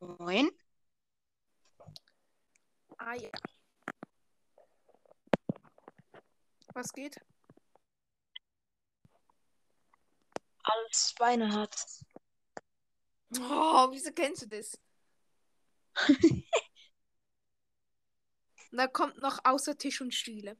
Moin. 0.00 0.50
Ah 2.98 3.14
ja. 3.14 3.30
Was 6.74 6.92
geht? 6.92 7.20
Alles 10.62 11.14
Beine 11.18 11.52
hat. 11.52 11.76
Oh, 13.38 13.88
wieso 13.90 14.12
kennst 14.12 14.42
du 14.42 14.46
das? 14.46 14.78
da 18.72 18.86
kommt 18.86 19.20
noch 19.20 19.44
außer 19.44 19.76
Tisch 19.76 20.00
und 20.00 20.14
Stühle. 20.14 20.56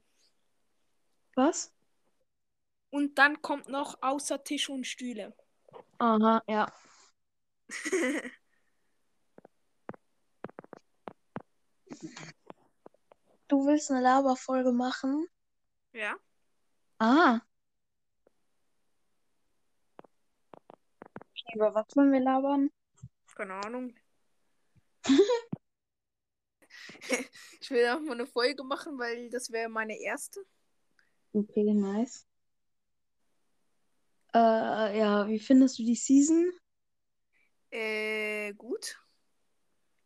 Was? 1.35 1.73
Und 2.91 3.17
dann 3.17 3.41
kommt 3.41 3.69
noch 3.69 3.97
außer 4.01 4.43
Tisch 4.43 4.69
und 4.69 4.85
Stühle. 4.85 5.35
Aha, 5.97 6.43
ja. 6.47 6.71
Du 13.47 13.65
willst 13.65 13.91
eine 13.91 14.01
Laberfolge 14.01 14.71
machen? 14.71 15.27
ja? 15.93 16.15
Ah. 16.99 17.39
Über 21.53 21.73
was 21.75 21.85
wollen 21.95 22.11
wir 22.11 22.19
labern? 22.19 22.71
Keine 23.35 23.53
Ahnung. 23.53 23.95
ich 27.61 27.69
will 27.69 27.87
auch 27.89 27.99
mal 27.99 28.13
eine 28.13 28.25
Folge 28.25 28.63
machen, 28.63 28.97
weil 28.97 29.29
das 29.29 29.51
wäre 29.51 29.69
meine 29.69 29.99
erste. 29.99 30.43
Okay, 31.33 31.73
nice. 31.73 32.25
Äh, 34.33 34.97
ja, 34.97 35.27
wie 35.27 35.39
findest 35.39 35.77
du 35.77 35.83
die 35.83 35.95
Season? 35.95 36.51
Äh, 37.69 38.53
gut. 38.53 38.99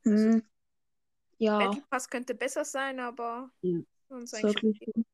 Hm. 0.04 0.44
Ja, 1.38 1.60
Battle 1.60 1.84
Pass 1.90 2.10
könnte 2.10 2.34
besser 2.36 2.66
sein, 2.66 3.00
aber 3.00 3.52
Ja, 3.62 3.80
sonst 4.10 4.34
eigentlich 4.34 4.64
wirklich. 4.64 5.06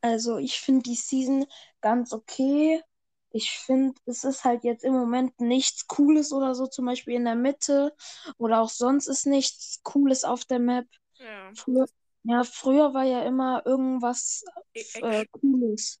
Also 0.00 0.38
ich 0.38 0.60
finde 0.60 0.84
die 0.84 0.94
Season 0.94 1.46
ganz 1.80 2.12
okay. 2.12 2.82
Ich 3.30 3.50
finde, 3.50 4.00
es 4.06 4.24
ist 4.24 4.44
halt 4.44 4.64
jetzt 4.64 4.84
im 4.84 4.94
Moment 4.94 5.38
nichts 5.40 5.86
Cooles 5.86 6.32
oder 6.32 6.54
so, 6.54 6.66
zum 6.66 6.86
Beispiel 6.86 7.14
in 7.14 7.24
der 7.24 7.34
Mitte. 7.34 7.94
Oder 8.38 8.62
auch 8.62 8.70
sonst 8.70 9.06
ist 9.06 9.26
nichts 9.26 9.80
Cooles 9.82 10.24
auf 10.24 10.44
der 10.44 10.60
Map. 10.60 10.86
Ja. 11.18 11.52
Früher, 11.54 11.86
ja, 12.22 12.44
früher 12.44 12.94
war 12.94 13.04
ja 13.04 13.22
immer 13.24 13.66
irgendwas 13.66 14.44
ist 14.72 14.96
äh. 14.96 15.26
Cooles. 15.32 16.00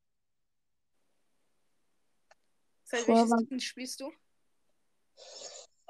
Seit 2.84 3.06
war- 3.08 3.26
Season 3.26 3.60
spielst 3.60 4.00
du? 4.00 4.12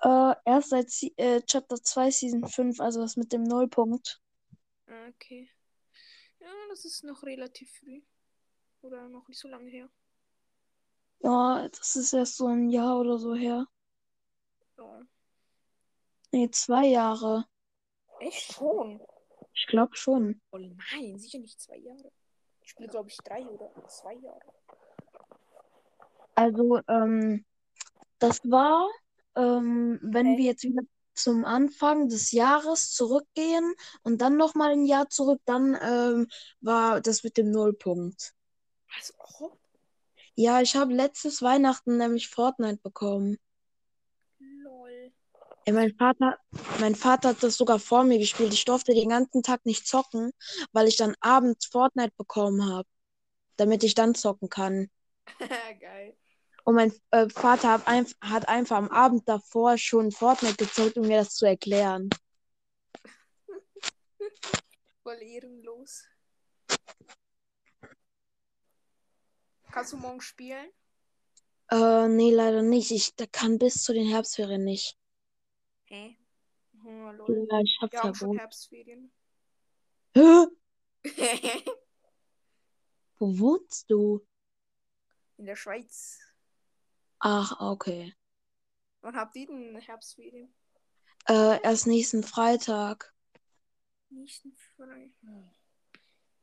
Äh, 0.03 0.35
erst 0.45 0.71
seit 0.71 0.91
Se- 0.91 1.13
äh, 1.17 1.43
Chapter 1.43 1.83
2 1.83 2.11
Season 2.11 2.47
5, 2.47 2.81
also 2.81 3.01
das 3.01 3.17
mit 3.17 3.33
dem 3.33 3.43
Nullpunkt. 3.43 4.21
Ah, 4.87 5.09
Okay. 5.09 5.51
Ja, 6.41 6.49
das 6.69 6.85
ist 6.85 7.03
noch 7.03 7.25
relativ 7.25 7.71
früh. 7.79 8.01
Oder 8.83 9.09
noch 9.09 9.27
nicht 9.27 9.41
so 9.41 9.49
lange 9.49 9.69
her. 9.71 9.89
Ja, 11.21 11.69
das 11.69 11.97
ist 11.97 12.13
erst 12.13 12.37
so 12.37 12.47
ein 12.47 12.71
Jahr 12.71 13.01
oder 13.01 13.19
so 13.19 13.35
her. 13.35 13.67
Ja. 14.77 15.03
Nee, 16.31 16.49
zwei 16.53 16.87
Jahre. 16.87 17.47
Echt 18.21 18.53
schon? 18.53 19.01
Ich 19.53 19.67
glaube 19.67 19.97
schon. 19.97 20.41
Oh 20.53 20.59
nein, 20.59 21.19
sicher 21.19 21.41
nicht 21.41 21.61
zwei 21.61 21.79
Jahre. 21.79 22.13
Ich 22.63 22.71
spiele, 22.71 22.89
glaube 22.89 23.09
ich, 23.09 23.17
drei 23.17 23.45
oder 23.49 23.73
zwei 23.89 24.15
Jahre. 24.15 24.55
Also, 26.37 26.81
ähm, 26.87 27.45
das 28.21 28.41
war, 28.45 28.89
ähm, 29.39 30.01
wenn 30.03 30.27
Hä? 30.27 30.39
wir 30.39 30.45
jetzt 30.47 30.65
wieder 30.65 30.83
zum 31.15 31.45
Anfang 31.45 32.09
des 32.09 32.33
Jahres 32.33 32.93
zurückgehen 32.93 33.75
und 34.03 34.21
dann 34.21 34.37
nochmal 34.37 34.73
ein 34.73 34.85
Jahr 34.87 35.09
zurück, 35.11 35.41
dann 35.47 35.77
ähm, 35.83 36.29
war 36.61 37.01
das 37.01 37.25
mit 37.25 37.37
dem 37.39 37.51
Nullpunkt. 37.51 38.35
Was? 38.97 39.15
Oh, 39.41 39.53
Ja, 40.35 40.61
ich 40.63 40.77
habe 40.77 40.95
letztes 40.95 41.43
Weihnachten 41.43 41.97
nämlich 41.99 42.29
Fortnite 42.29 42.79
bekommen. 42.83 43.39
lol. 44.41 45.13
Ey, 45.67 45.73
mein 45.73 45.95
Vater, 45.97 46.39
mein 46.81 46.95
Vater 46.95 47.31
hat 47.31 47.43
das 47.43 47.57
sogar 47.57 47.79
vor 47.79 48.05
mir 48.05 48.19
gespielt. 48.19 48.53
Ich 48.55 48.65
durfte 48.65 48.95
den 48.95 49.11
ganzen 49.11 49.43
Tag 49.43 49.67
nicht 49.67 49.87
zocken, 49.87 50.33
weil 50.73 50.89
ich 50.89 50.97
dann 50.97 51.15
abends 51.21 51.67
Fortnite 51.67 52.13
bekommen 52.17 52.65
habe, 52.71 52.89
damit 53.57 53.85
ich 53.85 53.95
dann 53.95 54.15
zocken 54.15 54.49
kann. 54.51 54.91
Geil. 55.81 56.17
Und 56.69 56.75
mein 56.75 56.93
äh, 57.13 57.31
Vater 57.31 57.71
hat, 57.73 57.89
einf 57.89 58.15
hat 58.21 58.47
einfach 58.47 58.77
am 58.77 58.91
Abend 58.91 59.27
davor 59.27 59.79
schon 59.79 60.13
Fortnite 60.13 60.57
gezockt, 60.57 60.99
um 60.99 61.07
mir 61.07 61.17
das 61.17 61.35
zu 61.35 61.47
erklären. 61.47 62.11
Voll 65.03 65.23
ehrenlos. 65.23 66.05
Kannst 69.73 69.95
du 69.95 69.97
morgen 69.97 70.21
spielen? 70.21 70.71
Äh, 71.71 72.07
nee, 72.09 72.33
leider 72.33 72.61
nicht. 72.61 72.91
Ich 72.91 73.15
kann 73.33 73.59
bis 73.59 73.83
zu 73.83 73.95
den 73.95 74.07
Herbstferien 74.07 74.63
nicht. 74.63 74.95
Hä? 75.85 76.19
Oh, 76.85 77.13
lol. 77.13 77.49
Ja, 77.51 77.61
ich 77.61 77.79
hab 77.81 77.93
Wir 77.93 78.03
haben 78.03 78.15
schon. 78.15 78.37
Herbstferien. 78.37 79.11
Hä? 80.15 80.47
Wo 83.19 83.39
wohnst 83.39 83.91
du? 83.91 84.21
In 85.39 85.47
der 85.47 85.57
Schweiz. 85.57 86.28
Ach, 87.21 87.61
okay. 87.61 88.15
Wann 89.01 89.17
habt 89.17 89.37
ihr 89.37 89.47
denn 89.47 89.77
Herbstferien? 89.77 90.55
Äh, 91.29 91.61
erst 91.63 91.87
nächsten 91.87 92.23
Freitag. 92.23 93.13
Nächsten 94.11 94.53
Freitag. 94.55 95.55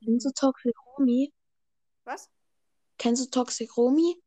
Kennst 0.04 0.26
du 0.26 0.32
Toxic 0.32 0.76
Romy? 0.86 1.34
Was? 2.04 2.30
Kennst 2.98 3.26
du 3.26 3.30
Toxic 3.30 3.76
Romy? 3.76 4.22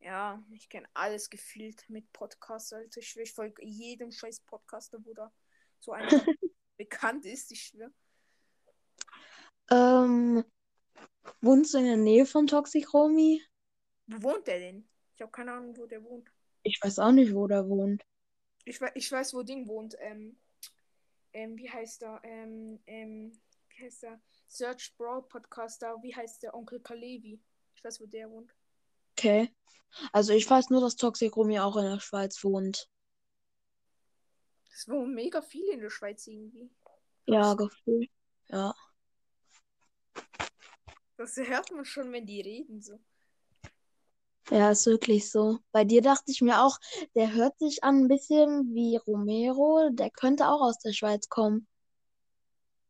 Ja, 0.00 0.42
ich 0.52 0.68
kenne 0.68 0.88
alles 0.94 1.28
gefühlt 1.28 1.84
mit 1.90 2.10
Podcasts. 2.12 2.72
Also 2.72 3.00
ich, 3.00 3.16
ich 3.16 3.32
folge 3.32 3.64
jedem 3.64 4.12
scheiß 4.12 4.40
Podcaster, 4.40 5.04
wo 5.04 5.12
da 5.12 5.32
so 5.80 5.92
einer 5.92 6.08
bekannt 6.76 7.26
ist. 7.26 7.50
Ich 7.50 7.62
schwöre. 7.64 7.92
Ähm, 9.70 10.44
wohnst 11.42 11.74
du 11.74 11.78
in 11.78 11.84
der 11.84 11.96
Nähe 11.96 12.24
von 12.24 12.46
Toxic 12.46 12.94
Romy? 12.94 13.42
Wo 14.06 14.22
wohnt 14.22 14.46
der 14.46 14.58
denn? 14.60 14.88
Ich 15.18 15.22
habe 15.22 15.32
keine 15.32 15.50
Ahnung, 15.50 15.76
wo 15.76 15.84
der 15.84 16.04
wohnt. 16.04 16.30
Ich 16.62 16.80
weiß 16.80 17.00
auch 17.00 17.10
nicht, 17.10 17.34
wo 17.34 17.48
der 17.48 17.68
wohnt. 17.68 18.06
Ich, 18.64 18.80
we 18.80 18.88
ich 18.94 19.10
weiß, 19.10 19.34
wo 19.34 19.42
Ding 19.42 19.66
wohnt. 19.66 19.96
Ähm, 19.98 20.38
ähm, 21.32 21.58
wie 21.58 21.68
heißt 21.68 22.02
der? 22.02 22.20
Ähm, 22.22 22.78
ähm, 22.86 23.32
wie 23.70 23.84
heißt 23.84 24.04
der? 24.04 24.20
Search 24.46 24.94
Brawl 24.96 25.22
Podcaster. 25.22 25.96
Wie 26.02 26.14
heißt 26.14 26.44
der? 26.44 26.54
Onkel 26.54 26.78
Kalevi. 26.78 27.40
Ich 27.74 27.82
weiß, 27.82 28.00
wo 28.00 28.06
der 28.06 28.30
wohnt. 28.30 28.54
Okay. 29.18 29.52
Also 30.12 30.32
ich 30.34 30.48
weiß 30.48 30.70
nur, 30.70 30.80
dass 30.80 30.94
Toxic 30.94 31.36
Romy 31.36 31.58
auch 31.58 31.76
in 31.76 31.90
der 31.90 31.98
Schweiz 31.98 32.44
wohnt. 32.44 32.88
Es 34.72 34.86
wohnen 34.86 35.14
mega 35.14 35.42
viele 35.42 35.72
in 35.72 35.80
der 35.80 35.90
Schweiz 35.90 36.28
irgendwie. 36.28 36.70
Ja, 37.26 37.54
gefühlt. 37.54 38.08
Ja. 38.46 38.72
Das 41.16 41.36
hört 41.38 41.72
man 41.72 41.84
schon, 41.84 42.12
wenn 42.12 42.24
die 42.24 42.40
reden 42.40 42.80
so. 42.80 43.00
Ja, 44.50 44.70
ist 44.70 44.86
wirklich 44.86 45.30
so. 45.30 45.58
Bei 45.72 45.84
dir 45.84 46.00
dachte 46.00 46.30
ich 46.30 46.40
mir 46.40 46.62
auch, 46.62 46.78
der 47.14 47.34
hört 47.34 47.58
sich 47.58 47.84
an 47.84 48.04
ein 48.04 48.08
bisschen 48.08 48.74
wie 48.74 48.96
Romero. 48.96 49.90
Der 49.92 50.10
könnte 50.10 50.48
auch 50.48 50.62
aus 50.62 50.78
der 50.78 50.92
Schweiz 50.92 51.28
kommen. 51.28 51.66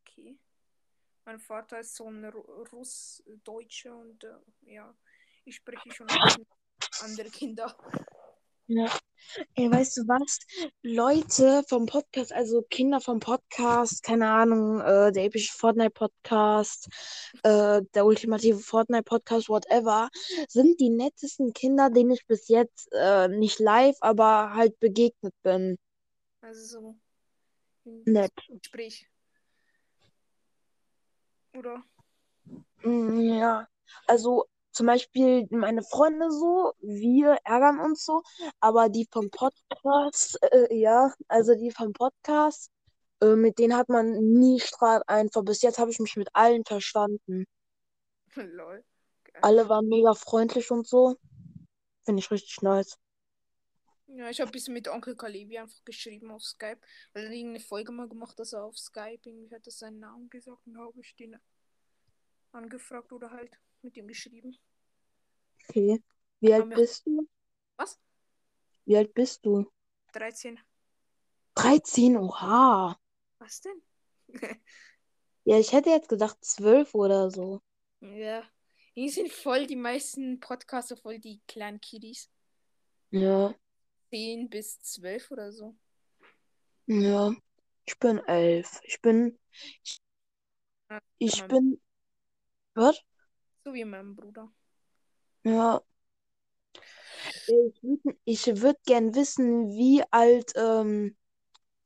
Okay. 0.03 0.39
Mein 1.25 1.41
Vater 1.41 1.81
ist 1.81 1.97
so 1.97 2.09
ein 2.09 2.25
Ru 2.25 2.41
Russ-Deutscher 2.73 3.97
und 3.97 4.23
äh, 4.23 4.73
ja, 4.73 4.95
ich 5.45 5.57
spreche 5.57 5.91
schon 5.91 6.07
bisschen 6.07 6.47
andere 7.01 7.31
Kinder. 7.31 7.77
Ja. 8.69 8.87
Ey, 9.55 9.71
weißt 9.71 9.97
du 9.97 10.03
was? 10.09 10.39
Leute 10.83 11.63
vom 11.69 11.87
Podcast, 11.87 12.33
also 12.33 12.63
Kinder 12.69 13.01
vom 13.01 13.19
Podcast, 13.19 14.03
keine 14.03 14.31
Ahnung, 14.31 14.81
äh, 14.81 15.11
der 15.11 15.25
epische 15.25 15.53
Fortnite-Podcast, 15.55 16.89
äh, 17.45 17.81
der 17.95 18.05
ultimative 18.07 18.59
Fortnite-Podcast, 18.59 19.49
whatever, 19.49 20.11
sind 20.49 20.79
die 20.81 20.91
nettesten 20.91 21.53
Kinder, 21.55 21.89
denen 21.91 22.11
ich 22.11 22.27
bis 22.27 22.49
jetzt 22.49 22.89
äh, 22.93 23.29
nicht 23.29 23.59
live, 23.59 23.97
aber 24.01 24.55
halt 24.55 24.79
begegnet 24.81 25.35
bin. 25.43 25.79
Also 26.43 26.65
so 26.65 26.95
Nett. 28.05 28.33
Gespräch. 28.49 29.09
Oder? 31.55 31.83
Mm, 32.83 33.21
Ja, 33.39 33.67
also 34.07 34.47
zum 34.79 34.87
Beispiel 34.87 35.49
meine 35.51 35.83
Freunde 35.83 36.31
so, 36.31 36.73
wir 36.79 37.37
ärgern 37.43 37.81
uns 37.81 38.05
so, 38.05 38.23
aber 38.61 38.89
die 38.89 39.09
vom 39.11 39.29
Podcast, 39.29 40.39
äh, 40.53 40.73
ja, 40.73 41.13
also 41.27 41.57
die 41.57 41.73
vom 41.73 41.93
Podcast, 41.93 42.71
äh, 43.21 43.35
mit 43.35 43.59
denen 43.59 43.77
hat 43.77 43.89
man 43.89 44.13
nie 44.13 44.61
Streit 44.61 45.03
einfach. 45.09 45.43
Bis 45.43 45.63
jetzt 45.63 45.81
habe 45.81 45.91
ich 45.91 45.99
mich 45.99 46.15
mit 46.15 46.29
allen 46.33 46.65
verstanden. 46.65 47.45
Lol. 48.37 48.85
Geil. 49.25 49.43
Alle 49.43 49.69
waren 49.69 49.89
mega 49.89 50.15
freundlich 50.15 50.71
und 50.71 50.87
so. 50.87 51.17
Finde 52.05 52.21
ich 52.21 52.31
richtig 52.31 52.63
nice. 52.63 52.97
Ja, 54.07 54.31
ich 54.31 54.41
habe 54.41 54.49
ein 54.49 54.53
bisschen 54.53 54.75
mit 54.75 54.87
Onkel 54.87 55.17
Kalibi 55.17 55.59
einfach 55.59 55.85
geschrieben 55.85 56.31
auf 56.31 56.45
Skype, 56.45 56.79
weil 57.15 57.25
er 57.25 57.33
irgendeine 57.33 57.65
Folge 57.65 57.91
mal 57.91 58.09
gemacht, 58.09 58.39
dass 58.39 58.53
er 58.53 58.63
auf 58.63 58.79
Skype 58.79 59.19
irgendwie 59.25 59.53
hat 59.53 59.67
er 59.67 59.73
seinen 59.73 59.99
Namen 59.99 60.31
gesagt 60.31 60.65
und 60.69 60.79
habe 60.79 61.01
ich 61.01 61.17
den 61.17 61.37
angefragt 62.53 63.13
oder 63.13 63.33
halt 63.33 63.59
mit 63.83 63.97
ihm 63.97 64.07
geschrieben. 64.07 64.57
Okay. 65.69 66.03
Wie 66.41 66.53
alt 66.55 66.71
bist 66.71 67.07
du? 67.07 67.29
Was? 67.77 67.99
Wie 68.85 68.97
alt 68.97 69.13
bist 69.15 69.45
du? 69.45 69.71
13. 70.13 70.59
13, 71.55 72.17
oha. 72.17 72.99
Was 73.39 73.61
denn? 73.61 73.83
Ja, 75.45 75.59
ich 75.59 75.73
hätte 75.73 75.89
jetzt 75.89 76.11
gedacht 76.11 76.37
12 76.45 76.95
oder 76.95 77.31
so. 77.31 77.63
ja. 78.01 78.43
Hier 78.93 79.11
sind 79.13 79.33
voll 79.33 79.67
die 79.67 79.77
meisten 79.77 80.41
Podcaster 80.41 80.97
voll 80.97 81.21
die 81.21 81.41
kleinen 81.47 81.81
Kiddies. 81.81 82.29
Ja, 83.11 83.55
10 84.11 84.51
bis 84.51 84.79
12 84.83 85.31
oder 85.31 85.51
so. 85.53 85.75
ja. 86.87 87.33
Ich 87.87 87.99
bin 87.99 88.19
elf. 88.27 88.81
Ich 88.83 89.01
bin. 89.01 89.39
Ich 91.17 91.39
mein- 91.41 91.49
bin. 91.49 91.81
Was? 92.75 93.01
So 93.65 93.73
wie 93.73 93.85
mein 93.87 94.15
Bruder. 94.17 94.53
Ja. 95.45 95.81
Ich 97.47 97.83
würde 97.83 98.17
ich 98.25 98.47
würd 98.63 98.77
gern 98.85 99.15
wissen, 99.15 99.71
wie 99.71 100.03
alt 100.11 100.53
ähm, 100.57 101.17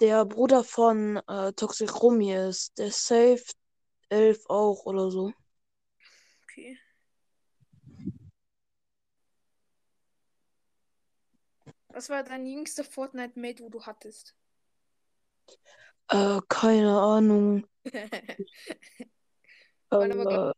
der 0.00 0.25
Bruder 0.25 0.64
von 0.64 1.19
äh, 1.28 1.52
Toxic 1.52 2.02
Romy 2.02 2.34
ist. 2.34 2.78
Der 2.78 2.90
safe 2.90 3.44
elf 4.08 4.44
auch 4.49 4.87
oder 4.87 5.10
so. 5.10 5.32
Okay. 6.44 6.78
Was 11.88 12.08
war 12.10 12.22
dein 12.25 12.46
jüngster 12.46 12.84
Fortnite-Mate, 12.84 13.62
wo 13.62 13.69
du 13.69 13.82
hattest? 13.84 14.34
Äh, 16.08 16.40
keine 16.49 16.99
Ahnung. 17.00 17.66
Aber, 19.90 20.50
Äh, 20.50 20.52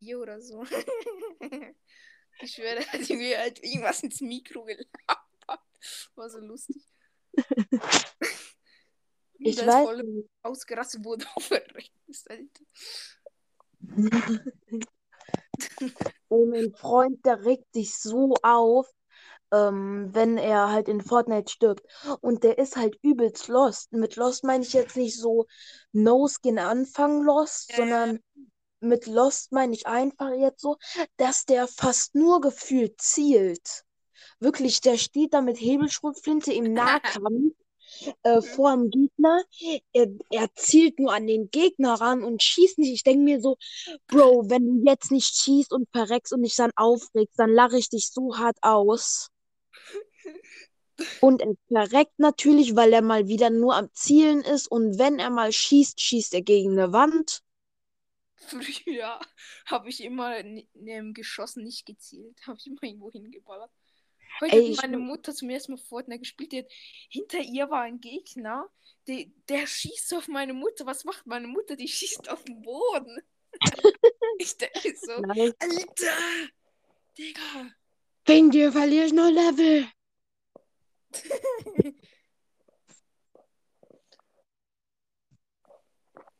Hier 0.00 0.20
oder 0.20 0.40
so. 0.40 0.64
ich 2.40 2.52
schwöre, 2.52 2.76
da 2.76 2.86
hat 2.86 3.08
mir 3.08 3.38
halt 3.38 3.62
irgendwas 3.62 4.02
ins 4.02 4.20
Mikro 4.20 4.64
gelabert. 4.64 4.88
War 6.14 6.30
so 6.30 6.38
lustig. 6.38 6.82
ich 9.38 9.56
Da 9.56 9.62
ist 9.62 9.66
weiß 9.66 9.84
voll 9.84 10.02
nicht. 10.02 10.28
ausgerastet 10.42 11.04
wurde 11.04 11.26
auf 11.34 11.44
verreckt 11.44 11.92
ist, 12.06 12.30
Alter. 12.30 12.64
Ey, 16.30 16.46
mein 16.46 16.72
Freund, 16.74 17.24
der 17.26 17.44
regt 17.44 17.72
sich 17.74 17.94
so 17.96 18.34
auf, 18.42 18.88
ähm, 19.52 20.08
wenn 20.12 20.38
er 20.38 20.70
halt 20.72 20.88
in 20.88 21.00
Fortnite 21.00 21.50
stirbt. 21.50 21.86
Und 22.20 22.42
der 22.44 22.58
ist 22.58 22.76
halt 22.76 22.96
übelst 23.02 23.48
lost. 23.48 23.92
Mit 23.92 24.16
lost 24.16 24.44
meine 24.44 24.64
ich 24.64 24.72
jetzt 24.72 24.96
nicht 24.96 25.18
so 25.18 25.46
No-Skin 25.92 26.58
Anfang 26.58 27.22
lost, 27.22 27.70
ja. 27.70 27.76
sondern 27.76 28.20
mit 28.82 29.06
lost 29.06 29.52
meine 29.52 29.74
ich 29.74 29.86
einfach 29.86 30.32
jetzt 30.34 30.60
so, 30.60 30.76
dass 31.16 31.44
der 31.44 31.68
fast 31.68 32.14
nur 32.14 32.40
gefühlt 32.40 33.00
zielt. 33.00 33.84
Wirklich, 34.40 34.80
der 34.80 34.98
steht 34.98 35.34
da 35.34 35.40
mit 35.40 35.60
Hebelschrotflinte 35.60 36.52
im 36.52 36.72
Nahkampf 36.74 37.54
äh, 38.22 38.40
vor 38.40 38.72
dem 38.72 38.90
Gegner. 38.90 39.42
Er, 39.92 40.08
er 40.30 40.48
zielt 40.54 40.98
nur 40.98 41.12
an 41.12 41.26
den 41.26 41.50
Gegner 41.50 41.94
ran 41.94 42.24
und 42.24 42.42
schießt 42.42 42.78
nicht. 42.78 42.92
Ich 42.92 43.04
denke 43.04 43.22
mir 43.22 43.40
so, 43.40 43.56
Bro, 44.08 44.50
wenn 44.50 44.66
du 44.66 44.90
jetzt 44.90 45.10
nicht 45.10 45.34
schießt 45.36 45.72
und 45.72 45.88
verreckst 45.92 46.32
und 46.32 46.42
dich 46.42 46.56
dann 46.56 46.72
aufregst, 46.76 47.38
dann 47.38 47.50
lache 47.50 47.78
ich 47.78 47.88
dich 47.88 48.10
so 48.10 48.36
hart 48.36 48.56
aus. 48.62 49.28
Und 51.20 51.42
er 51.42 51.54
verreckt 51.66 52.18
natürlich, 52.18 52.76
weil 52.76 52.92
er 52.92 53.02
mal 53.02 53.26
wieder 53.26 53.50
nur 53.50 53.74
am 53.74 53.88
Zielen 53.92 54.42
ist. 54.42 54.68
Und 54.70 54.98
wenn 54.98 55.18
er 55.18 55.30
mal 55.30 55.50
schießt, 55.50 56.00
schießt 56.00 56.34
er 56.34 56.42
gegen 56.42 56.78
eine 56.78 56.92
Wand. 56.92 57.42
Früher 58.46 59.20
habe 59.66 59.88
ich 59.88 60.02
immer 60.02 60.36
ähm, 60.38 61.14
geschossen, 61.14 61.64
nicht 61.64 61.86
gezielt. 61.86 62.38
Habe 62.46 62.58
ich 62.58 62.66
immer 62.66 62.82
irgendwo 62.82 63.10
hingeballert. 63.10 63.70
Heute 64.40 64.56
Ey, 64.56 64.74
hat 64.74 64.82
meine 64.82 64.98
mu- 64.98 65.06
Mutter 65.12 65.34
zum 65.34 65.50
ersten 65.50 65.72
Mal 65.72 65.78
Fortnite 65.78 66.20
gespielt. 66.20 66.52
Die 66.52 66.58
hat, 66.60 66.70
hinter 67.10 67.40
ihr 67.40 67.68
war 67.70 67.82
ein 67.82 68.00
Gegner, 68.00 68.68
der, 69.06 69.26
der 69.48 69.66
schießt 69.66 70.14
auf 70.14 70.28
meine 70.28 70.54
Mutter. 70.54 70.86
Was 70.86 71.04
macht 71.04 71.26
meine 71.26 71.46
Mutter? 71.48 71.76
Die 71.76 71.88
schießt 71.88 72.28
auf 72.30 72.42
den 72.44 72.62
Boden. 72.62 73.20
ich 74.38 74.56
denke 74.56 74.94
so, 74.96 75.20
Nein. 75.20 75.52
Alter! 75.58 76.48
Digga! 77.18 77.70
Wegen 78.24 78.50
dir 78.50 78.72
verliere 78.72 79.06
ich 79.06 79.12
noch 79.12 79.30
Level. 79.30 79.86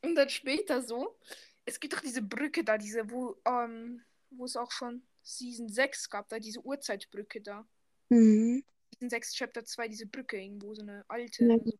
Und 0.02 0.14
dann 0.16 0.28
später 0.30 0.82
so, 0.82 1.16
es 1.64 1.78
gibt 1.78 1.94
doch 1.94 2.00
diese 2.00 2.22
Brücke 2.22 2.64
da, 2.64 2.78
diese, 2.78 3.10
wo, 3.10 3.36
ähm, 3.46 4.02
wo 4.30 4.44
es 4.44 4.56
auch 4.56 4.70
schon 4.70 5.02
Season 5.22 5.68
6 5.68 6.10
gab, 6.10 6.28
da 6.28 6.38
diese 6.38 6.60
Urzeitbrücke 6.60 7.40
da. 7.40 7.66
Mhm. 8.08 8.64
Season 8.94 9.10
6 9.10 9.34
Chapter 9.34 9.64
2, 9.64 9.88
diese 9.88 10.06
Brücke 10.06 10.40
irgendwo, 10.40 10.74
so 10.74 10.82
eine 10.82 11.04
alte, 11.08 11.44
Ja. 11.44 11.58
so, 11.58 11.78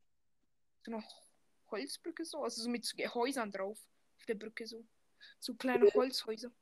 so 0.84 0.92
eine 0.92 1.04
Holzbrücke 1.70 2.24
so, 2.24 2.42
also 2.42 2.62
so 2.62 2.68
mit 2.68 2.86
Häusern 3.14 3.50
drauf 3.50 3.78
auf 4.18 4.26
der 4.26 4.34
Brücke 4.34 4.66
so. 4.66 4.84
So 5.38 5.54
kleine 5.54 5.86
Holzhäuser. 5.86 6.52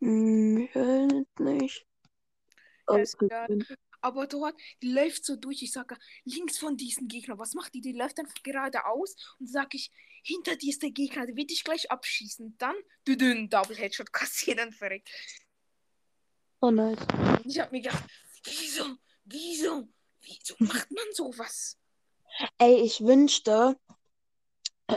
Hm, 0.00 0.58
ich 0.58 1.40
nicht. 1.40 1.86
Ja, 2.88 2.96
ist 2.96 3.22
egal. 3.22 3.58
Aber 4.00 4.26
dort, 4.26 4.54
die 4.82 4.92
läuft 4.92 5.24
so 5.24 5.36
durch. 5.36 5.62
Ich 5.62 5.72
sage, 5.72 5.96
links 6.24 6.58
von 6.58 6.76
diesen 6.76 7.08
Gegner, 7.08 7.38
was 7.38 7.54
macht 7.54 7.74
die? 7.74 7.80
Die 7.80 7.92
läuft 7.92 8.18
einfach 8.18 8.42
geradeaus 8.42 9.16
und 9.38 9.48
sage 9.48 9.76
ich, 9.76 9.90
hinter 10.22 10.56
dir 10.56 10.70
ist 10.70 10.82
der 10.82 10.90
Gegner, 10.90 11.26
der 11.26 11.36
wird 11.36 11.50
dich 11.50 11.64
gleich 11.64 11.90
abschießen. 11.90 12.56
Dann, 12.58 12.76
du 13.04 13.16
dünn, 13.16 13.48
Double 13.48 13.76
Headshot 13.76 14.12
kassieren 14.12 14.68
und 14.68 14.74
verreckt. 14.74 15.10
Oh 16.60 16.70
nice. 16.70 16.98
Und 17.14 17.46
ich 17.46 17.58
habe 17.58 17.72
mir 17.72 17.82
gedacht, 17.82 18.04
wieso, 18.44 18.96
wieso, 19.24 19.88
wieso 20.20 20.54
macht 20.58 20.90
man 20.90 21.06
sowas? 21.12 21.78
Ey, 22.58 22.82
ich 22.82 23.00
wünschte, 23.00 23.78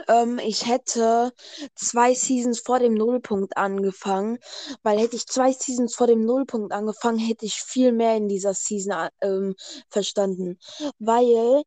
ähm, 0.07 0.39
ich 0.39 0.65
hätte 0.67 1.31
zwei 1.75 2.13
Seasons 2.13 2.59
vor 2.61 2.79
dem 2.79 2.93
Nullpunkt 2.93 3.57
angefangen, 3.57 4.37
weil 4.83 4.99
hätte 4.99 5.15
ich 5.15 5.25
zwei 5.27 5.51
Seasons 5.51 5.95
vor 5.95 6.07
dem 6.07 6.25
Nullpunkt 6.25 6.71
angefangen, 6.73 7.19
hätte 7.19 7.45
ich 7.45 7.55
viel 7.55 7.91
mehr 7.91 8.15
in 8.17 8.27
dieser 8.27 8.53
Season 8.53 8.93
a- 8.93 9.09
ähm, 9.21 9.55
verstanden. 9.89 10.57
Weil, 10.99 11.63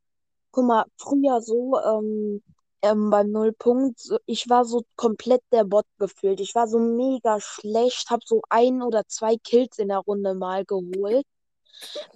guck 0.52 0.67
mal, 0.67 0.84
früher 0.99 1.40
so 1.42 1.78
ähm, 1.80 2.42
ähm, 2.83 3.11
beim 3.11 3.30
Nullpunkt, 3.33 4.00
ich 4.26 4.49
war 4.49 4.64
so 4.64 4.83
komplett 4.97 5.42
der 5.52 5.64
Bot 5.64 5.87
gefühlt. 5.99 6.40
Ich 6.40 6.54
war 6.54 6.68
so 6.68 6.78
mega 6.78 7.40
schlecht, 7.40 8.11
habe 8.11 8.23
so 8.26 8.42
ein 8.50 8.83
oder 8.83 9.04
zwei 9.09 9.37
Kills 9.38 9.78
in 9.78 9.88
der 9.88 9.99
Runde 9.99 10.35
mal 10.35 10.64
geholt. 10.64 11.25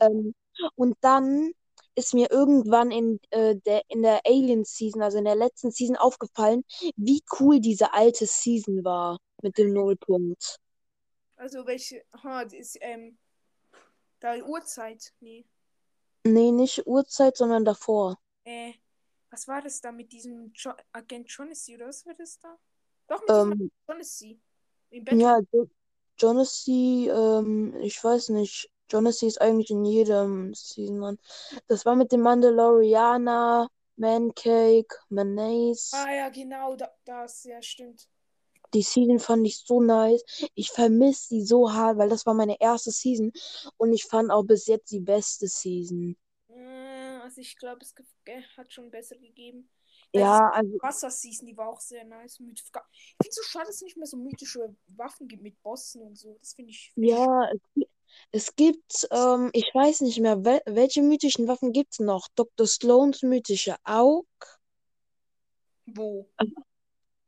Ähm, 0.01 0.35
und 0.77 0.97
dann 1.01 1.53
ist 1.95 2.15
mir 2.15 2.31
irgendwann 2.31 2.91
in, 2.91 3.21
äh, 3.31 3.57
der, 3.57 3.83
in 3.89 4.03
der 4.03 4.21
Alien 4.25 4.65
Season, 4.65 5.03
also 5.03 5.19
in 5.19 5.25
der 5.25 5.37
letzten 5.37 5.71
Season, 5.71 5.97
aufgefallen, 5.97 6.65
wie 6.97 7.23
cool 7.39 7.61
diese 7.61 7.93
alte 7.93 8.27
Season 8.27 8.85
war 8.85 9.19
mit 9.43 9.59
dem 9.59 9.73
Nullpunkt. 9.73 10.59
Also 11.37 11.67
welche, 11.67 12.05
ha, 12.23 12.45
das 12.45 12.53
ist, 12.53 12.79
ähm, 12.81 13.17
da 14.21 14.37
Uhrzeit, 14.37 15.13
nee. 15.21 15.45
Nee, 16.25 16.53
nicht 16.53 16.87
Uhrzeit, 16.87 17.37
sondern 17.37 17.65
davor. 17.65 18.19
Äh, 18.45 18.73
was 19.31 19.49
war 19.49 19.63
das 19.63 19.81
da 19.81 19.93
mit 19.93 20.13
diesem 20.13 20.53
jo 20.55 20.73
Agent 20.93 21.31
Jonassy 21.31 21.77
oder 21.77 21.89
was 21.89 22.05
war 22.05 22.15
das 22.15 22.39
da? 22.39 22.57
Doch, 23.09 23.21
mit 23.23 23.31
Ähm, 23.31 23.71
Battle. 25.05 25.23
ja, 25.23 25.41
jo 25.53 25.69
Jonassy, 26.19 27.09
ähm, 27.09 27.75
ich 27.81 28.03
weiß 28.03 28.31
nicht. 28.31 28.71
Jonassy 28.91 29.27
ist 29.27 29.41
eigentlich 29.41 29.71
in 29.71 29.85
jedem 29.85 30.55
Season 30.55 31.01
dran. 31.01 31.19
Das 31.69 31.87
war 31.87 31.97
mit 31.97 32.13
dem 32.13 32.21
Mandalorianer, 32.23 33.69
Mancake, 33.97 34.97
Mayonnaise. 35.09 35.91
Ah 35.93 36.13
ja, 36.13 36.29
genau, 36.31 36.77
da, 36.77 36.91
das, 37.05 37.45
ja, 37.45 37.61
stimmt. 37.63 38.09
Die 38.75 38.83
Season 38.83 39.19
fand 39.19 39.47
ich 39.47 39.59
so 39.59 39.81
nice. 39.81 40.23
Ich 40.55 40.71
vermisse 40.71 41.29
sie 41.29 41.43
so 41.45 41.73
hart, 41.73 41.99
weil 41.99 42.09
das 42.09 42.25
war 42.27 42.35
meine 42.35 42.61
erste 42.61 42.91
Season. 42.91 43.33
Und 43.79 43.93
ich 43.93 44.05
fand 44.05 44.31
auch 44.31 44.45
bis 44.45 44.67
jetzt 44.67 44.91
die 44.93 45.01
beste 45.01 45.49
Season. 45.49 46.17
Äh, 46.49 47.19
Also 47.23 47.41
ich 47.41 47.57
glaube, 47.57 47.81
es 47.83 47.95
ge- 47.95 48.43
hat 48.57 48.73
schon 48.73 48.91
besser 48.91 49.17
gegeben. 49.17 49.69
Da 50.13 50.21
Ja, 50.21 50.49
also, 50.53 50.79
Wasser-Season, 50.81 51.47
die 51.47 51.57
war 51.57 51.69
auch 51.69 51.81
sehr 51.81 52.05
nice. 52.05 52.41
Mit, 52.41 52.59
ich 52.59 52.65
finde 52.65 53.29
es 53.29 53.35
so 53.37 53.43
schade, 53.43 53.67
dass 53.67 53.77
es 53.77 53.83
nicht 53.83 53.97
mehr 53.97 54.07
so 54.07 54.17
mythische 54.17 54.75
Waffen 54.89 55.29
gibt 55.29 55.43
mit 55.43 55.61
Bossen 55.63 56.03
und 56.03 56.17
so. 56.17 56.37
Das 56.41 56.55
finde 56.55 56.71
ich. 56.71 56.93
find 56.95 57.07
ich 57.19 57.19
ja, 57.19 57.51
gi- 57.75 57.89
es 58.33 58.55
gibt, 58.55 59.09
ähm, 59.11 59.51
ich 59.53 59.71
weiß 59.75 60.03
nicht 60.03 60.21
mehr, 60.21 60.45
wel 60.45 60.61
welche 60.67 61.03
mythischen 61.03 61.49
Waffen 61.49 61.73
gibt 61.73 61.93
es 61.93 61.99
noch? 62.01 62.29
Dr. 62.35 62.67
Sloans 62.67 63.23
mythische 63.23 63.77
Aug. 63.85 64.27
Wo? 65.87 66.29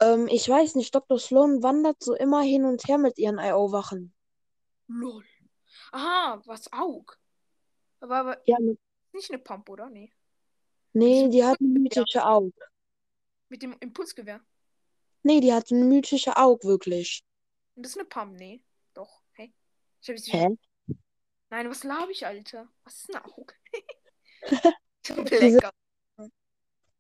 Ähm, 0.01 0.29
ich 0.29 0.49
weiß 0.49 0.75
nicht, 0.77 0.95
Dr. 0.95 1.19
Sloan 1.19 1.63
wandert 1.63 2.03
so 2.03 2.15
immer 2.15 2.43
hin 2.43 2.65
und 2.65 2.87
her 2.87 2.99
mit 2.99 3.19
ihren 3.19 3.39
IO-Wachen. 3.39 4.13
Lol. 4.89 5.25
Aha, 5.93 6.43
was 6.45 6.73
Aug? 6.73 7.19
Aber, 8.01 8.19
aber 8.19 8.43
Ja, 8.47 8.57
mit, 8.61 8.79
nicht 9.13 9.31
eine 9.31 9.41
Pump, 9.41 9.69
oder? 9.69 9.89
Nee. 9.91 10.13
nee, 10.93 11.29
die 11.29 11.45
hat 11.45 11.61
eine 11.61 11.69
mythische 11.69 12.25
Aug. 12.25 12.53
Mit 13.49 13.63
dem 13.63 13.77
Impulsgewehr. 13.81 14.41
Nee, 15.23 15.41
die 15.41 15.53
hat 15.53 15.71
eine 15.71 15.85
mythische 15.85 16.37
Aug, 16.37 16.65
wirklich. 16.65 17.23
Und 17.75 17.85
das 17.85 17.93
ist 17.93 17.99
eine 17.99 18.09
Pump, 18.09 18.37
nee. 18.37 18.63
Doch. 18.95 19.23
Hey. 19.33 19.53
Ich 20.01 20.09
hab 20.09 20.17
jetzt 20.17 20.33
Hä? 20.33 20.57
Nein, 21.53 21.69
was 21.69 21.85
laber 21.85 22.11
ich, 22.11 22.25
Alter? 22.25 22.67
Was 22.83 23.01
ist 23.01 23.15
eine 23.15 23.27
Aug? 23.27 23.55
Diese-. 25.07 25.71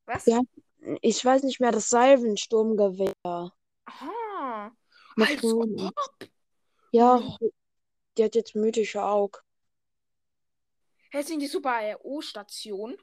Was? 0.04 0.26
Ja. 0.26 0.42
Ich 1.00 1.25
weiß 1.25 1.44
nicht 1.44 1.59
mehr, 1.59 1.73
das 1.73 1.88
Salvensturmgewehr. 1.88 3.14
Aha. 3.25 4.76
Als 5.16 5.42
ob. 5.42 5.94
Ja, 6.90 7.38
die 8.18 8.25
hat 8.25 8.35
jetzt 8.35 8.54
mythische 8.54 9.02
Aug. 9.02 9.42
Hä, 11.12 11.23
sind 11.23 11.40
die 11.40 11.47
so 11.47 11.62
bei 11.62 11.97
O-Station? 12.02 12.99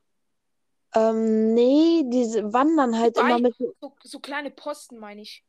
Ähm, 0.94 1.56
nee, 1.56 2.04
diese 2.06 2.54
wandern 2.54 2.96
halt 2.96 3.16
Bei- 3.16 3.22
immer 3.22 3.40
mit. 3.40 3.56
So, 3.58 3.96
so 4.04 4.20
kleine 4.20 4.52
Posten, 4.52 5.00
meine 5.00 5.24
ich. 5.24 5.44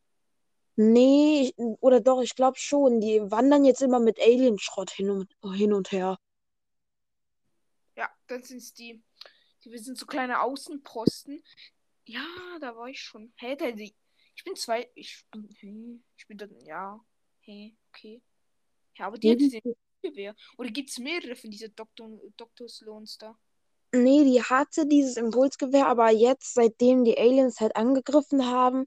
Nee, 0.82 1.42
ich, 1.42 1.58
oder 1.58 2.00
doch, 2.00 2.22
ich 2.22 2.34
glaube 2.34 2.58
schon. 2.58 3.02
Die 3.02 3.20
wandern 3.30 3.66
jetzt 3.66 3.82
immer 3.82 4.00
mit 4.00 4.18
Alienschrott 4.18 4.90
hin 4.90 5.10
und, 5.10 5.28
hin 5.54 5.74
und 5.74 5.92
her. 5.92 6.18
Ja, 7.96 8.08
dann 8.28 8.42
sind 8.42 8.58
es 8.58 8.72
die. 8.72 9.02
Die 9.62 9.76
sind 9.76 9.98
so 9.98 10.06
kleine 10.06 10.40
Außenposten. 10.40 11.44
Ja, 12.06 12.24
da 12.62 12.74
war 12.76 12.88
ich 12.88 13.02
schon. 13.02 13.30
Hä, 13.36 13.56
der, 13.56 13.72
die, 13.72 13.94
ich 14.34 14.42
bin 14.42 14.56
zwei. 14.56 14.90
Ich 14.94 15.22
bin. 15.30 15.50
Hä, 15.58 16.00
ich 16.16 16.26
bin 16.26 16.38
dann. 16.38 16.58
Ja. 16.64 16.98
Hä, 17.40 17.76
okay. 17.90 18.22
Ja, 18.96 19.08
aber 19.08 19.18
die 19.18 19.28
Nee, 19.28 19.32
hat 19.34 19.52
die, 19.52 19.60
den 19.60 19.76
Gewehr. 20.00 20.34
Oder 20.56 20.70
gibt 20.70 20.88
es 20.88 20.98
mehrere 20.98 21.36
von 21.36 21.50
diesen 21.50 21.76
Dr. 21.76 22.08
Dr. 22.38 22.68
Sloans 22.70 23.18
da? 23.18 23.38
nee, 23.92 24.24
die 24.24 24.42
hatte 24.42 24.86
dieses 24.86 25.18
Impulsgewehr, 25.18 25.88
aber 25.88 26.10
jetzt, 26.10 26.54
seitdem 26.54 27.04
die 27.04 27.18
Aliens 27.18 27.60
halt 27.60 27.76
angegriffen 27.76 28.46
haben, 28.46 28.86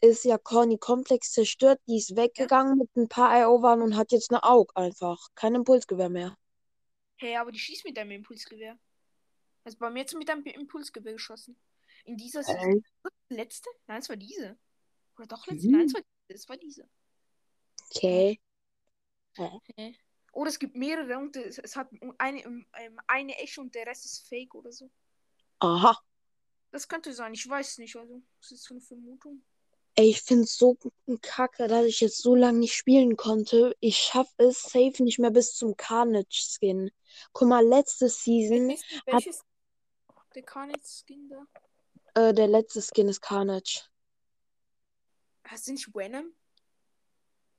ist 0.00 0.24
ja 0.24 0.38
Corny 0.38 0.78
Komplex 0.78 1.32
zerstört. 1.32 1.80
Die 1.86 1.96
ist 1.96 2.16
weggegangen 2.16 2.78
mit 2.78 2.94
ein 2.96 3.08
paar 3.08 3.40
IO-Waren 3.40 3.82
und 3.82 3.96
hat 3.96 4.12
jetzt 4.12 4.30
eine 4.30 4.42
Aug 4.44 4.72
einfach. 4.74 5.28
Kein 5.34 5.54
Impulsgewehr 5.54 6.08
mehr. 6.08 6.36
Hä, 7.16 7.36
aber 7.36 7.50
die 7.50 7.58
schießt 7.58 7.84
mit 7.84 7.98
einem 7.98 8.12
Impulsgewehr. 8.12 8.78
Also 9.64 9.78
bei 9.78 9.90
mir 9.90 10.00
jetzt 10.00 10.14
mit 10.14 10.30
einem 10.30 10.44
Impulsgewehr 10.44 11.12
geschossen. 11.12 11.58
In 12.04 12.16
dieser 12.16 12.42
Season. 12.42 12.82
Letzte? 13.28 13.68
Nein, 13.86 14.00
es 14.00 14.08
war 14.08 14.16
diese. 14.16 14.58
Oder 15.16 15.26
doch 15.26 15.46
letzte? 15.46 15.68
Mhm. 15.68 15.72
Nein, 15.72 15.86
es 15.86 15.94
war 15.94 16.02
diese. 16.02 16.34
Es 16.34 16.48
war 16.48 16.56
diese. 16.56 16.88
Okay. 17.90 18.40
Hä? 19.76 19.96
Oder 20.32 20.50
es 20.50 20.58
gibt 20.58 20.76
mehrere 20.76 21.18
und 21.18 21.36
es, 21.36 21.58
es 21.58 21.74
hat 21.74 21.90
eine, 22.18 22.42
ähm, 22.42 23.00
eine 23.06 23.36
echte 23.38 23.60
und 23.60 23.74
der 23.74 23.86
Rest 23.86 24.04
ist 24.04 24.28
fake 24.28 24.54
oder 24.54 24.72
so. 24.72 24.90
Aha. 25.58 25.98
Das 26.70 26.86
könnte 26.86 27.12
sein, 27.12 27.34
ich 27.34 27.48
weiß 27.48 27.78
nicht. 27.78 27.96
Also, 27.96 28.22
das 28.40 28.52
ist 28.52 28.64
so 28.64 28.74
eine 28.74 28.80
Vermutung. 28.80 29.42
Ey, 29.98 30.10
ich 30.10 30.22
find's 30.22 30.56
so 30.56 30.78
kacke, 31.22 31.66
dass 31.66 31.84
ich 31.84 32.00
jetzt 32.00 32.18
so 32.22 32.36
lange 32.36 32.60
nicht 32.60 32.72
spielen 32.74 33.16
konnte. 33.16 33.74
Ich 33.80 33.96
schaff 33.98 34.32
es 34.36 34.62
safe 34.62 35.02
nicht 35.02 35.18
mehr 35.18 35.32
bis 35.32 35.54
zum 35.56 35.76
Carnage-Skin. 35.76 36.92
Guck 37.32 37.48
mal, 37.48 37.66
letzte 37.66 38.08
Season, 38.08 38.68
Welches, 38.68 38.84
welches 39.06 39.40
der 40.36 40.42
Carnage-Skin 40.44 41.28
da? 41.28 42.28
äh, 42.28 42.32
der 42.32 42.46
letzte 42.46 42.80
Skin 42.80 43.08
ist 43.08 43.20
Carnage. 43.20 43.88
Hast 45.42 45.66
du 45.66 45.72
nicht 45.72 45.92
Venom? 45.92 46.32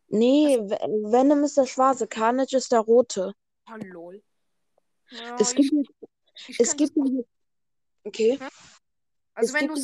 Nee, 0.08 0.60
Ve- 0.60 1.12
Venom 1.12 1.44
ist 1.44 1.58
der 1.58 1.66
schwarze, 1.66 2.08
Carnage 2.08 2.56
ist 2.56 2.72
der 2.72 2.80
rote. 2.80 3.34
Ah, 3.66 3.76
lol. 3.84 4.24
Ja, 5.12 5.36
Es 5.42 5.50
ich, 5.52 5.56
gibt, 5.70 5.74
jetzt- 5.74 5.92
ich 6.48 6.60
es 6.62 6.76
gibt, 6.78 6.96
okay, 8.06 8.40
also 9.34 9.54
es 9.58 9.62
wenn 9.62 9.68
du 9.68 9.76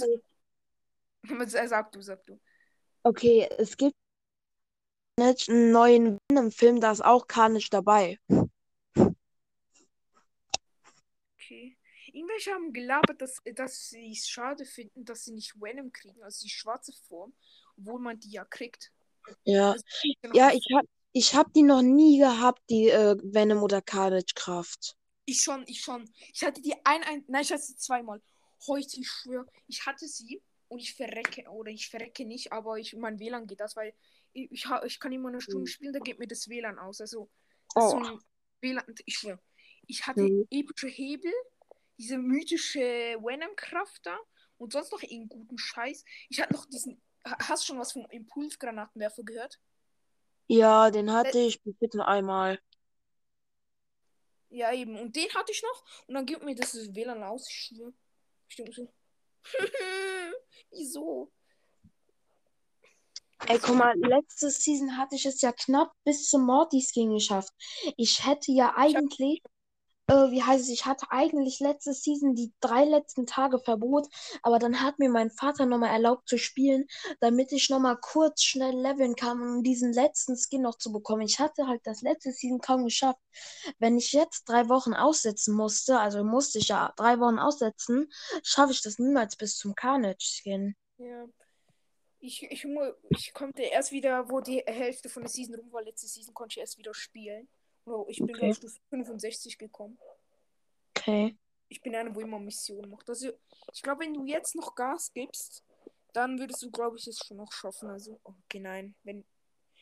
sag 1.67 1.91
du, 1.91 2.01
sag 2.01 2.23
du. 2.25 2.39
Okay, 3.05 3.47
es 3.57 3.77
gibt 3.77 3.95
einen 5.17 5.71
neuen 5.71 6.17
Venom-Film, 6.29 6.81
da 6.81 6.91
ist 6.91 7.05
auch 7.05 7.27
Carnage 7.27 7.69
dabei. 7.71 8.19
Okay. 11.37 11.77
Irgendwelche 12.11 12.51
haben 12.51 12.73
gelabert, 12.73 13.21
dass, 13.21 13.41
dass 13.55 13.89
sie 13.89 14.11
es 14.11 14.27
schade 14.27 14.65
finden, 14.65 15.05
dass 15.05 15.25
sie 15.25 15.33
nicht 15.33 15.53
Venom 15.61 15.91
kriegen, 15.91 16.21
also 16.23 16.43
die 16.43 16.49
schwarze 16.49 16.91
Form, 17.07 17.33
obwohl 17.77 17.99
man 17.99 18.19
die 18.19 18.31
ja 18.31 18.43
kriegt. 18.45 18.91
Ja, 19.43 19.71
Also, 19.71 19.83
noch 20.23 20.33
ja, 20.33 20.51
ich 20.51 20.67
hab, 20.73 20.85
ich 21.13 21.35
hab 21.35 21.53
die 21.53 21.63
noch 21.63 21.81
nie 21.81 22.19
gehabt, 22.19 22.61
die 22.69 22.89
äh, 22.89 23.15
Venom- 23.21 23.63
oder 23.63 23.81
Carnage-Kraft. 23.81 24.97
Ich 25.25 25.41
schon, 25.41 25.63
ich 25.67 25.81
schon. 25.81 26.09
Ich 26.33 26.43
hatte 26.43 26.61
die 26.61 26.73
ein, 26.83 27.03
ein 27.03 27.23
nein, 27.27 27.41
ich 27.41 27.51
hatte 27.51 27.63
sie 27.63 27.77
zweimal. 27.77 28.21
Heute, 28.67 28.99
ich 28.99 29.07
schwöre, 29.07 29.45
ich 29.67 29.85
hatte 29.85 30.07
sie 30.07 30.41
und 30.67 30.79
ich 30.79 30.93
verrecke, 30.95 31.49
oder 31.49 31.71
ich 31.71 31.89
verrecke 31.89 32.25
nicht, 32.25 32.51
aber 32.51 32.77
ich, 32.77 32.95
mein 32.95 33.19
WLAN 33.19 33.47
geht 33.47 33.59
das, 33.59 33.75
weil 33.75 33.93
ich, 34.33 34.51
ich, 34.51 34.65
ich 34.85 34.99
kann 34.99 35.11
immer 35.11 35.29
eine 35.29 35.41
Stunde 35.41 35.61
Mhm. 35.61 35.67
spielen, 35.67 35.93
da 35.93 35.99
geht 35.99 36.19
mir 36.19 36.27
das 36.27 36.47
WLAN 36.49 36.79
aus. 36.79 37.01
Also, 37.01 37.29
so 37.73 37.79
Oh. 37.97 37.97
ein 37.97 38.19
WLAN, 38.61 38.83
ich 39.05 39.17
schwöre. 39.17 39.39
Ich 39.87 40.05
hatte 40.07 40.21
Mhm. 40.21 40.47
epische 40.49 40.87
Hebel, 40.87 41.31
diese 41.97 42.17
mythische 42.17 42.79
Venom-Kraft 43.21 44.05
da 44.05 44.17
und 44.57 44.73
sonst 44.73 44.91
noch 44.91 45.01
irgendeinen 45.01 45.29
guten 45.29 45.57
Scheiß. 45.57 46.03
Ich 46.29 46.41
hatte 46.41 46.53
noch 46.53 46.65
diesen, 46.65 47.01
ha- 47.25 47.37
hast 47.47 47.63
du 47.63 47.67
schon 47.67 47.79
was 47.79 47.91
vom 47.93 48.05
Impulsgranatenwerfer 48.09 49.23
gehört? 49.23 49.59
Ja, 50.47 50.91
den 50.91 51.11
hatte 51.11 51.39
ich 51.39 51.61
bis 51.63 51.75
jetzt 51.79 51.95
nur 51.95 52.07
einmal. 52.07 52.59
Ja, 54.49 54.71
eben. 54.73 54.97
Und 54.97 55.15
den 55.15 55.29
hatte 55.33 55.51
ich 55.51 55.61
noch. 55.63 55.83
Und 56.07 56.13
dann 56.15 56.25
gibt 56.25 56.43
mir 56.43 56.55
das 56.55 56.73
WLAN 56.93 57.23
aus. 57.23 57.49
Ich 57.49 57.55
schwöre. 57.55 57.93
Ich 58.47 58.55
denke 58.55 58.71
so. 58.73 58.93
Wieso? 60.71 61.31
Ey, 63.47 63.59
guck 63.59 63.75
mal, 63.75 63.93
letzte 63.97 64.49
Season 64.49 64.97
hatte 64.97 65.15
ich 65.15 65.25
es 65.25 65.41
ja 65.41 65.51
knapp 65.51 65.91
bis 66.03 66.27
zum 66.27 66.45
Morty-Skin 66.45 67.13
geschafft. 67.13 67.53
Ich 67.95 68.25
hätte 68.25 68.51
ja 68.51 68.73
eigentlich, 68.75 69.41
äh, 70.07 70.31
wie 70.31 70.43
heißt 70.43 70.63
es, 70.63 70.69
ich 70.69 70.85
hatte 70.85 71.07
eigentlich 71.09 71.59
letzte 71.59 71.93
Season 71.93 72.35
die 72.35 72.53
drei 72.59 72.85
letzten 72.85 73.25
Tage 73.25 73.59
Verbot, 73.59 74.07
aber 74.43 74.59
dann 74.59 74.81
hat 74.81 74.99
mir 74.99 75.09
mein 75.09 75.31
Vater 75.31 75.65
nochmal 75.65 75.91
erlaubt 75.91 76.29
zu 76.29 76.37
spielen, 76.37 76.85
damit 77.19 77.51
ich 77.51 77.69
nochmal 77.69 77.97
kurz 77.99 78.43
schnell 78.43 78.75
leveln 78.75 79.15
kann, 79.15 79.41
um 79.41 79.63
diesen 79.63 79.93
letzten 79.93 80.37
Skin 80.37 80.61
noch 80.61 80.77
zu 80.77 80.91
bekommen. 80.91 81.21
Ich 81.21 81.39
hatte 81.39 81.67
halt 81.67 81.81
das 81.85 82.01
letzte 82.01 82.31
Season 82.31 82.59
kaum 82.59 82.83
geschafft. 82.85 83.19
Wenn 83.79 83.97
ich 83.97 84.13
jetzt 84.13 84.45
drei 84.45 84.69
Wochen 84.69 84.93
aussetzen 84.93 85.55
musste, 85.55 85.99
also 85.99 86.23
musste 86.23 86.59
ich 86.59 86.67
ja 86.67 86.93
drei 86.95 87.19
Wochen 87.19 87.39
aussetzen, 87.39 88.07
schaffe 88.43 88.73
ich 88.73 88.81
das 88.81 88.99
niemals 88.99 89.35
bis 89.35 89.57
zum 89.57 89.75
Carnage-Skin. 89.75 90.75
Ja. 90.97 91.25
Ich, 92.19 92.41
ich, 92.43 92.65
ich 93.09 93.33
konnte 93.33 93.61
erst 93.61 93.91
wieder, 93.91 94.29
wo 94.31 94.39
die 94.39 94.63
Hälfte 94.65 95.09
von 95.09 95.23
der 95.23 95.29
Season 95.29 95.55
rum 95.55 95.71
war, 95.71 95.83
letzte 95.83 96.07
Season 96.07 96.33
konnte 96.33 96.53
ich 96.53 96.59
erst 96.59 96.77
wieder 96.77 96.93
spielen. 96.93 97.47
Oh, 97.85 98.05
ich 98.09 98.17
bin 98.17 98.29
Okay. 98.29 98.39
gleich 98.39 98.55
Stufe 98.57 98.79
65 98.89 99.57
gekommen. 99.57 99.97
Okay. 100.95 101.37
Ich 101.69 101.81
bin 101.81 101.95
einer, 101.95 102.13
wo 102.15 102.19
immer 102.19 102.39
Missionen 102.39 102.89
macht. 102.91 103.09
Also, 103.09 103.31
ich 103.73 103.81
glaube, 103.81 104.05
wenn 104.05 104.13
du 104.13 104.25
jetzt 104.25 104.55
noch 104.55 104.75
Gas 104.75 105.11
gibst, 105.13 105.63
dann 106.13 106.39
würdest 106.39 106.61
du, 106.63 106.71
glaube 106.71 106.97
ich, 106.97 107.07
es 107.07 107.19
schon 107.19 107.37
noch 107.37 107.51
schaffen. 107.51 107.89
Also, 107.89 108.19
okay, 108.23 108.59
nein. 108.59 108.95
Wenn, 109.03 109.25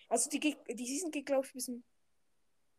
also, 0.09 0.29
die, 0.29 0.39
die 0.39 0.85
Season 0.85 1.11
geht, 1.11 1.25
glaube 1.25 1.45
ich, 1.45 1.53
bis 1.53 1.65
zum 1.65 1.83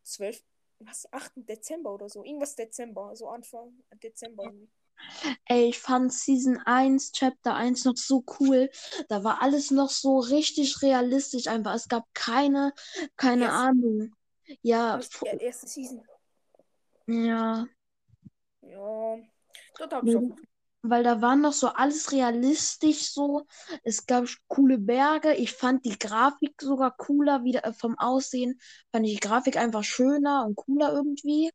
12. 0.03 0.43
Was? 0.79 1.11
8. 1.13 1.31
Dezember 1.37 1.93
oder 1.93 2.09
so. 2.09 2.23
Irgendwas 2.23 2.55
Dezember. 2.55 3.07
Also 3.07 3.29
Anfang 3.29 3.81
Dezember. 4.03 4.43
irgendwie. 4.43 4.69
Ey, 5.45 5.69
ich 5.69 5.79
fand 5.79 6.11
Season 6.11 6.57
1, 6.65 7.13
Chapter 7.13 7.55
1 7.55 7.85
noch 7.85 7.95
so 7.95 8.23
cool. 8.39 8.69
Da 9.07 9.23
war 9.23 9.41
alles 9.41 9.71
noch 9.71 9.89
so 9.89 10.19
richtig 10.19 10.81
realistisch 10.81 11.47
einfach. 11.47 11.73
Es 11.75 11.87
gab 11.87 12.03
keine, 12.13 12.73
keine 13.15 13.45
Yes. 13.45 13.53
Ahnung. 13.53 14.13
Ja, 14.61 14.99
die 14.99 15.43
erste 15.43 15.67
Season. 15.67 16.03
ja. 17.07 17.65
Ja. 18.61 19.17
Dort 19.77 19.93
habe 19.93 20.09
ich 20.09 20.15
auch. 20.15 20.37
Weil, 20.87 21.03
da 21.03 21.19
war 21.19 21.35
noch 21.35 21.53
so 21.53 21.67
alles 21.69 22.11
realistisch 22.11 23.11
so. 23.11 23.47
Es 23.83 24.05
gab 24.05 24.27
coole 24.47 24.77
Berge. 24.77 25.33
Ich 25.33 25.51
fand 25.51 25.83
die 25.83 25.97
Grafik 25.97 26.61
sogar 26.61 26.95
cooler, 26.95 27.43
wieder 27.43 27.65
äh, 27.65 27.73
vom 27.73 27.97
Aussehen. 27.97 28.59
Fand 28.91 29.07
ich 29.07 29.15
die 29.15 29.27
Grafik 29.27 29.57
einfach 29.57 29.83
schöner 29.83 30.45
und 30.45 30.55
cooler 30.55 30.93
irgendwie. 30.93 31.49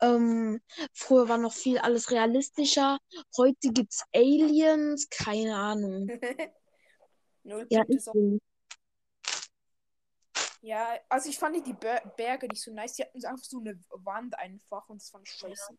Ähm, 0.00 0.60
früher 0.94 1.28
war 1.28 1.38
noch 1.38 1.52
viel 1.52 1.78
alles 1.78 2.10
realistischer. 2.10 2.98
Heute 3.36 3.72
gibt's 3.72 4.04
Aliens, 4.14 5.08
keine 5.10 5.54
Ahnung. 5.54 6.08
Null 7.44 7.66
Ja, 7.70 7.82
ist 7.88 8.04
so. 8.04 8.38
Ja, 10.62 10.94
also 11.08 11.28
ich 11.28 11.38
fand 11.38 11.66
die 11.66 11.72
Ber 11.72 12.00
Berge 12.16 12.46
nicht 12.46 12.62
so 12.62 12.72
nice. 12.72 12.94
Die 12.94 13.02
hatten 13.02 13.24
einfach 13.24 13.44
so 13.44 13.58
eine 13.58 13.78
Wand 13.90 14.38
einfach 14.38 14.88
und 14.88 15.00
das 15.02 15.10
fand 15.10 15.26
ich 15.28 15.34
scheiße. 15.34 15.72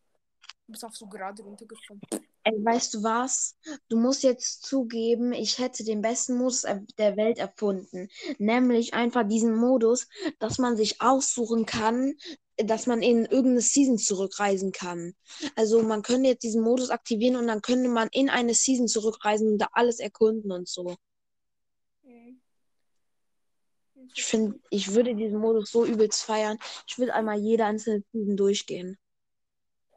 Du 0.66 0.72
bist 0.72 0.84
einfach 0.84 0.96
so 0.96 1.06
gerade 1.06 1.42
runtergefallen. 1.42 2.00
Ey, 2.44 2.52
weißt 2.62 2.94
du 2.94 3.02
was? 3.02 3.56
Du 3.88 3.98
musst 3.98 4.22
jetzt 4.22 4.62
zugeben, 4.64 5.32
ich 5.32 5.58
hätte 5.58 5.82
den 5.82 6.02
besten 6.02 6.36
Modus 6.36 6.64
er- 6.64 6.84
der 6.98 7.16
Welt 7.16 7.38
erfunden. 7.38 8.08
Nämlich 8.38 8.92
einfach 8.92 9.26
diesen 9.26 9.56
Modus, 9.56 10.06
dass 10.38 10.58
man 10.58 10.76
sich 10.76 11.00
aussuchen 11.00 11.64
kann, 11.64 12.14
dass 12.58 12.86
man 12.86 13.00
in 13.00 13.24
irgendeine 13.24 13.62
Season 13.62 13.96
zurückreisen 13.96 14.72
kann. 14.72 15.14
Also 15.56 15.82
man 15.82 16.02
könnte 16.02 16.28
jetzt 16.28 16.42
diesen 16.42 16.62
Modus 16.62 16.90
aktivieren 16.90 17.36
und 17.36 17.46
dann 17.46 17.62
könnte 17.62 17.88
man 17.88 18.08
in 18.12 18.28
eine 18.28 18.52
Season 18.54 18.88
zurückreisen 18.88 19.48
und 19.52 19.58
da 19.58 19.68
alles 19.72 19.98
erkunden 19.98 20.52
und 20.52 20.68
so. 20.68 20.96
Ich 24.14 24.24
finde, 24.24 24.60
ich 24.70 24.94
würde 24.94 25.14
diesen 25.14 25.38
Modus 25.38 25.70
so 25.70 25.84
übelst 25.84 26.24
feiern. 26.24 26.58
Ich 26.86 26.98
würde 26.98 27.14
einmal 27.14 27.38
jede 27.38 27.64
einzelne 27.64 28.02
Season 28.12 28.36
durchgehen. 28.36 28.98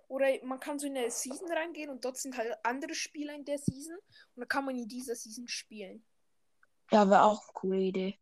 Oder 0.07 0.27
man 0.43 0.59
kann 0.59 0.79
so 0.79 0.87
in 0.87 0.97
eine 0.97 1.11
Season 1.11 1.51
reingehen 1.51 1.89
und 1.89 2.05
dort 2.05 2.17
sind 2.17 2.37
halt 2.37 2.53
andere 2.63 2.95
Spieler 2.95 3.33
in 3.33 3.43
der 3.43 3.57
Season 3.57 3.95
und 3.95 4.41
dann 4.41 4.47
kann 4.47 4.65
man 4.65 4.77
in 4.77 4.87
dieser 4.87 5.15
Season 5.15 5.47
spielen. 5.47 6.05
Ja, 6.91 7.09
wäre 7.09 7.23
auch 7.23 7.43
eine 7.43 7.53
coole 7.53 7.79
Idee. 7.79 8.19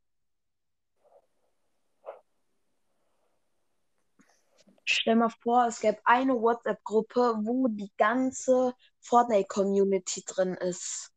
Stell 4.84 5.15
mal 5.15 5.30
vor, 5.30 5.65
es 5.68 5.80
gäbe 5.80 6.00
eine 6.06 6.34
WhatsApp-Gruppe, 6.34 7.39
wo 7.42 7.68
die 7.68 7.92
ganze 7.98 8.74
Fortnite-Community 9.01 10.24
drin 10.27 10.54
ist. 10.56 11.12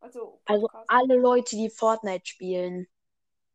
Also, 0.00 0.40
Also 0.44 0.68
alle 0.88 1.16
Leute, 1.16 1.54
die 1.54 1.70
Fortnite 1.70 2.26
spielen. 2.26 2.88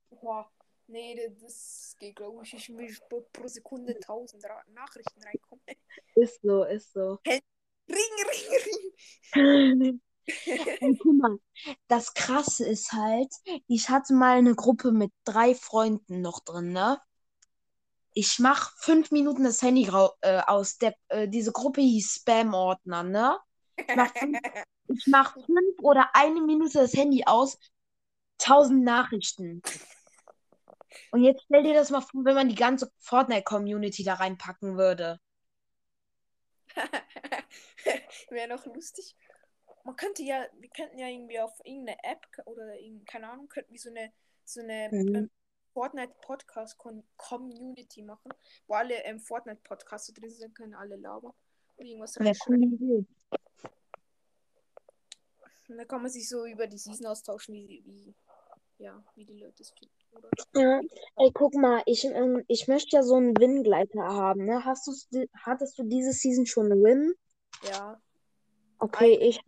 Boah, 0.09 0.49
nee, 0.87 1.29
das- 1.39 1.95
geht, 1.99 2.15
glaube 2.15 2.43
ich. 2.43 2.53
Ich 2.53 2.69
will 2.69 2.95
pro- 3.09 3.47
Sekunde 3.47 3.95
1000 3.99 4.43
Ra 4.45 4.61
Nachrichten 4.73 5.21
reinkommen. 5.23 5.63
Ist 6.15 6.41
so, 6.41 6.63
ist 6.63 6.93
so. 6.93 7.19
Ring, 7.25 7.41
ring, 7.89 9.31
ring. 9.33 10.01
Ey, 10.45 10.97
guck 11.01 11.15
mal, 11.15 11.39
das 11.87 12.13
Krasse 12.13 12.67
ist 12.67 12.91
halt, 12.91 13.33
ich 13.67 13.89
hatte 13.89 14.13
mal 14.13 14.37
eine 14.37 14.55
Gruppe 14.55 14.91
mit 14.91 15.11
drei 15.23 15.55
Freunden 15.55 16.21
noch 16.21 16.41
drin, 16.41 16.73
ne? 16.73 17.01
Ich 18.13 18.37
mach 18.39 18.75
fünf 18.77 19.11
Minuten 19.11 19.43
das 19.43 19.61
Handy 19.61 19.89
äh, 20.21 20.41
aus. 20.47 20.77
Der, 20.79 20.95
äh, 21.07 21.29
diese 21.29 21.51
Gruppe 21.51 21.81
hieß 21.81 22.15
Spam-Ordner, 22.15 23.03
ne? 23.03 23.39
Ich 23.77 23.95
mach, 23.95 24.13
fünf, 24.17 24.37
ich 24.89 25.07
mach 25.07 25.33
fünf 25.33 25.79
oder 25.81 26.09
eine 26.13 26.41
Minute 26.41 26.79
das 26.79 26.93
Handy 26.93 27.23
aus. 27.25 27.57
Tausend 28.37 28.83
Nachrichten. 28.83 29.61
Und 31.11 31.23
jetzt 31.23 31.43
stell 31.45 31.63
dir 31.63 31.73
das 31.73 31.89
mal 31.89 32.01
vor, 32.01 32.25
wenn 32.25 32.35
man 32.35 32.49
die 32.49 32.55
ganze 32.55 32.91
Fortnite-Community 32.99 34.03
da 34.03 34.15
reinpacken 34.15 34.77
würde. 34.77 35.19
Wäre 38.29 38.47
noch 38.49 38.65
lustig. 38.65 39.15
Man 39.83 39.95
könnte 39.95 40.23
ja, 40.23 40.45
wir 40.59 40.69
könnten 40.69 40.97
ja 40.97 41.07
irgendwie 41.07 41.39
auf 41.39 41.59
irgendeine 41.63 41.97
App 42.03 42.25
oder 42.45 42.73
keine 43.05 43.29
Ahnung, 43.29 43.47
könnten 43.47 43.71
wir 43.71 43.79
so 43.79 43.89
eine, 43.89 44.11
so 44.43 44.61
eine 44.61 44.89
Mhm. 44.91 45.15
ähm, 45.15 45.29
Fortnite 45.73 46.13
Podcast 46.21 46.77
Con 46.77 47.03
Community 47.17 48.01
machen, 48.01 48.33
wo 48.67 48.73
alle 48.73 48.95
ähm, 49.05 49.19
Fortnite 49.19 49.61
Podcasts 49.63 50.11
drin 50.13 50.29
sind, 50.31 50.55
können 50.55 50.73
alle 50.73 50.95
labern. 50.95 51.33
Und 51.77 51.85
irgendwas 51.85 52.19
Wäre 52.19 52.35
coole 52.39 52.65
Idee. 52.65 53.05
Und 55.69 55.77
dann 55.77 55.87
kann 55.87 56.01
man 56.01 56.09
sich 56.09 56.27
so 56.27 56.45
über 56.45 56.65
die 56.65 56.77
Season 56.77 57.05
austauschen, 57.05 57.53
wie, 57.53 57.83
wie, 57.85 58.15
ja, 58.79 59.03
wie 59.15 59.25
die 59.25 59.37
Leute 59.37 59.61
es 59.61 59.71
finden. 59.71 59.93
Ja, 60.53 60.81
ey, 61.17 61.31
guck 61.33 61.55
mal, 61.55 61.81
ich, 61.85 62.05
ähm, 62.05 62.43
ich 62.47 62.67
möchte 62.67 62.95
ja 62.95 63.03
so 63.03 63.15
einen 63.15 63.37
Win-Gleiter 63.37 64.01
haben, 64.01 64.45
ne? 64.45 64.65
Hast 64.65 64.87
di- 65.11 65.29
hattest 65.33 65.77
du 65.77 65.83
diese 65.83 66.11
Season 66.11 66.45
schon 66.45 66.71
einen 66.71 66.83
Win? 66.83 67.13
Ja. 67.63 67.99
Okay, 68.79 69.15
ich, 69.15 69.39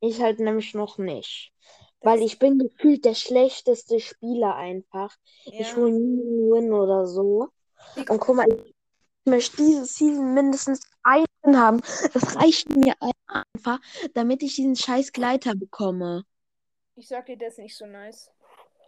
ich 0.00 0.20
halt 0.20 0.40
nämlich 0.40 0.74
noch 0.74 0.98
nicht. 0.98 1.52
Das- 2.00 2.12
Weil 2.12 2.22
ich 2.22 2.38
bin 2.38 2.58
gefühlt 2.58 3.04
der 3.04 3.14
schlechteste 3.14 4.00
Spieler 4.00 4.54
einfach. 4.54 5.14
Ich 5.44 5.58
ja. 5.58 5.76
hole 5.76 5.92
nie 5.92 6.20
einen 6.22 6.50
Win 6.50 6.72
oder 6.72 7.06
so. 7.06 7.48
Und 7.96 8.20
guck 8.20 8.36
mal, 8.36 8.46
ich 8.48 8.74
möchte 9.24 9.56
diese 9.58 9.84
Season 9.84 10.34
mindestens 10.34 10.80
einen 11.02 11.26
haben. 11.58 11.80
Es 12.14 12.36
reicht 12.36 12.74
mir 12.74 12.94
einfach, 13.26 13.80
damit 14.14 14.42
ich 14.42 14.54
diesen 14.54 14.76
scheiß 14.76 15.12
Gleiter 15.12 15.54
bekomme. 15.54 16.24
Ich 16.96 17.08
sag 17.08 17.26
dir, 17.26 17.36
das 17.36 17.54
ist 17.54 17.58
nicht 17.58 17.76
so 17.76 17.86
nice. 17.86 18.30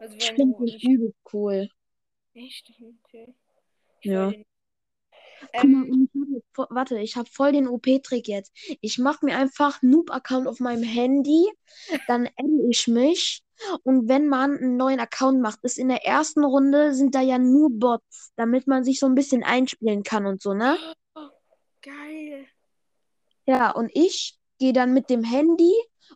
Also 0.03 0.17
Ich 0.17 0.33
finde 0.33 0.57
den 0.67 0.81
übel 0.91 1.15
cool. 1.33 1.69
Echt? 2.35 2.73
Okay. 3.05 3.35
Ich 4.01 4.11
Ja. 4.11 4.31
den- 4.31 4.41
mal, 4.41 5.61
Ähm, 5.63 6.09
voll, 6.53 6.67
warte, 6.71 6.99
ich 6.99 7.17
habe 7.17 7.29
voll 7.31 7.53
den 7.53 7.69
OP-Trick 7.69 8.27
jetzt. 8.27 8.53
Ich 8.81 8.99
mache 8.99 9.25
mir 9.25 9.37
einfach 9.37 9.81
Noob-Account 9.83 10.49
auf 10.49 10.59
meinem 10.59 10.83
Handy, 10.83 11.47
dann 12.09 12.29
adde 12.37 12.69
ich 12.69 12.89
mich 12.89 13.43
und 13.85 14.09
wenn 14.09 14.27
man 14.29 14.57
einen 14.59 14.77
neuen 14.77 14.99
Account 14.99 15.41
macht, 15.41 15.61
ist 15.63 15.79
in 15.79 15.89
der 15.89 16.05
ersten 16.05 16.45
Runde 16.45 16.95
sind 16.95 17.15
da 17.15 17.21
ja 17.21 17.39
nur 17.39 17.71
Bots, 17.71 18.33
damit 18.37 18.67
man 18.67 18.83
sich 18.83 18.99
so 18.99 19.07
ein 19.07 19.15
bisschen 19.15 19.45
einspielen 19.45 20.03
kann 20.03 20.27
und 20.27 20.43
so, 20.43 20.53
ne? 20.53 20.77
geil. 21.81 22.47
Ja, 23.47 23.71
und 23.71 23.91
ich 23.95 24.37
gehe 24.59 24.73
dann 24.73 24.95
mit 24.95 25.11
dem 25.11 25.23
Handy 25.25 25.73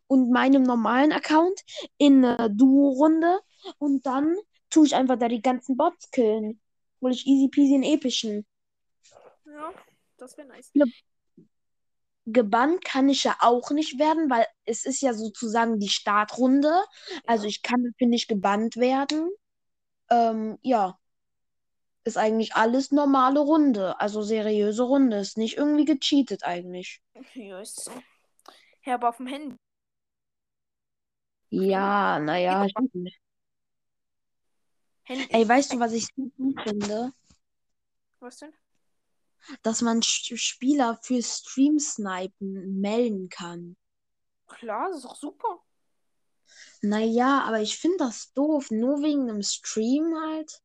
und 0.08 0.30
meinem 0.30 0.62
normalen 0.62 1.12
Account 1.12 1.60
in 1.98 2.24
eine 2.24 2.50
Duo-Runde 2.50 3.40
und 3.78 4.06
dann 4.06 4.36
tue 4.70 4.86
ich 4.86 4.94
einfach 4.94 5.18
da 5.18 5.28
die 5.28 5.42
ganzen 5.42 5.76
Bots 5.76 6.10
killen. 6.10 6.60
Hol 7.00 7.12
ich 7.12 7.26
easy 7.26 7.48
peasy 7.48 7.74
in 7.74 7.82
epischen. 7.82 8.46
Ja, 9.44 9.72
das 10.16 10.36
wäre 10.36 10.48
nice. 10.48 10.72
Gebannt 12.28 12.84
kann 12.84 13.08
ich 13.08 13.22
ja 13.22 13.36
auch 13.40 13.70
nicht 13.70 14.00
werden, 14.00 14.28
weil 14.28 14.44
es 14.64 14.84
ist 14.84 15.00
ja 15.00 15.14
sozusagen 15.14 15.78
die 15.78 15.88
Startrunde. 15.88 16.74
Also 17.24 17.44
Ja. 17.44 17.48
ich 17.50 17.62
kann 17.62 17.84
dafür 17.84 18.08
nicht 18.08 18.26
gebannt 18.28 18.76
werden. 18.76 19.30
Ähm, 20.10 20.58
ja. 20.62 20.98
Ist 22.04 22.16
eigentlich 22.18 22.54
alles 22.54 22.90
normale 22.90 23.40
Runde. 23.40 24.00
Also 24.00 24.22
seriöse 24.22 24.82
Runde. 24.82 25.18
Ist 25.18 25.38
nicht 25.38 25.56
irgendwie 25.56 25.84
gecheatet 25.84 26.42
eigentlich. 26.44 27.00
Ja, 27.34 27.60
ist 27.60 27.84
so. 27.84 27.92
Ja, 28.84 28.94
aber 28.94 29.08
auf 29.08 29.16
dem 29.18 29.26
Handy. 29.26 29.56
Ja, 31.50 32.18
naja. 32.18 32.66
ich. 32.66 32.74
Handy 35.06 35.26
Ey, 35.30 35.48
weißt 35.48 35.72
du, 35.72 35.80
was 35.80 35.92
ich 35.92 36.06
so 36.14 36.30
gut 36.36 36.60
finde? 36.62 37.12
Was 38.20 38.38
denn? 38.38 38.52
Dass 39.62 39.80
man 39.80 40.02
Spieler 40.02 40.98
für 41.00 41.22
Stream-Snipen 41.22 42.80
melden 42.80 43.28
kann. 43.28 43.76
Klar, 44.48 44.88
das 44.88 44.98
ist 44.98 45.04
doch 45.04 45.16
super. 45.16 45.62
Naja, 46.82 47.42
aber 47.42 47.60
ich 47.60 47.78
finde 47.78 47.98
das 47.98 48.32
doof. 48.32 48.70
Nur 48.70 49.02
wegen 49.02 49.30
einem 49.30 49.42
Stream 49.42 50.14
halt. 50.20 50.60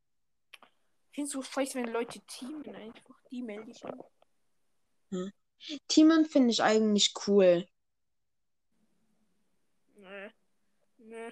Findest 1.12 1.36
du 1.36 1.44
scheiße, 1.44 1.76
wenn 1.76 1.94
Leute 1.94 2.20
teamen 2.22 2.76
einfach? 2.76 3.22
Die 3.30 3.44
melde 3.44 3.70
ich 3.70 3.86
an. 3.86 5.32
Teamen 5.88 6.26
finde 6.26 6.50
ich 6.50 6.64
eigentlich 6.64 7.14
cool. 7.28 7.68
Nee. 9.96 10.32
Nee. 10.98 11.32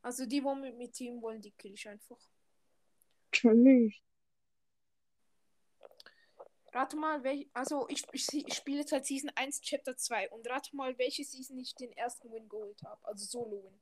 Also 0.00 0.24
die, 0.24 0.42
wo 0.42 0.54
mit 0.54 0.76
mir 0.78 0.90
teamen 0.90 1.20
wollen, 1.20 1.42
die 1.42 1.50
kill 1.50 1.74
ich 1.74 1.86
einfach. 1.86 2.18
Tschüss. 3.32 3.94
Rate 6.72 6.96
mal, 6.96 7.24
welch, 7.24 7.48
also 7.54 7.88
ich, 7.88 8.04
ich, 8.12 8.28
ich 8.46 8.54
spiele 8.54 8.80
jetzt 8.80 8.92
halt 8.92 9.06
Season 9.06 9.30
1, 9.34 9.60
Chapter 9.62 9.96
2 9.96 10.28
und 10.30 10.46
rate 10.48 10.76
mal, 10.76 10.96
welche 10.98 11.24
Season 11.24 11.58
ich 11.58 11.74
den 11.74 11.92
ersten 11.92 12.30
Win 12.30 12.48
geholt 12.48 12.80
habe. 12.84 13.04
Also 13.06 13.24
Solo-Win. 13.24 13.80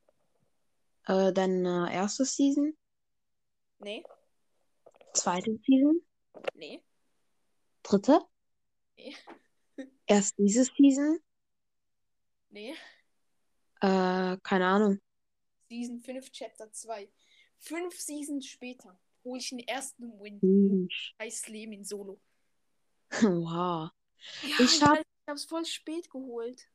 Äh, 1.09 1.33
deine 1.33 1.93
erste 1.93 2.25
Season? 2.25 2.77
Nee, 3.79 4.03
Zweite 5.13 5.59
Season? 5.67 6.01
nee, 6.55 6.83
Dritte? 7.83 8.21
nee, 8.97 9.15
Erst 10.07 10.39
diese 10.39 10.65
Season? 10.65 11.19
nee. 12.51 12.75
Äh, 13.81 14.39
keine 14.43 14.67
Ahnung. 14.67 15.01
Season 15.69 16.01
5, 16.01 16.31
Chapter 16.33 16.73
2. 16.73 17.11
Fünf 17.59 18.01
Seasons 18.01 18.47
später 18.47 18.99
hole 19.27 19.39
ich 19.41 19.51
den 19.51 19.59
ersten 19.61 20.05
Win. 20.21 20.89
Scheiß 20.89 21.49
Leben 21.49 21.73
in 21.73 21.85
Solo. 21.85 22.19
Wow. 23.23 23.91
Ja, 24.43 24.49
Ich 24.59 24.59
ich, 24.61 24.83
hab- 24.83 24.99
weiß, 24.99 25.05
ich 25.05 25.29
hab's 25.29 25.45
voll 25.45 25.65
spät 25.65 26.11
geholt. 26.11 26.67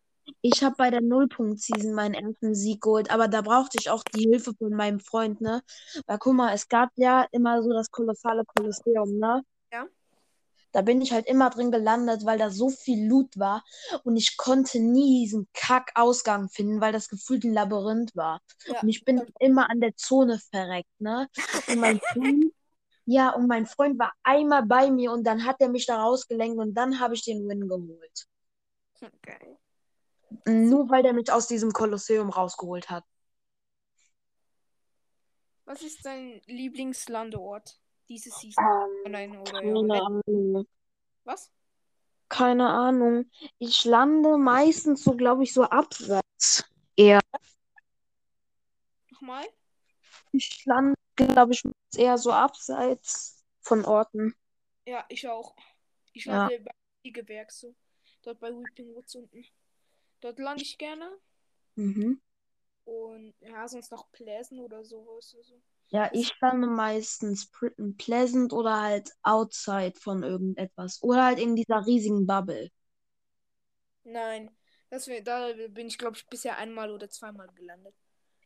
Ich 0.42 0.64
habe 0.64 0.76
bei 0.78 0.90
der 0.92 1.02
Nullpunkt-Season 1.02 1.94
meinen 1.94 2.14
ersten 2.14 2.54
Sieg 2.56 2.82
geholt, 2.82 3.10
aber 3.12 3.28
da 3.28 3.42
brauchte 3.42 3.78
ich 3.80 3.90
auch 3.90 4.04
die 4.04 4.30
Hilfe 4.30 4.54
von 4.58 4.70
meinem 4.72 5.00
Freund, 5.00 5.42
ne? 5.42 5.62
Weil 6.06 6.20
guck 6.20 6.36
mal, 6.36 6.54
es 6.54 6.68
gab 6.68 6.90
ja 6.96 7.26
immer 7.32 7.62
so 7.64 7.72
das 7.74 7.90
kolossale 7.92 8.44
Kolosseum, 8.46 9.18
ne? 9.18 9.42
Da 10.72 10.82
bin 10.82 11.02
ich 11.02 11.12
halt 11.12 11.28
immer 11.28 11.50
drin 11.50 11.72
gelandet, 11.72 12.26
weil 12.26 12.38
da 12.38 12.50
so 12.50 12.70
viel 12.70 13.08
Loot 13.08 13.38
war 13.38 13.64
und 14.04 14.16
ich 14.16 14.38
konnte 14.38 14.80
nie 14.80 15.24
diesen 15.24 15.48
Kack-Ausgang 15.54 16.50
finden, 16.50 16.82
weil 16.82 16.94
das 16.94 17.10
gefühlt 17.10 17.44
ein 17.44 17.54
Labyrinth 17.54 18.16
war. 18.16 18.42
Ja. 18.66 18.82
Und 18.82 18.90
ich 18.90 19.04
bin 19.04 19.22
immer 19.40 19.70
an 19.70 19.82
der 19.82 19.96
Zone 19.96 20.40
verreckt, 20.40 21.00
ne? 21.00 21.28
Und 21.68 21.80
mein 21.80 22.00
Freund, 22.14 22.54
ja, 23.06 23.32
und 23.32 23.48
mein 23.48 23.66
Freund 23.66 24.00
war 24.00 24.14
einmal 24.24 24.66
bei 24.66 24.92
mir 24.92 25.12
und 25.12 25.26
dann 25.26 25.46
hat 25.46 25.58
er 25.60 25.70
mich 25.70 25.86
da 25.86 26.02
rausgelenkt 26.02 26.58
und 26.58 26.74
dann 26.74 27.00
habe 27.00 27.14
ich 27.16 27.24
den 27.24 27.48
Win 27.48 27.68
geholt. 27.68 28.28
Geil. 29.22 29.58
Nur 30.46 30.90
weil 30.90 31.04
der 31.04 31.14
mich 31.14 31.32
aus 31.32 31.48
diesem 31.48 31.72
Kolosseum 31.72 32.30
rausgeholt 32.30 32.90
hat. 32.90 33.04
Was 35.66 35.82
ist 35.82 36.06
dein 36.06 36.42
Lieblingslandeort? 36.46 37.80
Diese 38.12 38.30
Season? 38.30 38.66
Ähm, 39.06 39.12
nein, 39.14 39.38
oder 39.38 39.64
ja, 39.64 39.74
keine 39.74 40.04
Ahnung. 40.04 40.68
Was? 41.24 41.50
Keine 42.28 42.68
Ahnung. 42.68 43.32
Ich 43.58 43.86
lande 43.86 44.38
meistens 44.38 45.06
so, 45.06 45.16
glaube 45.16 45.44
ich, 45.44 45.54
so 45.54 45.64
abseits. 45.64 46.66
Eher. 46.98 47.22
Nochmal? 49.12 49.46
Ich 50.34 50.66
lande, 50.66 50.94
glaube 51.16 51.54
ich, 51.54 51.64
eher 51.96 52.18
so 52.18 52.34
abseits 52.34 53.46
von 53.62 53.86
Orten. 53.86 54.36
Ja, 54.86 55.06
ich 55.08 55.26
auch. 55.30 55.56
Ich 56.12 56.26
Ja. 56.26 56.50
lande 56.50 56.60
bei 56.60 57.10
Gewerk 57.12 57.54
so. 57.54 57.74
Dort 58.24 58.42
bei 58.42 58.50
Weeping 58.50 58.94
Woods 58.94 59.16
unten. 59.16 59.46
Dort 60.20 60.38
lande 60.38 60.64
ich 60.64 60.78
gerne. 60.78 61.18
Mhm. 61.76 62.22
Und 62.84 63.36
ja, 63.40 63.66
sonst 63.70 63.90
noch 63.90 64.12
Pleasant 64.12 64.60
oder 64.60 64.84
sowas. 64.84 65.34
Also. 65.38 65.62
Ja, 65.92 66.10
ich 66.14 66.34
lande 66.42 66.68
meistens 66.68 67.50
pleasant 67.98 68.54
oder 68.54 68.82
halt 68.82 69.12
outside 69.24 69.94
von 70.00 70.24
irgendetwas. 70.24 71.02
Oder 71.04 71.26
halt 71.26 71.40
in 71.40 71.56
dieser 71.56 71.86
riesigen 71.86 72.26
Bubble. 72.28 72.70
Nein, 74.04 74.52
das 74.90 75.10
da 75.24 75.52
bin 75.70 75.88
ich, 75.88 75.98
glaube 75.98 76.18
ich, 76.18 76.28
bisher 76.28 76.58
einmal 76.58 76.92
oder 76.92 77.10
zweimal 77.10 77.48
gelandet. 77.56 77.96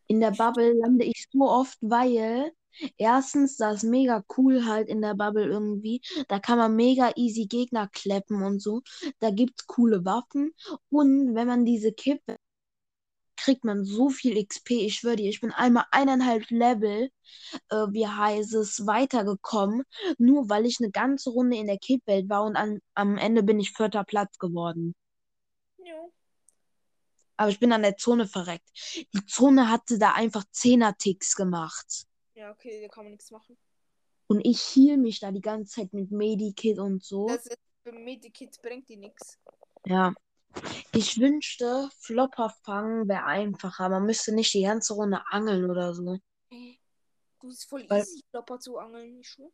In 0.07 0.19
der 0.19 0.31
Bubble 0.31 0.73
lande 0.73 1.05
ich 1.05 1.27
so 1.31 1.43
oft, 1.49 1.77
weil 1.81 2.51
erstens, 2.97 3.57
das 3.57 3.77
ist 3.77 3.89
mega 3.89 4.23
cool 4.37 4.65
halt 4.65 4.87
in 4.87 5.01
der 5.01 5.15
Bubble 5.15 5.45
irgendwie. 5.45 6.01
Da 6.27 6.39
kann 6.39 6.57
man 6.57 6.75
mega 6.75 7.11
easy 7.15 7.45
Gegner 7.47 7.87
kleppen 7.91 8.43
und 8.43 8.61
so. 8.61 8.81
Da 9.19 9.31
gibt's 9.31 9.65
coole 9.67 10.05
Waffen. 10.05 10.53
Und 10.89 11.33
wenn 11.35 11.47
man 11.47 11.65
diese 11.65 11.91
kippt, 11.91 12.29
kriegt 13.45 13.63
man 13.63 13.85
so 13.85 14.09
viel 14.09 14.43
XP. 14.43 14.71
Ich 14.71 14.95
schwöre 14.95 15.17
dir, 15.17 15.29
ich 15.29 15.39
bin 15.39 15.51
einmal 15.51 15.85
eineinhalb 15.91 16.49
Level, 16.49 17.11
äh, 17.69 17.75
wie 17.91 18.07
heißt 18.07 18.55
es, 18.55 18.87
weitergekommen. 18.87 19.83
Nur 20.17 20.49
weil 20.49 20.65
ich 20.65 20.77
eine 20.79 20.89
ganze 20.89 21.29
Runde 21.29 21.55
in 21.57 21.67
der 21.67 21.77
Kippwelt 21.77 22.27
war 22.27 22.43
und 22.43 22.55
an, 22.55 22.79
am 22.95 23.17
Ende 23.17 23.43
bin 23.43 23.59
ich 23.59 23.71
vierter 23.71 24.03
Platz 24.03 24.39
geworden. 24.39 24.95
Ja. 25.77 26.07
Aber 27.37 27.49
ich 27.51 27.59
bin 27.59 27.71
an 27.71 27.83
der 27.83 27.97
Zone 27.97 28.27
verreckt. 28.27 28.67
Die 29.13 29.25
Zone 29.27 29.69
hatte 29.69 29.99
da 29.99 30.13
einfach 30.13 30.43
Zehner-Ticks 30.51 31.35
gemacht. 31.35 32.07
Ja, 32.33 32.51
okay, 32.51 32.81
da 32.81 32.87
kann 32.87 33.03
man 33.03 33.11
nichts 33.11 33.29
machen. 33.29 33.57
Und 34.25 34.43
ich 34.43 34.59
heal 34.75 34.97
mich 34.97 35.19
da 35.19 35.31
die 35.31 35.41
ganze 35.41 35.75
Zeit 35.75 35.93
mit 35.93 36.09
Medikit 36.09 36.79
und 36.79 37.03
so. 37.03 37.27
Das 37.27 37.45
ist, 37.45 37.59
für 37.83 37.91
Medikit 37.91 38.59
bringt 38.59 38.89
die 38.89 38.97
nichts. 38.97 39.37
Ja. 39.85 40.15
Ich 40.93 41.19
wünschte, 41.19 41.89
Flopper 41.99 42.49
fangen 42.63 43.07
wäre 43.07 43.25
einfacher. 43.25 43.89
Man 43.89 44.05
müsste 44.05 44.33
nicht 44.33 44.53
die 44.53 44.63
ganze 44.63 44.93
Runde 44.93 45.21
angeln 45.29 45.69
oder 45.69 45.93
so. 45.93 46.17
Du 47.41 47.49
ist 47.49 47.65
voll 47.65 47.85
Weil- 47.89 48.01
easy, 48.01 48.23
Flopper 48.31 48.59
zu 48.59 48.77
angeln, 48.77 49.17
nicht 49.17 49.29
schwör. 49.29 49.51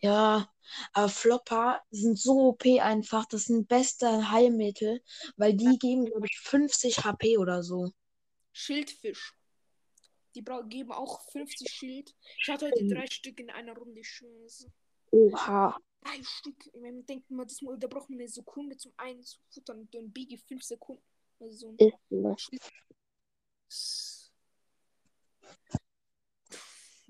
Ja, 0.00 0.48
aber 0.92 1.08
Flopper 1.08 1.82
sind 1.90 2.18
so 2.18 2.50
OP 2.50 2.80
einfach. 2.80 3.26
Das 3.26 3.46
sind 3.46 3.66
beste 3.66 4.30
Heilmittel, 4.30 5.02
weil 5.36 5.54
die 5.54 5.76
geben, 5.78 6.04
glaube 6.06 6.26
ich, 6.26 6.38
50 6.38 7.04
HP 7.04 7.36
oder 7.38 7.64
so. 7.64 7.90
Schildfisch. 8.52 9.34
Die 10.36 10.44
geben 10.68 10.92
auch 10.92 11.20
50 11.32 11.68
Schild. 11.68 12.14
Ich 12.40 12.48
hatte 12.48 12.66
heute 12.66 12.86
drei 12.86 13.06
Stück 13.06 13.40
in 13.40 13.50
einer 13.50 13.74
Runde. 13.74 14.00
Es. 14.44 14.66
Oha. 15.10 15.76
Drei 16.00 16.22
Stück. 16.22 16.66
Ich 16.66 16.80
meine, 16.80 17.02
denkt 17.02 17.30
mal, 17.30 17.44
das, 17.44 17.60
da 17.78 17.86
braucht 17.86 18.10
man 18.10 18.18
eine 18.18 18.28
Sekunde 18.28 18.76
zum 18.76 18.92
einen 18.96 19.22
zu 19.22 19.38
futtern. 19.50 19.80
Und 19.80 19.94
dann 19.94 20.10
Biggie 20.12 20.38
fünf 20.38 20.62
Sekunden. 20.62 21.02
Also 21.40 21.52
so 21.52 21.76
ein 21.78 21.92
so. 22.10 22.36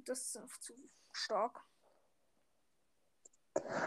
Das 0.05 0.22
ist 0.22 0.37
einfach 0.38 0.59
zu 0.61 0.74
stark. 1.12 1.64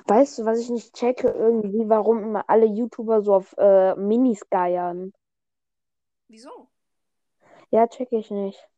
Weißt 0.06 0.40
du, 0.40 0.46
was 0.46 0.60
ich 0.60 0.70
nicht 0.70 0.94
checke 0.94 1.30
irgendwie, 1.30 1.88
warum 1.90 2.24
immer 2.24 2.50
alle 2.50 2.66
YouTuber 2.66 3.22
so 3.22 3.34
auf 3.34 3.56
äh, 3.58 3.96
Minis 3.96 4.48
geiern? 4.50 5.14
Wieso? 6.28 6.70
Ja, 7.72 7.88
check 7.88 8.12
ich 8.12 8.30
nicht. 8.32 8.70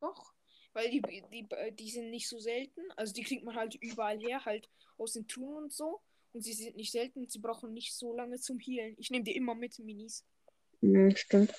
Doch. 0.00 0.29
Weil 0.72 0.90
die, 0.90 1.02
die, 1.02 1.48
die 1.72 1.90
sind 1.90 2.10
nicht 2.10 2.28
so 2.28 2.38
selten. 2.38 2.80
Also 2.96 3.12
die 3.12 3.22
kriegt 3.22 3.44
man 3.44 3.56
halt 3.56 3.74
überall 3.76 4.18
her, 4.18 4.44
halt 4.44 4.68
aus 4.98 5.14
den 5.14 5.26
Truhen 5.26 5.64
und 5.64 5.72
so. 5.72 6.00
Und 6.32 6.42
sie 6.42 6.52
sind 6.52 6.76
nicht 6.76 6.92
selten 6.92 7.20
und 7.20 7.32
sie 7.32 7.40
brauchen 7.40 7.72
nicht 7.72 7.94
so 7.94 8.14
lange 8.14 8.38
zum 8.38 8.58
Healen. 8.60 8.94
Ich 8.98 9.10
nehme 9.10 9.24
die 9.24 9.34
immer 9.34 9.54
mit, 9.54 9.78
Minis. 9.80 10.24
Hm, 10.80 11.14
stimmt. 11.16 11.52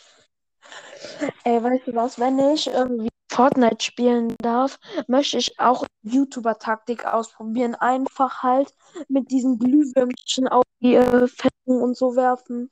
Ey, 1.44 1.62
weißt 1.62 1.88
du 1.88 1.96
was, 1.96 2.20
wenn 2.20 2.40
ich 2.54 2.68
irgendwie 2.68 3.10
Fortnite 3.32 3.84
spielen 3.84 4.36
darf, 4.38 4.80
möchte 5.08 5.38
ich 5.38 5.60
auch 5.60 5.86
YouTuber-Taktik 6.04 7.06
ausprobieren. 7.06 7.76
Einfach 7.76 8.44
halt 8.44 8.74
mit 9.08 9.32
diesen 9.32 9.58
Glühwürmchen 9.58 10.48
auf 10.48 10.64
die 10.82 10.96
äh, 10.96 11.28
Festung 11.28 11.82
und 11.82 11.98
so 11.98 12.16
werfen. 12.16 12.72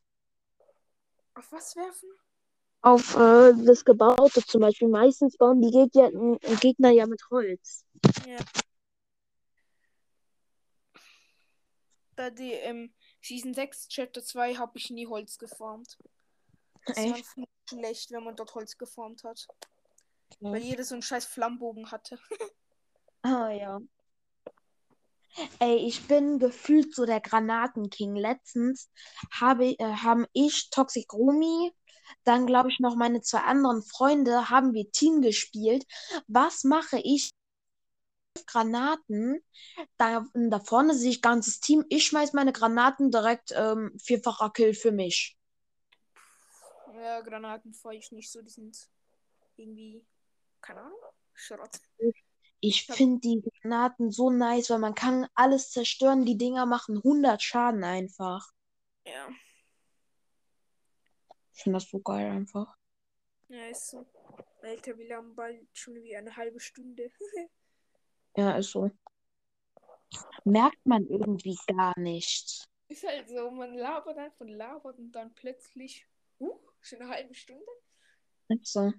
Auf 1.36 1.52
was 1.52 1.76
werfen? 1.76 2.10
Auf 2.82 3.16
äh, 3.16 3.54
das 3.66 3.84
Gebaute 3.84 4.42
zum 4.46 4.62
Beispiel. 4.62 4.88
Meistens 4.88 5.38
bauen 5.38 5.62
die 5.62 5.72
Gegner, 5.72 6.38
Gegner 6.62 6.92
ja 6.92 7.06
mit 7.08 7.22
Holz. 7.30 7.84
Ja. 8.26 8.38
Bei 12.16 12.30
die, 12.30 12.52
ähm, 12.52 12.94
Season 13.22 13.54
6, 13.54 13.90
Chapter 13.90 14.24
2 14.24 14.56
habe 14.56 14.78
ich 14.78 14.90
nie 14.90 15.08
Holz 15.08 15.38
geformt. 15.38 15.98
Das 16.86 16.98
war 16.98 17.18
Echt? 17.18 17.26
viel 17.28 17.46
schlecht, 17.70 18.12
wenn 18.12 18.24
man 18.24 18.36
dort 18.36 18.56
Holz 18.56 18.78
geformt 18.78 19.24
hat. 19.24 19.48
Ja. 20.40 20.52
Weil 20.52 20.62
jeder 20.62 20.84
so 20.84 20.96
einen 20.96 21.02
scheiß 21.02 21.26
Flammbogen 21.26 21.92
hatte. 21.92 22.20
Ah 23.22 23.50
ja. 23.50 23.82
Ey, 25.60 25.78
ich 25.88 26.08
bin 26.08 26.40
gefühlt 26.40 26.94
so 26.96 27.06
der 27.06 27.22
Granatenking. 27.22 28.16
Letztens 28.16 28.90
habe, 29.32 29.66
äh, 29.66 29.84
haben 29.84 30.26
ich, 30.34 30.70
Toxic 30.70 31.14
Rumi, 31.14 31.72
dann 32.24 32.46
glaube 32.46 32.70
ich 32.70 32.80
noch 32.80 32.96
meine 32.96 33.22
zwei 33.22 33.40
anderen 33.40 33.84
Freunde, 33.84 34.50
haben 34.50 34.74
wir 34.74 34.92
Team 34.92 35.22
gespielt. 35.22 35.86
Was 36.28 36.64
mache 36.64 37.00
ich? 37.04 37.30
Granaten. 38.48 39.44
Da, 39.98 40.26
da 40.34 40.60
vorne 40.60 40.94
sehe 40.94 41.12
ich 41.12 41.22
ganzes 41.22 41.60
Team. 41.60 41.86
Ich 41.90 42.08
schmeiß 42.08 42.34
meine 42.34 42.54
Granaten 42.54 43.12
direkt 43.12 43.52
ähm, 43.56 43.92
vierfacher 44.02 44.50
Kill 44.52 44.74
für 44.74 44.92
mich. 44.92 45.38
Ja, 46.96 47.22
Granaten 47.22 47.74
fahre 47.74 47.96
ich 47.96 48.12
nicht 48.12 48.32
so. 48.32 48.42
Die 48.42 48.50
sind 48.50 48.90
irgendwie, 49.56 50.06
keine 50.62 50.82
Ahnung, 50.82 51.00
Schrott. 51.34 51.80
Ich 51.98 52.24
Ja. 52.62 52.94
finde 52.96 53.20
die 53.22 53.42
Granaten 53.62 54.12
so 54.12 54.30
nice, 54.30 54.70
weil 54.70 54.80
man 54.80 54.96
kann 54.96 55.28
alles 55.34 55.72
zerstören. 55.72 56.26
Die 56.26 56.38
Dinger 56.38 56.66
machen 56.66 56.98
100 56.98 57.42
Schaden 57.42 57.84
einfach. 57.84 58.52
Ja, 59.06 59.30
Ich 61.54 61.64
finde 61.64 61.78
das 61.78 61.90
so 61.90 62.00
geil 62.00 62.30
einfach. 62.30 62.78
ja, 63.48 63.68
ist 63.68 63.88
so. 63.90 64.06
Alter, 64.62 64.98
wir 64.98 65.16
haben 65.16 65.36
bald 65.36 65.66
schon 65.74 65.96
wie 65.96 66.16
eine 66.16 66.36
halbe 66.36 66.60
Stunde. 66.60 67.12
Ja, 68.38 68.56
ist 68.58 68.72
so. 68.72 68.92
Merkt 70.46 70.86
man 70.86 71.06
irgendwie 71.08 71.58
gar 71.68 71.98
nicht. 72.00 72.66
Ist 72.88 73.06
halt 73.06 73.28
so, 73.28 73.52
man 73.52 73.74
labert 73.74 74.18
einfach 74.18 74.40
und 74.40 74.50
labert 74.50 74.98
und 74.98 75.12
dann 75.12 75.34
plötzlich, 75.34 76.08
uh, 76.40 76.58
schon 76.80 77.02
eine 77.02 77.10
halbe 77.10 77.34
Stunde. 77.34 77.66
Ist 78.48 78.72
so. 78.72 78.94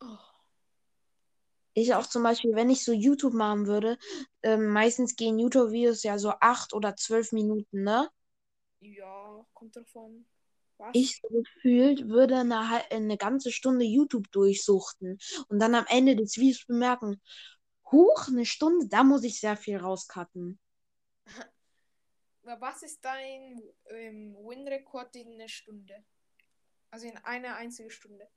Oh, 0.00 0.18
Ich 1.80 1.94
auch 1.94 2.06
zum 2.06 2.22
Beispiel, 2.22 2.54
wenn 2.54 2.70
ich 2.70 2.84
so 2.84 2.92
YouTube 2.92 3.34
machen 3.34 3.66
würde, 3.66 3.98
ähm, 4.42 4.68
meistens 4.68 5.16
gehen 5.16 5.38
YouTube-Videos 5.38 6.02
ja 6.02 6.18
so 6.18 6.30
acht 6.40 6.72
oder 6.72 6.96
zwölf 6.96 7.32
Minuten, 7.32 7.82
ne? 7.82 8.08
ja, 8.80 9.46
kommt 9.54 9.76
drauf 9.76 9.96
an. 9.96 10.26
Was? 10.78 10.90
Ich 10.92 11.20
so 11.20 11.28
gefühlt 11.28 12.08
würde 12.08 12.36
eine, 12.38 12.60
eine 12.90 13.16
ganze 13.16 13.50
Stunde 13.50 13.84
YouTube 13.84 14.30
durchsuchten 14.30 15.18
und 15.48 15.58
dann 15.58 15.74
am 15.74 15.86
Ende 15.88 16.14
des 16.14 16.36
Videos 16.36 16.64
bemerken, 16.66 17.20
huch, 17.90 18.28
eine 18.28 18.46
Stunde, 18.46 18.86
da 18.88 19.02
muss 19.02 19.24
ich 19.24 19.40
sehr 19.40 19.56
viel 19.56 19.78
rauscutten. 19.78 20.60
Was 22.42 22.82
ist 22.82 23.04
dein 23.04 23.60
ähm, 23.90 24.34
Win-Rekord 24.36 25.16
in 25.16 25.32
einer 25.32 25.48
Stunde? 25.48 26.04
Also 26.90 27.06
in 27.06 27.16
einer 27.18 27.56
einzigen 27.56 27.90
Stunde. 27.90 28.28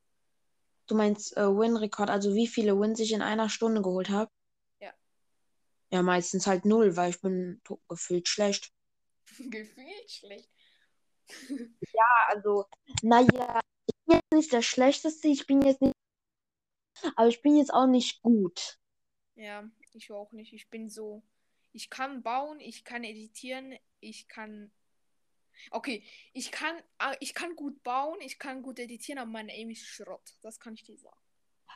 Du 0.91 0.97
meinst 0.97 1.38
äh, 1.38 1.47
Win-Rekord, 1.47 2.10
also 2.10 2.36
wie 2.36 2.47
viele 2.47 2.77
Wins 2.77 2.99
ich 2.99 3.13
in 3.13 3.21
einer 3.21 3.47
Stunde 3.47 3.82
geholt 3.82 4.10
habe? 4.10 4.30
Ja. 4.82 4.93
Ja, 5.89 6.01
meistens 6.01 6.47
halt 6.47 6.65
null, 6.65 6.97
weil 6.97 7.12
ich 7.12 7.21
bin 7.21 7.62
gefühlt 7.88 8.27
schlecht. 8.27 8.73
Gefühlt 9.49 10.12
schlecht. 10.12 10.49
Also, 12.27 12.65
naja, 13.01 13.60
ich 13.86 13.95
bin 14.06 14.15
jetzt 14.15 14.34
nicht 14.34 14.51
der 14.51 14.62
Schlechteste, 14.62 15.30
ich 15.30 15.47
bin 15.47 15.62
jetzt 15.62 15.82
nicht, 15.82 15.93
aber 17.15 17.27
ich 17.27 17.41
bin 17.41 17.56
jetzt 17.56 17.73
auch 17.73 17.88
nicht 17.88 18.21
gut. 18.21 18.77
Ja, 19.36 19.69
ich 19.93 20.12
auch 20.12 20.32
nicht. 20.34 20.54
Ich 20.54 20.69
bin 20.69 20.89
so. 20.89 21.23
Ich 21.71 21.89
kann 21.89 22.21
bauen, 22.21 22.60
ich 22.60 22.84
kann 22.84 23.04
editieren, 23.06 23.77
ich 24.01 24.27
kann. 24.27 24.71
Okay, 25.71 26.03
ich 26.33 26.51
kann, 26.51 26.75
ah, 26.97 27.13
ich 27.19 27.33
kann 27.33 27.55
gut 27.55 27.83
bauen, 27.83 28.19
ich 28.21 28.39
kann 28.39 28.61
gut 28.61 28.79
editieren, 28.79 29.19
aber 29.19 29.29
mein 29.31 29.49
Aim 29.49 29.69
ist 29.69 29.85
Schrott. 29.85 30.35
Das 30.41 30.59
kann 30.59 30.73
ich 30.73 30.83
dir 30.83 30.97
sagen. 30.97 31.17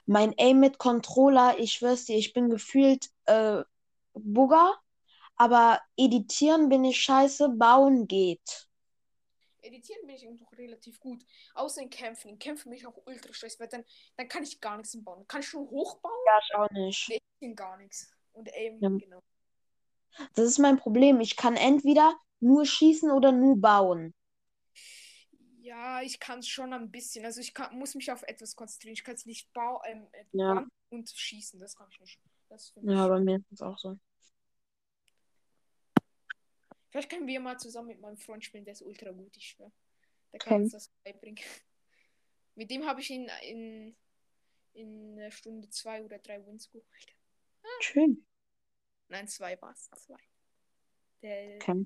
Mein 0.05 0.33
Aim 0.37 0.59
mit 0.59 0.77
Controller, 0.77 1.57
ich 1.59 1.73
schwör's 1.73 2.05
dir, 2.05 2.17
ich 2.17 2.33
bin 2.33 2.49
gefühlt 2.49 3.09
äh, 3.25 3.63
Bugger, 4.13 4.73
Aber 5.37 5.81
editieren 5.97 6.69
bin 6.69 6.83
ich 6.85 7.01
scheiße, 7.01 7.49
bauen 7.49 8.07
geht. 8.07 8.69
Editieren 9.61 10.05
bin 10.05 10.15
ich 10.15 10.23
noch 10.23 10.51
relativ 10.57 10.99
gut. 10.99 11.25
Außer 11.55 11.81
in 11.81 11.89
Kämpfen. 11.89 12.29
In 12.29 12.39
Kämpfen 12.39 12.69
bin 12.69 12.79
ich 12.79 12.85
auch 12.87 12.97
ultra 13.05 13.33
stress, 13.33 13.59
weil 13.59 13.67
dann, 13.67 13.83
dann 14.15 14.27
kann 14.27 14.43
ich 14.43 14.61
gar 14.61 14.77
nichts 14.77 14.95
bauen. 15.03 15.27
Kann 15.27 15.41
ich 15.41 15.47
schon 15.47 15.67
hochbauen? 15.69 16.13
Ja, 16.27 16.39
ich 16.39 16.55
auch 16.55 16.69
nicht. 16.71 17.09
Nee, 17.09 17.19
ich 17.39 17.55
gar 17.55 17.77
nichts. 17.77 18.11
Und 18.33 18.47
eben, 18.55 18.79
Ja. 18.81 18.89
genau. 18.89 19.21
Das 20.35 20.45
ist 20.45 20.59
mein 20.59 20.77
Problem. 20.77 21.19
Ich 21.19 21.35
kann 21.35 21.57
entweder 21.57 22.15
nur 22.45 22.65
schießen 22.65 23.11
oder 23.11 23.31
nur 23.31 23.59
bauen. 23.59 24.13
Ja, 25.61 26.01
ich 26.01 26.19
kann 26.19 26.39
es 26.39 26.47
schon 26.47 26.73
ein 26.73 26.91
bisschen. 26.91 27.25
Also 27.25 27.41
ich 27.41 27.53
kann, 27.53 27.77
muss 27.77 27.95
mich 27.95 28.11
auf 28.11 28.21
etwas 28.23 28.55
konzentrieren. 28.55 28.93
Ich 28.93 29.03
kann 29.03 29.15
es 29.15 29.25
nicht 29.25 29.51
bauen 29.53 29.81
ähm, 29.85 30.07
äh, 30.11 30.25
Ja. 30.31 30.53
bauen 30.55 30.69
und 30.89 31.09
schießen. 31.09 31.59
Das 31.59 31.75
kann 31.75 31.87
ich 31.91 31.99
nicht. 31.99 32.19
Ja, 32.83 33.07
bei 33.07 33.19
mir 33.19 33.37
ist 33.37 33.51
es 33.51 33.61
auch 33.61 33.77
so. 33.79 33.97
Vielleicht 36.91 37.09
können 37.09 37.27
wir 37.27 37.39
mal 37.41 37.57
zusammen 37.57 37.87
mit 37.89 37.99
meinem 37.99 38.17
Freund 38.17 38.45
spielen, 38.45 38.63
der 38.63 38.71
ist 38.73 38.81
ultra 38.81 39.11
gut, 39.11 39.35
ich 39.35 39.49
schwör. 39.49 39.71
Der 40.31 40.39
Okay. 40.39 40.49
kann 40.49 40.61
uns 40.61 40.71
das 40.71 40.89
beibringen. 41.03 41.43
Mit 42.55 42.71
dem 42.71 42.85
habe 42.85 43.01
ich 43.01 43.09
in, 43.11 43.29
in, 43.43 43.97
in 44.75 45.19
einer 45.19 45.31
Stunde 45.31 45.69
zwei 45.71 46.05
oder 46.05 46.19
drei 46.19 46.45
Wins 46.45 46.69
geholt. 46.69 46.85
Schön. 47.81 48.25
Nein, 49.09 49.27
zwei 49.27 49.61
war 49.61 49.73
es. 49.73 49.89
Zwei. 49.89 50.19
Der, 51.21 51.55
Okay. 51.55 51.85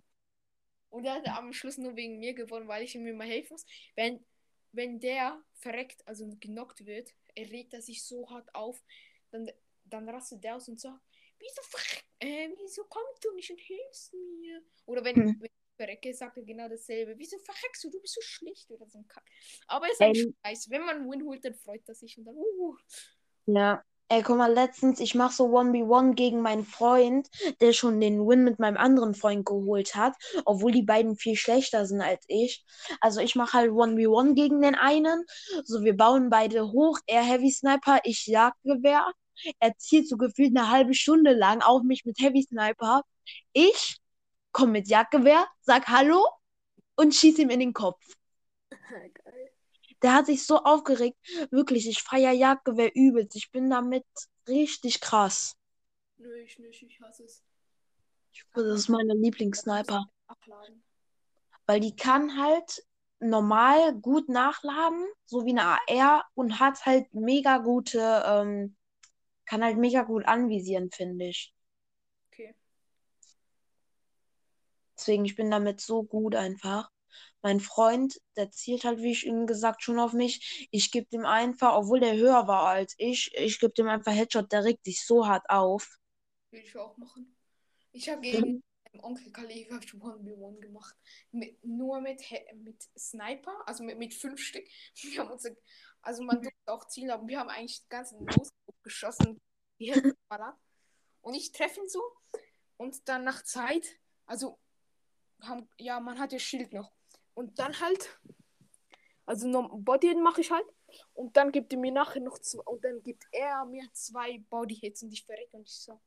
Und 0.89 1.05
er 1.05 1.13
hat 1.15 1.27
am 1.27 1.53
Schluss 1.53 1.77
nur 1.77 1.95
wegen 1.95 2.19
mir 2.19 2.33
gewonnen, 2.33 2.67
weil 2.67 2.83
ich 2.83 2.95
ihm 2.95 3.05
immer 3.05 3.25
helfen 3.25 3.53
muss. 3.53 3.65
Wenn, 3.95 4.25
wenn 4.71 4.99
der 4.99 5.43
verreckt, 5.53 6.07
also 6.07 6.27
genockt 6.39 6.85
wird, 6.85 7.13
er 7.35 7.49
regt 7.51 7.73
er 7.73 7.81
sich 7.81 8.03
so 8.03 8.29
hart 8.29 8.53
auf, 8.55 8.83
dann, 9.31 9.49
dann 9.85 10.09
rastet 10.09 10.43
der 10.43 10.55
aus 10.55 10.67
und 10.69 10.79
sagt, 10.79 11.01
wieso, 11.39 11.61
äh, 12.19 12.49
wieso 12.57 12.83
kommst 12.85 13.23
du 13.23 13.33
nicht 13.35 13.51
und 13.51 13.59
hilfst 13.59 14.13
mir? 14.13 14.63
Oder 14.85 15.03
wenn, 15.03 15.15
Hm. 15.15 15.35
wenn 15.39 15.45
ich 15.45 15.75
verrecke, 15.77 16.13
sagt 16.13 16.37
er 16.37 16.43
genau 16.43 16.67
dasselbe. 16.67 17.17
Wieso 17.17 17.37
verreckst 17.39 17.83
du? 17.83 17.89
Du 17.89 18.01
bist 18.01 18.15
so 18.15 18.21
schlecht 18.21 18.69
oder 18.71 18.87
so 18.87 18.97
ein 18.99 19.07
Kack. 19.07 19.25
Aber 19.67 19.85
er 19.87 19.91
ist 19.93 20.01
ein 20.01 20.13
Ähm. 20.15 20.35
Scheiß. 20.45 20.69
Wenn 20.69 20.81
man 20.81 20.97
einen 20.97 21.09
Win 21.11 21.23
holt, 21.23 21.45
dann 21.45 21.55
freut 21.55 21.87
er 21.87 21.95
sich 21.95 22.17
und 22.17 22.25
dann, 22.25 22.35
uh, 22.35 22.75
Ja. 23.47 23.83
Ey, 24.11 24.23
guck 24.23 24.37
mal, 24.37 24.51
letztens, 24.51 24.99
ich 24.99 25.13
mach 25.13 25.31
so 25.31 25.45
1v1 25.55 26.15
gegen 26.15 26.41
meinen 26.41 26.65
Freund, 26.65 27.27
der 27.61 27.73
schon 27.73 27.99
den 28.01 28.27
Win 28.27 28.43
mit 28.43 28.57
meinem 28.57 28.77
anderen 28.77 29.13
Freund 29.13 29.45
geholt 29.45 29.93
hat, 29.95 30.15
obwohl 30.45 30.71
die 30.71 30.81
beiden 30.81 31.15
viel 31.15 31.35
schlechter 31.35 31.85
sind 31.85 32.01
als 32.01 32.25
ich. 32.27 32.65
Also 33.01 33.21
ich 33.21 33.35
mach 33.35 33.53
halt 33.53 33.71
1v1 33.71 34.33
gegen 34.33 34.61
den 34.61 34.73
einen. 34.73 35.25
So, 35.63 35.83
wir 35.83 35.95
bauen 35.95 36.29
beide 36.31 36.71
hoch. 36.71 36.97
Er 37.05 37.21
Heavy 37.23 37.51
Sniper, 37.51 37.99
ich 38.03 38.25
Jagdgewehr. 38.25 39.11
Er 39.59 39.77
zielt 39.77 40.09
so 40.09 40.17
gefühlt 40.17 40.57
eine 40.57 40.69
halbe 40.71 40.95
Stunde 40.95 41.33
lang 41.33 41.61
auf 41.61 41.83
mich 41.83 42.03
mit 42.05 42.19
Heavy 42.19 42.41
Sniper. 42.41 43.03
Ich 43.53 43.97
komm 44.51 44.71
mit 44.71 44.87
Jagdgewehr, 44.89 45.45
sag 45.61 45.87
Hallo 45.87 46.25
und 46.95 47.13
schieß 47.15 47.37
ihm 47.39 47.49
in 47.51 47.59
den 47.59 47.73
Kopf. 47.73 48.03
Der 50.01 50.13
hat 50.13 50.25
sich 50.27 50.45
so 50.45 50.57
aufgeregt. 50.57 51.17
Wirklich, 51.51 51.87
ich 51.87 52.01
feier 52.01 52.31
Jagdgewehr 52.31 52.91
übelst. 52.95 53.35
Ich 53.35 53.51
bin 53.51 53.69
damit 53.69 54.05
richtig 54.47 55.01
krass. 55.01 55.55
Nö, 56.17 56.35
ich 56.41 56.59
nicht, 56.59 56.83
ich 56.83 56.99
hasse 57.01 57.23
es. 57.23 57.43
Das 58.53 58.65
ist 58.65 58.89
meine 58.89 59.13
Lieblingssniper. 59.13 60.05
Weil 61.65 61.79
die 61.79 61.95
kann 61.95 62.41
halt 62.41 62.85
normal 63.19 63.95
gut 63.95 64.29
nachladen, 64.29 65.05
so 65.25 65.45
wie 65.45 65.51
eine 65.51 65.63
AR 65.63 66.25
und 66.33 66.59
hat 66.59 66.85
halt 66.85 67.13
mega 67.13 67.57
gute, 67.57 67.99
ähm, 68.25 68.75
kann 69.45 69.63
halt 69.63 69.77
mega 69.77 70.03
gut 70.03 70.25
anvisieren, 70.25 70.89
finde 70.91 71.25
ich. 71.25 71.53
Okay. 72.31 72.55
Deswegen, 74.95 75.25
ich 75.25 75.35
bin 75.35 75.51
damit 75.51 75.81
so 75.81 76.03
gut 76.03 76.35
einfach. 76.35 76.89
Mein 77.41 77.59
Freund, 77.59 78.19
der 78.35 78.51
zielt 78.51 78.83
halt, 78.83 78.99
wie 78.99 79.11
ich 79.11 79.25
ihm 79.25 79.47
gesagt, 79.47 79.83
schon 79.83 79.99
auf 79.99 80.13
mich. 80.13 80.67
Ich 80.71 80.91
gebe 80.91 81.07
dem 81.07 81.25
einfach, 81.25 81.75
obwohl 81.75 81.99
der 81.99 82.15
höher 82.15 82.47
war 82.47 82.67
als 82.67 82.95
ich, 82.97 83.31
ich 83.35 83.59
gebe 83.59 83.73
dem 83.73 83.87
einfach 83.87 84.13
Headshot, 84.13 84.51
der 84.51 84.65
regt 84.65 84.85
sich 84.85 85.05
so 85.05 85.27
hart 85.27 85.49
auf. 85.49 85.99
Will 86.51 86.61
ich 86.61 86.75
auch 86.77 86.97
machen. 86.97 87.35
Ich 87.91 88.09
habe 88.09 88.21
gegen 88.21 88.63
meinen 88.91 89.03
Onkel 89.03 89.27
ich 89.49 89.71
1v1 89.71 90.59
gemacht. 90.59 90.95
Mit, 91.31 91.63
nur 91.63 92.01
mit, 92.01 92.21
mit 92.55 92.81
Sniper, 92.97 93.55
also 93.65 93.83
mit, 93.83 93.97
mit 93.97 94.13
fünf 94.13 94.41
Stück. 94.41 94.67
Wir 95.01 95.21
haben 95.21 95.31
uns, 95.31 95.49
also 96.01 96.23
man 96.23 96.41
durfte 96.41 96.71
auch 96.71 96.87
zielen, 96.87 97.11
aber 97.11 97.27
wir 97.27 97.39
haben 97.39 97.49
eigentlich 97.49 97.81
die 97.81 97.89
ganzen 97.89 98.25
Los 98.25 98.49
geschossen. 98.83 99.41
Und 101.21 101.33
ich 101.33 101.51
treffe 101.51 101.81
ihn 101.81 101.89
so. 101.89 102.01
Und 102.77 103.07
dann 103.09 103.23
nach 103.25 103.43
Zeit, 103.43 103.85
also 104.25 104.57
haben, 105.41 105.69
ja, 105.77 105.99
man 105.99 106.19
hat 106.19 106.31
ja 106.31 106.39
Schild 106.39 106.73
noch. 106.73 106.91
Und 107.33 107.57
dann 107.59 107.79
halt, 107.79 108.19
also 109.25 109.47
noch 109.47 109.69
Body 109.71 110.13
mache 110.15 110.41
ich 110.41 110.51
halt. 110.51 110.65
Und 111.13 111.37
dann 111.37 111.51
gibt 111.51 111.71
er 111.73 111.79
mir 111.79 111.91
nachher 111.91 112.21
noch 112.21 112.39
zwei, 112.39 112.63
und 112.63 112.83
dann 112.83 113.01
gibt 113.03 113.25
er 113.31 113.65
mir 113.65 113.83
zwei 113.93 114.39
Body 114.49 114.75
Hits 114.75 115.03
und 115.03 115.13
ich 115.13 115.23
verrecke 115.23 115.57
und 115.57 115.67
ich 115.67 115.75
so. 115.75 115.99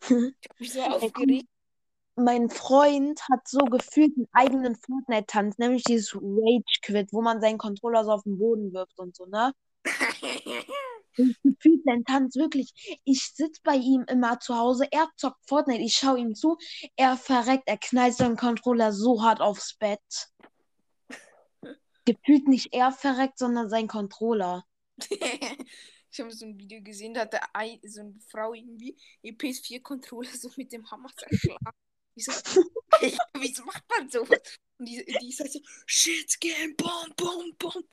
Ich 0.40 0.48
hab 0.48 0.60
mich 0.60 0.72
so 0.72 0.80
aufgeregt. 0.80 1.48
Mein 2.16 2.50
Freund 2.50 3.20
hat 3.30 3.46
so 3.46 3.60
gefühlt 3.66 4.16
einen 4.16 4.28
eigenen 4.32 4.74
Fortnite-Tanz, 4.74 5.58
nämlich 5.58 5.84
dieses 5.84 6.16
Rage-Quit, 6.16 7.12
wo 7.12 7.22
man 7.22 7.40
seinen 7.40 7.58
Controller 7.58 8.04
so 8.04 8.10
auf 8.10 8.24
den 8.24 8.38
Boden 8.38 8.72
wirft 8.72 8.98
und 8.98 9.14
so, 9.14 9.26
ne? 9.26 9.52
Und 11.18 11.36
gefühlt 11.42 11.84
sein 11.84 12.04
Tanz 12.04 12.36
wirklich. 12.36 13.00
Ich 13.04 13.32
sitz 13.34 13.60
bei 13.60 13.74
ihm 13.74 14.04
immer 14.08 14.38
zu 14.40 14.56
Hause, 14.56 14.86
er 14.90 15.08
zockt 15.16 15.46
Fortnite, 15.46 15.82
ich 15.82 15.94
schaue 15.94 16.18
ihm 16.18 16.34
zu, 16.34 16.56
er 16.96 17.16
verreckt, 17.16 17.64
er 17.66 17.78
knallt 17.78 18.14
seinen 18.14 18.36
Controller 18.36 18.92
so 18.92 19.22
hart 19.22 19.40
aufs 19.40 19.74
Bett. 19.74 20.00
Gefühlt 22.04 22.48
nicht 22.48 22.72
er 22.72 22.92
verreckt, 22.92 23.38
sondern 23.38 23.68
sein 23.68 23.88
Controller. 23.88 24.64
ich 26.10 26.20
habe 26.20 26.30
so 26.30 26.46
ein 26.46 26.58
Video 26.58 26.80
gesehen, 26.82 27.14
da 27.14 27.22
hat 27.22 27.32
der 27.32 27.54
ein, 27.54 27.80
so 27.84 28.00
eine 28.00 28.14
Frau 28.30 28.54
irgendwie 28.54 28.96
ihr 29.22 29.36
PS4-Controller 29.36 30.30
so 30.34 30.50
mit 30.56 30.72
dem 30.72 30.90
Hammer 30.90 31.10
zerschlagen. 31.16 31.66
Ich 32.14 32.24
so, 32.24 32.32
wieso 33.34 33.64
macht 33.64 33.84
man 33.88 34.08
sowas? 34.08 34.58
Und 34.78 34.88
die, 34.88 35.04
die 35.20 35.28
ist 35.28 35.40
halt 35.40 35.52
so, 35.52 35.60
shit, 35.86 36.40
game, 36.40 36.74
bom, 36.76 37.12
bom, 37.16 37.52
bom. 37.58 37.84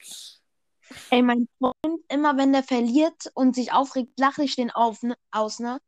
Ey, 1.09 1.21
mein 1.21 1.47
Freund, 1.57 2.01
immer 2.09 2.37
wenn 2.37 2.53
der 2.53 2.63
verliert 2.63 3.31
und 3.33 3.55
sich 3.55 3.71
aufregt, 3.73 4.19
lache 4.19 4.43
ich 4.43 4.55
den 4.55 4.71
auf, 4.71 5.01
ne, 5.03 5.15
aus, 5.31 5.59
ne? 5.59 5.79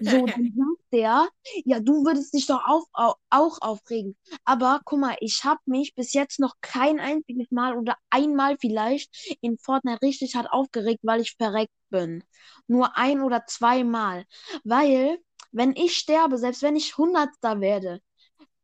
So, 0.00 0.26
dann 0.36 0.52
sagt 0.56 0.92
der, 0.92 1.28
ja, 1.64 1.80
du 1.80 2.04
würdest 2.04 2.34
dich 2.34 2.46
doch 2.46 2.62
auf, 2.66 2.84
au, 2.92 3.14
auch 3.30 3.58
aufregen. 3.62 4.16
Aber 4.44 4.80
guck 4.84 5.00
mal, 5.00 5.16
ich 5.20 5.44
habe 5.44 5.60
mich 5.66 5.94
bis 5.94 6.12
jetzt 6.12 6.40
noch 6.40 6.54
kein 6.60 7.00
einziges 7.00 7.50
Mal 7.50 7.76
oder 7.78 7.96
einmal 8.10 8.56
vielleicht 8.60 9.36
in 9.40 9.58
Fortnite 9.58 10.02
richtig 10.02 10.34
hart 10.34 10.50
aufgeregt, 10.52 11.00
weil 11.02 11.20
ich 11.22 11.36
verreckt 11.38 11.72
bin. 11.90 12.22
Nur 12.66 12.96
ein 12.96 13.22
oder 13.22 13.46
zweimal. 13.46 14.26
Weil, 14.64 15.18
wenn 15.52 15.74
ich 15.76 15.96
sterbe, 15.96 16.36
selbst 16.38 16.62
wenn 16.62 16.76
ich 16.76 16.96
Hundertster 16.98 17.60
werde, 17.60 18.00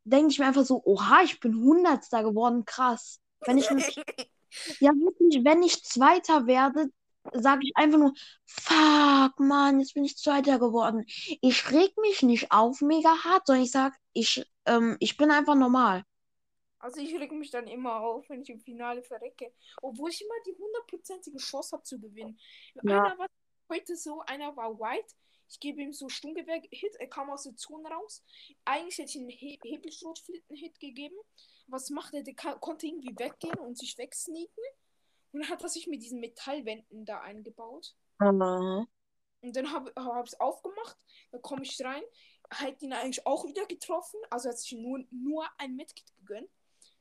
denke 0.05 0.31
ich 0.33 0.38
mir 0.38 0.46
einfach 0.46 0.64
so, 0.64 0.83
oha, 0.85 1.22
ich 1.24 1.40
bin 1.40 1.57
Hundertster 1.57 2.22
geworden, 2.24 2.64
krass. 2.64 3.20
Wenn 3.44 3.59
ich 3.59 3.70
mich 3.70 3.85
ja, 4.81 4.91
wirklich, 4.93 5.45
wenn 5.45 5.63
ich 5.63 5.85
Zweiter 5.85 6.47
werde, 6.47 6.91
sage 7.33 7.61
ich 7.65 7.73
einfach 7.75 7.99
nur, 7.99 8.15
fuck, 8.47 9.41
Mann, 9.41 9.81
jetzt 9.81 9.95
bin 9.95 10.05
ich 10.05 10.17
Zweiter 10.17 10.59
geworden. 10.59 11.05
Ich 11.41 11.71
reg 11.71 11.97
mich 11.99 12.23
nicht 12.23 12.53
auf 12.53 12.81
mega 12.81 13.11
hart, 13.25 13.47
sondern 13.47 13.65
ich 13.65 13.71
sag, 13.71 13.95
ich, 14.13 14.45
ähm, 14.67 14.97
ich 15.01 15.17
bin 15.17 15.31
einfach 15.31 15.55
normal. 15.55 16.05
Also 16.81 17.01
ich 17.01 17.13
reg 17.15 17.33
mich 17.33 17.51
dann 17.51 17.67
immer 17.67 18.01
auf, 18.01 18.29
wenn 18.29 18.43
ich 18.43 18.51
im 18.51 18.61
Finale 18.61 19.03
verrecke. 19.03 19.53
Obwohl 19.83 20.11
ich 20.11 20.23
immer 20.23 20.35
die 20.47 20.57
hundertprozentige 20.57 21.39
Chance 21.39 21.73
habe 21.73 21.83
zu 21.83 22.01
gewinnen. 22.01 22.39
Ja. 22.83 23.03
Einer 23.05 23.19
war 23.19 23.27
heute 23.69 23.97
so, 23.97 24.21
einer 24.27 24.57
war 24.57 24.79
white. 24.79 25.15
Ich 25.51 25.61
gebe 25.61 25.81
ihm 25.81 25.93
so 25.93 26.09
Sturmgewehr-Hit, 26.09 26.97
er 26.97 27.09
kam 27.09 27.31
aus 27.31 27.45
der 27.45 27.57
Zone 27.57 27.89
raus. 27.89 28.23
Eigentlich 28.65 28.99
hätte 28.99 29.11
ich 29.11 29.19
einen 29.19 29.31
He 29.31 29.59
Hebelschrotflinten-Hit 29.63 30.79
gegeben. 30.79 31.17
Was 31.69 31.91
macht 31.91 32.15
er? 32.15 32.23
Der 32.23 32.35
konnte 32.35 32.87
irgendwie 32.87 33.19
weggehen 33.19 33.59
und 33.59 33.79
sich 33.79 33.97
wegsneaken. 33.97 34.65
Und 35.33 35.41
dann 35.41 35.51
hat 35.51 35.63
er 35.63 35.69
sich 35.69 35.87
mit 35.87 36.03
diesen 36.03 36.21
Metallwänden 36.21 37.05
da 37.05 37.21
eingebaut. 37.21 37.95
Äh, 38.21 38.27
Und 39.41 39.57
dann 39.57 39.73
habe 39.73 39.93
hab 39.97 40.25
ich 40.25 40.33
es 40.33 40.41
aufgemacht. 40.41 40.97
Dann 41.31 41.43
komme 41.43 41.63
ich 41.63 41.83
rein. 41.85 42.03
Hätte 42.51 42.87
ihn 42.87 42.93
eigentlich 42.93 43.27
auch 43.27 43.47
wieder 43.47 43.67
getroffen. 43.67 44.21
Also 44.31 44.49
hat 44.49 44.59
sich 44.59 44.73
nur, 44.73 45.05
nur 45.11 45.47
ein 45.59 45.77
Medkit 45.77 46.15
gegönnt. 46.17 46.51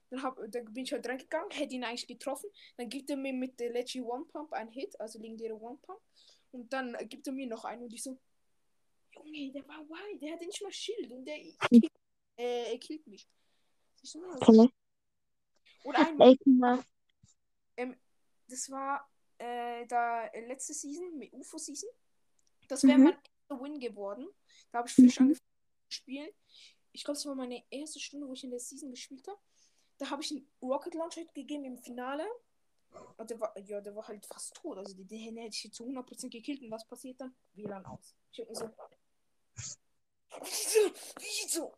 Dann, 0.10 0.24
hab, 0.24 0.38
dann 0.50 0.74
bin 0.74 0.84
ich 0.86 0.94
halt 0.94 1.08
reingegangen, 1.08 1.52
hätte 1.52 1.76
ihn 1.76 1.84
eigentlich 1.84 2.08
getroffen. 2.08 2.50
Dann 2.78 2.88
gibt 2.90 3.10
er 3.10 3.18
mir 3.18 3.34
mit 3.34 3.60
der 3.60 3.72
Leggy 3.72 4.02
One 4.02 4.26
Pump 4.26 4.54
einen 4.54 4.72
Hit, 4.72 5.00
also 5.02 5.20
legendäre 5.20 5.60
One 5.60 5.78
Pump. 5.82 6.00
Und 6.52 6.72
dann 6.72 6.96
gibt 7.10 7.28
er 7.28 7.34
mir 7.34 7.48
noch 7.48 7.66
einen 7.66 7.84
und 7.84 7.94
ich 7.94 8.04
so, 8.04 8.18
Junge, 9.28 9.52
der 9.52 9.68
war 9.68 9.80
white, 9.90 10.20
der 10.20 10.34
hatte 10.34 10.46
nicht 10.46 10.62
mal 10.62 10.72
Schild 10.72 11.12
und 11.12 11.26
der 11.26 11.38
killt, 11.70 11.92
äh, 12.38 12.72
er 12.72 12.80
killt 12.80 13.06
mich. 13.08 13.28
Okay. 14.42 14.70
Oder 15.84 16.06
guck 16.06 16.46
mal. 16.48 16.84
das 18.50 18.70
war 18.72 19.10
äh, 19.38 19.86
da 19.88 20.26
äh, 20.28 20.46
letzte 20.48 20.74
Season, 20.74 21.18
mit 21.18 21.32
UFO-Season. 21.34 21.90
Das 22.68 22.84
wäre 22.84 22.98
Mhm. 22.98 23.14
mein 23.50 23.60
Win 23.62 23.80
geworden. 23.80 24.28
Da 24.72 24.80
habe 24.80 24.88
ich 24.88 24.96
frisch 24.96 25.20
Mhm. 25.20 25.26
angefangen 25.28 25.50
zu 25.90 25.96
spielen. 25.96 26.30
Ich 26.94 27.04
glaube, 27.04 27.18
es 27.18 27.26
war 27.26 27.36
meine 27.36 27.64
erste 27.70 28.00
Stunde, 28.00 28.28
wo 28.28 28.34
ich 28.34 28.44
in 28.44 28.50
der 28.52 28.60
Season 28.60 28.90
gespielt 28.90 29.28
habe. 29.28 29.40
Da 29.98 30.10
habe 30.10 30.22
ich 30.22 30.32
einen 30.32 30.50
Rocket 30.62 30.94
Launcher 30.96 31.26
gegeben 31.34 31.66
im 31.66 31.78
Finale. 31.78 32.26
Und 33.18 33.30
der 33.30 33.40
war, 33.40 33.58
ja, 33.60 33.82
der 33.82 33.96
war 33.96 34.08
halt 34.08 34.26
fast 34.26 34.56
tot. 34.56 34.78
Also 34.78 34.96
den, 34.96 35.08
den 35.08 35.38
hätte 35.38 35.56
ich 35.56 35.72
zu 35.74 35.84
100% 35.86 36.30
gekillt. 36.30 36.62
Und 36.62 36.72
was 36.72 36.88
passiert 36.88 37.20
dann? 37.20 37.36
WLAN 37.54 37.86
aus. 37.86 38.16
Ich 38.32 38.40
hab 38.40 38.48
mir 38.50 38.56
so. 38.56 38.70
Wieso? 40.42 40.94
Wieso? 41.20 41.74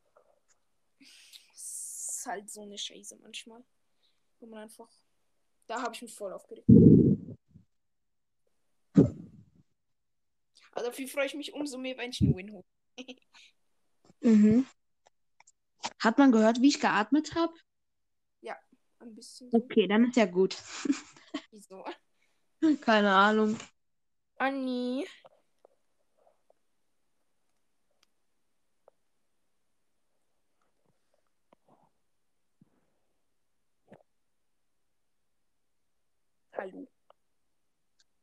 Das 1.52 2.16
ist 2.18 2.26
halt 2.26 2.50
so 2.50 2.62
eine 2.62 2.78
Scheiße 2.78 3.18
manchmal. 3.22 3.64
Wo 4.40 4.48
man 4.48 4.64
einfach. 4.64 4.90
Da 5.68 5.82
habe 5.82 5.94
ich 5.94 6.02
mich 6.02 6.16
voll 6.16 6.34
aufgeregt. 6.34 6.68
Also 10.72 10.90
dafür 10.90 11.08
freue 11.08 11.26
ich 11.26 11.34
mich 11.36 11.54
umso 11.54 11.78
mehr, 11.78 11.98
wenn 11.98 12.12
ich 12.12 12.22
einen 12.22 12.36
Win 12.36 12.52
hole. 12.54 12.66
Mhm. 14.22 14.68
Hat 16.00 16.18
man 16.18 16.32
gehört, 16.32 16.62
wie 16.62 16.70
ich 16.70 16.80
geatmet 16.80 17.36
habe? 17.36 17.54
Ein 19.00 19.16
bisschen. 19.16 19.50
Okay, 19.52 19.88
dann 19.88 20.10
ist 20.10 20.18
ja 20.18 20.26
gut. 20.26 20.58
Wieso? 21.52 21.86
Keine 22.82 23.14
Ahnung. 23.14 23.58
Anni. 24.36 25.08
Hallo. 36.60 36.88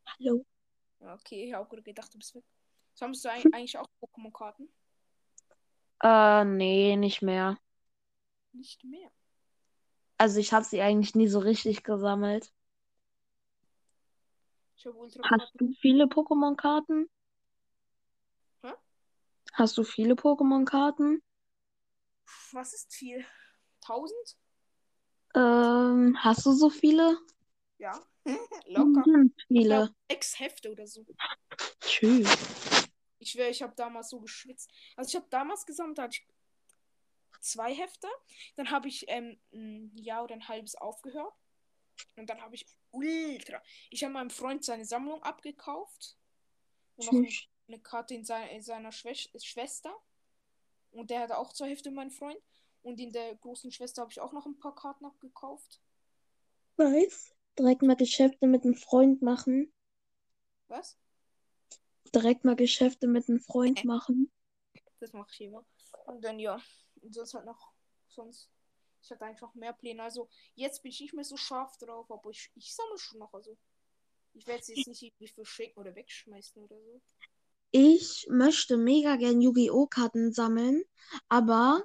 Hallo. 0.05 0.45
Ja, 1.01 1.15
Okay, 1.15 1.45
ich 1.47 1.55
habe 1.55 1.65
auch 1.67 1.83
gedacht, 1.85 2.13
du 2.13 2.19
bist 2.19 2.35
weg. 2.35 2.45
Sammelst 2.95 3.25
du 3.25 3.29
eig- 3.31 3.49
eigentlich 3.53 3.79
auch 3.79 3.89
Pokémon-Karten? 4.01 4.69
Äh, 6.03 6.45
nee, 6.47 6.97
nicht 6.97 7.21
mehr. 7.23 7.59
Nicht 8.53 8.83
mehr. 8.85 9.13
Also 10.19 10.41
ich 10.41 10.53
habe 10.53 10.65
sie 10.67 10.83
eigentlich 10.83 11.15
nie 11.15 11.27
so 11.29 11.39
richtig 11.39 11.83
gesammelt. 11.83 12.53
Hast 15.23 15.53
du 15.61 15.75
viele 15.83 16.07
Pokémon-Karten? 16.07 17.11
Hä? 18.63 18.73
Hast 19.55 19.77
du 19.77 19.83
viele 19.83 20.15
Pokémon-Karten? 20.15 21.21
Was 22.53 22.73
ist 22.73 22.95
viel? 22.95 23.25
1000? 23.81 24.37
Ähm, 25.37 26.17
hast 26.25 26.47
du 26.47 26.53
so 26.53 26.69
viele? 26.71 27.17
Ja. 27.79 28.01
Locker. 28.67 29.05
Viele. 29.49 29.65
glaube, 29.65 29.95
sechs 30.11 30.39
Hefte 30.39 30.71
oder 30.71 30.87
so. 30.87 31.05
Tschüss. 31.81 32.89
Ich 33.19 33.33
schwöre, 33.33 33.51
ich 33.51 33.63
habe 33.63 33.75
damals 33.77 34.11
so 34.11 34.21
geschwitzt. 34.21 34.71
Also 34.97 35.09
ich 35.09 35.17
habe 35.17 35.27
damals 35.31 35.67
gesammelt, 35.67 35.99
da 35.99 36.05
hatte 36.05 36.19
ich 36.21 36.27
zwei 37.41 37.75
Hefte. 37.75 38.09
Dann 38.57 38.71
habe 38.71 38.89
ich 38.89 39.05
ähm, 39.09 39.39
ein 39.53 39.97
Jahr 39.97 40.25
oder 40.25 40.35
ein 40.35 40.49
halbes 40.49 40.75
aufgehört. 40.75 41.35
Und 42.17 42.29
dann 42.29 42.41
habe 42.43 42.55
ich 42.55 42.67
ultra. 42.91 43.63
Ich 43.91 44.05
habe 44.05 44.13
meinem 44.13 44.31
Freund 44.31 44.65
seine 44.65 44.85
Sammlung 44.85 45.23
abgekauft. 45.23 46.17
Und 46.97 47.13
noch 47.13 47.31
eine 47.69 47.81
Karte 47.81 48.15
in, 48.15 48.25
sein, 48.25 48.49
in 48.51 48.63
seiner 48.63 48.93
Schwäch 48.93 49.31
Schwester. 49.43 49.95
Und 50.93 51.11
der 51.11 51.21
hatte 51.21 51.39
auch 51.39 51.53
zwei 51.53 51.71
Hefte, 51.71 51.91
mein 51.91 52.11
Freund. 52.11 52.41
Und 52.83 53.01
in 53.01 53.13
der 53.13 53.35
großen 53.37 53.71
Schwester 53.71 54.03
habe 54.03 54.13
ich 54.13 54.21
auch 54.21 54.33
noch 54.33 54.47
ein 54.47 54.59
paar 54.59 54.75
Karten 54.75 55.05
abgekauft. 55.05 55.81
Nice. 56.77 57.36
Direkt 57.59 57.83
mal 57.83 57.97
Geschäfte 57.97 58.47
mit 58.47 58.65
einem 58.65 58.75
Freund 58.75 59.23
machen. 59.23 59.73
Was? 60.69 60.99
Direkt 62.15 62.45
mal 62.45 62.57
Geschäfte 62.57 63.07
mit 63.07 63.29
einem 63.29 63.41
Freund 63.41 63.85
machen. 63.85 64.31
Das 65.01 65.13
mache 65.13 65.31
ich 65.33 65.41
immer. 65.43 65.65
Und 66.07 66.25
dann 66.25 66.39
ja. 66.39 66.61
Und 67.01 67.15
sonst 67.15 67.35
halt 67.35 67.47
noch. 67.47 67.73
Sonst. 68.09 68.51
Ich 69.03 69.11
hatte 69.11 69.25
einfach 69.25 69.55
mehr 69.55 69.73
Pläne. 69.73 70.03
Also 70.03 70.29
jetzt 70.55 70.83
bin 70.83 70.91
ich 70.91 71.01
nicht 71.01 71.15
mehr 71.15 71.25
so 71.25 71.37
scharf 71.37 71.77
drauf, 71.79 72.11
aber 72.11 72.31
ich, 72.31 72.51
ich 72.55 72.75
sammle 72.75 72.99
schon 72.99 73.19
noch. 73.19 73.33
Also. 73.33 73.57
Ich 74.35 74.47
werde 74.47 74.63
sie 74.63 74.75
jetzt 74.75 74.87
nicht 74.87 75.03
irgendwie 75.03 75.29
verschenken 75.29 75.81
oder 75.81 75.95
wegschmeißen 75.95 76.63
oder 76.63 76.79
so. 76.79 77.01
Ich 77.71 78.27
möchte 78.29 78.77
mega 78.77 79.17
gern 79.17 79.41
Yu-Gi-Oh! 79.41 79.87
Karten 79.87 80.33
sammeln, 80.33 80.85
aber 81.29 81.85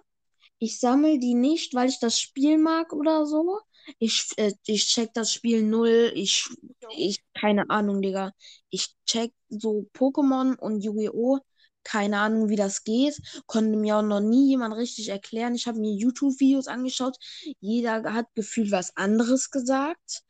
ich 0.59 0.79
sammle 0.79 1.17
die 1.17 1.33
nicht, 1.33 1.73
weil 1.73 1.89
ich 1.89 1.99
das 1.99 2.19
Spiel 2.19 2.57
mag 2.57 2.93
oder 2.93 3.25
so. 3.25 3.61
Ich, 3.99 4.29
äh, 4.37 4.53
ich 4.65 4.87
check 4.87 5.13
das 5.13 5.31
Spiel 5.31 5.63
null. 5.63 6.11
Ich, 6.15 6.49
ich, 6.97 7.23
keine 7.33 7.69
Ahnung, 7.69 8.01
Digga. 8.01 8.31
Ich 8.69 8.95
check 9.05 9.33
so 9.49 9.87
Pokémon 9.93 10.57
und 10.57 10.81
Yu-Gi-Oh! 10.81 11.39
Keine 11.83 12.19
Ahnung, 12.19 12.49
wie 12.49 12.55
das 12.55 12.83
geht. 12.83 13.19
Konnte 13.47 13.75
mir 13.75 13.97
auch 13.97 14.03
noch 14.03 14.19
nie 14.19 14.49
jemand 14.49 14.75
richtig 14.75 15.09
erklären. 15.09 15.55
Ich 15.55 15.65
habe 15.67 15.79
mir 15.79 15.93
YouTube-Videos 15.93 16.67
angeschaut. 16.67 17.17
Jeder 17.59 18.03
hat 18.13 18.27
gefühlt 18.35 18.71
was 18.71 18.95
anderes 18.95 19.49
gesagt. 19.49 20.21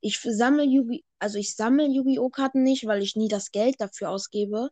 Ich 0.00 0.20
sammle 0.20 0.64
Yu-Gi, 0.64 1.04
also 1.18 1.38
ich 1.38 1.54
sammle 1.54 1.86
Yu-Gi-Oh! 1.86 2.28
Karten 2.30 2.62
nicht, 2.62 2.86
weil 2.86 3.02
ich 3.02 3.14
nie 3.16 3.28
das 3.28 3.52
Geld 3.52 3.76
dafür 3.80 4.10
ausgebe. 4.10 4.70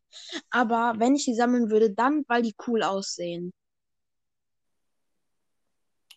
Aber 0.50 0.94
wenn 0.98 1.14
ich 1.14 1.24
die 1.24 1.34
sammeln 1.34 1.70
würde, 1.70 1.92
dann, 1.92 2.24
weil 2.28 2.42
die 2.42 2.54
cool 2.66 2.82
aussehen. 2.82 3.52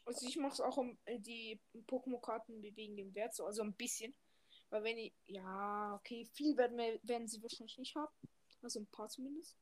Also 0.08 0.26
ich 0.26 0.38
mache 0.38 0.54
es 0.54 0.62
auch 0.62 0.78
um 0.78 0.98
äh, 1.04 1.20
die 1.20 1.60
Pokémon-Karten 1.86 2.64
wegen 2.64 2.96
dem 2.96 3.14
Wert 3.14 3.36
so, 3.36 3.46
also 3.46 3.62
ein 3.62 3.74
bisschen. 3.74 4.16
Weil 4.70 4.84
wenn 4.84 4.98
ich. 4.98 5.14
Ja, 5.26 5.96
okay, 5.96 6.26
viel 6.34 6.56
werden, 6.56 6.78
wir, 6.78 6.98
werden 7.04 7.28
sie 7.28 7.42
wahrscheinlich 7.44 7.78
nicht 7.78 7.94
haben. 7.94 8.12
Also 8.62 8.80
ein 8.80 8.88
paar 8.88 9.10
zumindest. 9.10 9.58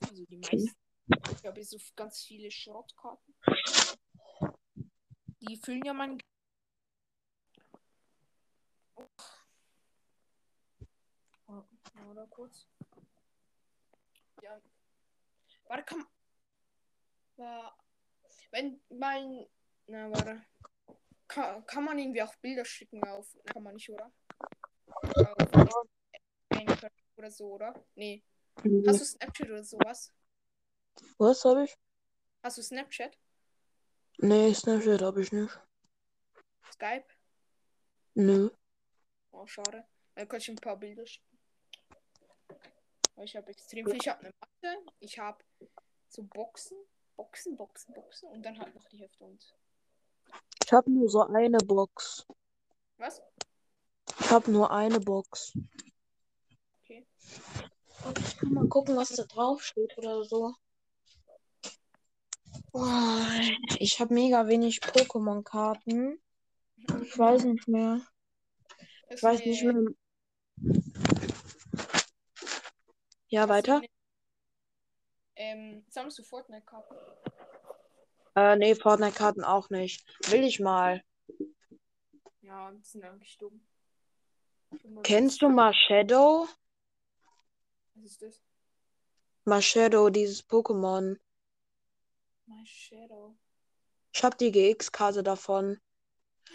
Also 0.00 0.24
die 0.24 0.38
meisten. 0.38 0.74
Ich 1.36 1.44
habe 1.44 1.62
so 1.64 1.78
ganz 1.96 2.22
viele 2.22 2.50
Schrottkarten. 2.50 3.34
Die 5.40 5.56
füllen 5.58 5.84
ja 5.84 5.92
mein. 5.92 6.18
Oh, 11.46 11.62
Oder 12.10 12.26
kurz. 12.28 12.66
Ja. 14.42 14.60
Warte, 15.66 15.84
kann. 15.84 16.06
War, 17.36 17.78
wenn 18.50 18.80
mein. 18.88 19.46
Na, 19.88 20.10
warte. 20.10 20.44
Kann, 21.26 21.64
kann 21.66 21.84
man 21.84 21.98
irgendwie 21.98 22.22
auch 22.22 22.34
Bilder 22.36 22.64
schicken 22.64 23.02
auf. 23.04 23.34
Kann 23.46 23.62
man 23.62 23.74
nicht, 23.74 23.90
oder? 23.90 24.12
Auf 24.90 25.88
Anchor 26.50 26.90
oder 27.16 27.30
so, 27.30 27.52
oder? 27.54 27.74
Nee. 27.94 28.22
Hast 28.86 29.00
du 29.00 29.04
Snapchat 29.04 29.48
oder 29.48 29.64
sowas? 29.64 30.12
Was 31.16 31.44
habe 31.44 31.64
ich? 31.64 31.74
Hast 32.42 32.58
du 32.58 32.62
Snapchat? 32.62 33.18
Nee, 34.18 34.52
Snapchat 34.52 35.00
habe 35.00 35.22
ich 35.22 35.32
nicht. 35.32 35.58
Skype? 36.72 37.06
Nö. 38.14 38.50
Oh, 39.30 39.46
schade. 39.46 39.86
Dann 40.14 40.28
kann 40.28 40.38
ich 40.38 40.48
ein 40.48 40.56
paar 40.56 40.76
Bilder 40.76 41.06
schicken. 41.06 41.38
Ich 43.22 43.36
habe 43.36 43.50
extrem 43.50 43.86
viel. 43.86 43.96
Ich 43.96 44.08
habe 44.08 44.20
eine 44.20 44.34
Matte. 44.38 44.84
Ich 45.00 45.18
habe 45.18 45.42
so 46.08 46.22
Boxen. 46.24 46.76
Boxen, 47.16 47.56
Boxen, 47.56 47.94
Boxen. 47.94 48.28
Und 48.28 48.42
dann 48.42 48.58
halt 48.58 48.74
noch 48.74 48.84
die 48.88 48.98
Hefte 48.98 49.24
und. 49.24 49.54
Ich 50.68 50.72
habe 50.74 50.90
nur 50.90 51.08
so 51.08 51.22
eine 51.22 51.56
Box. 51.56 52.26
Was? 52.98 53.22
Ich 54.20 54.30
habe 54.30 54.50
nur 54.50 54.70
eine 54.70 55.00
Box. 55.00 55.54
Okay. 56.82 57.06
Und 58.04 58.18
ich 58.18 58.36
kann 58.36 58.52
mal 58.52 58.68
gucken, 58.68 58.94
was 58.94 59.08
da 59.08 59.24
drauf 59.24 59.62
steht 59.62 59.96
oder 59.96 60.22
so. 60.24 60.54
Boah, 62.70 63.40
ich 63.78 63.98
habe 63.98 64.12
mega 64.12 64.46
wenig 64.46 64.80
Pokémon-Karten. 64.80 66.20
Ich 67.02 67.18
weiß 67.18 67.44
nicht 67.44 67.66
mehr. 67.66 68.02
Ich 69.08 69.22
weiß 69.22 69.40
nicht 69.46 69.64
mehr. 69.64 69.94
Ja, 73.28 73.48
weiter. 73.48 73.80
Ähm, 75.34 75.86
sammelst 75.88 76.18
du 76.18 76.24
Fortnite-Karten? 76.24 76.94
Äh, 78.34 78.56
nee, 78.56 78.74
Fortnite-Karten 78.74 79.44
auch 79.44 79.70
nicht. 79.70 80.04
Will 80.30 80.44
ich 80.44 80.60
mal. 80.60 81.02
Ja, 82.42 82.70
die 82.70 82.82
sind 82.82 83.04
eigentlich 83.04 83.36
dumm. 83.38 83.60
Kennst 85.02 85.42
du 85.42 85.48
mal 85.48 85.72
Shadow? 85.74 86.46
Was 87.94 88.04
ist 88.04 88.22
das? 88.22 88.42
Mal 89.44 89.62
Shadow, 89.62 90.10
dieses 90.10 90.46
Pokémon. 90.48 91.18
My 92.46 92.64
Shadow. 92.66 93.34
Ich 94.12 94.22
hab 94.24 94.36
die 94.38 94.50
GX-Karte 94.50 95.22
davon. 95.22 95.80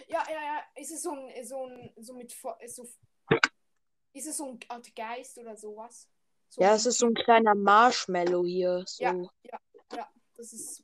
Ja, 0.08 0.24
ja, 0.30 0.42
ja. 0.42 0.64
Ist 0.76 0.92
es 0.92 1.04
so 1.04 1.12
ein, 1.12 1.46
so 1.46 1.66
ein, 1.68 1.94
so 1.98 2.14
mit, 2.14 2.32
so, 2.68 2.88
ist 4.14 4.28
es 4.28 4.38
so 4.38 4.52
ein 4.52 4.60
Art 4.68 4.96
Geist 4.96 5.38
oder 5.38 5.56
sowas? 5.56 6.08
So 6.50 6.62
Ja, 6.62 6.76
es 6.76 6.86
ist 6.86 7.00
so 7.00 7.08
ein 7.08 7.14
kleiner 7.14 7.56
Marshmallow 7.56 8.44
hier. 8.46 8.84
So. 8.88 9.04
Ja. 9.04 9.14
Ja, 9.96 10.12
das 10.36 10.54
ist, 10.54 10.84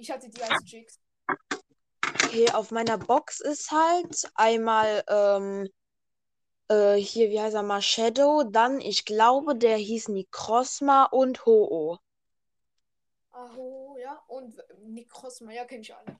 ich 0.00 0.10
hatte 0.10 0.28
die 0.28 0.42
als 0.42 0.70
Jigs. 0.70 0.98
Okay, 2.24 2.50
auf 2.52 2.70
meiner 2.70 2.96
Box 2.96 3.40
ist 3.40 3.70
halt 3.72 4.30
einmal 4.34 5.04
ähm, 5.08 5.68
Äh, 6.70 6.96
hier, 6.96 7.28
wie 7.30 7.38
heißt 7.40 7.54
er 7.54 7.62
mal? 7.62 7.82
Shadow. 7.82 8.44
Dann, 8.44 8.80
ich 8.80 9.04
glaube, 9.04 9.54
der 9.56 9.76
hieß 9.76 10.08
Nikrosma 10.08 11.04
und 11.04 11.44
Ho-Oh. 11.44 11.98
Aho, 13.32 13.96
ja. 13.98 14.22
Und 14.28 14.62
Nikrosma, 14.82 15.52
ja, 15.52 15.64
kenne 15.64 15.82
ich 15.82 15.94
alle. 15.94 16.18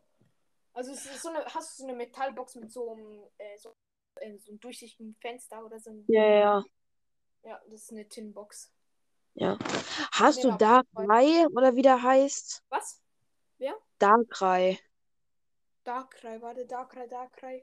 Also 0.75 0.93
es 0.93 1.07
ist 1.07 1.23
so 1.23 1.31
eine, 1.31 1.45
hast 1.47 1.79
du 1.79 1.83
so 1.85 1.89
eine 1.89 1.97
Metallbox 1.97 2.57
mit 2.57 2.73
so 2.73 2.93
einem, 2.93 3.25
äh, 3.39 3.59
so, 3.59 3.77
äh, 4.17 4.39
so 4.39 4.51
einem 4.53 4.61
durchsichtigen 4.61 5.17
Fenster 5.21 5.65
oder 5.65 5.81
so? 5.81 5.91
Ein, 5.91 6.09
Ja, 6.09 6.23
ja, 6.25 6.39
ja. 6.41 6.65
ja, 7.43 7.61
das 7.69 7.83
ist 7.83 7.93
eine 7.93 8.09
Tinbox. 8.09 8.73
ja. 9.35 9.59
Hast 10.13 10.37
Nee, 10.37 10.45
du 10.45 10.53
ich 10.53 10.59
Darkrai 10.59 11.47
oder 11.49 11.75
wie 11.77 11.83
der 11.83 12.03
heißt? 12.03 12.63
Was? 12.71 13.01
Wer? 13.61 13.77
Darkrai. 13.99 14.79
Darkrai, 15.85 16.41
warte, 16.41 16.65
Darkrai, 16.67 17.07
Darkrai. 17.07 17.63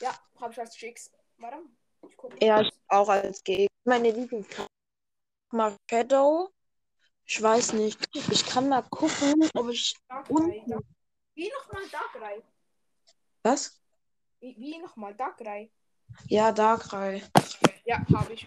Ja, 0.00 0.14
hab 0.38 0.52
ich 0.52 0.60
als 0.60 0.74
Chicks. 0.76 1.10
Warte. 1.38 1.56
Ich 2.06 2.16
guck 2.18 2.32
mal 2.32 2.46
Ja, 2.46 2.68
auch 2.88 3.08
als 3.08 3.42
Gegner. 3.42 3.66
Meine 3.84 4.10
Lieblingskarte. 4.10 4.68
Mal 5.52 5.74
Shadow. 5.90 6.50
Ich 7.24 7.40
weiß 7.40 7.72
nicht. 7.74 7.98
Ich 8.14 8.44
kann 8.44 8.68
mal 8.68 8.82
gucken, 8.90 9.48
ob 9.54 9.70
ich 9.70 9.96
Darkrai. 10.06 10.34
unten. 10.34 10.70
Dark 10.70 10.84
wie 11.34 11.48
nochmal 11.50 11.88
Darkrai? 11.88 12.42
Was? 13.42 13.80
Wie, 14.40 14.54
wie 14.58 14.78
nochmal 14.78 15.14
Darkrai? 15.14 15.70
Ja, 16.26 16.52
Darkrai. 16.52 17.22
Ja, 17.86 18.04
habe 18.12 18.34
ich. 18.34 18.46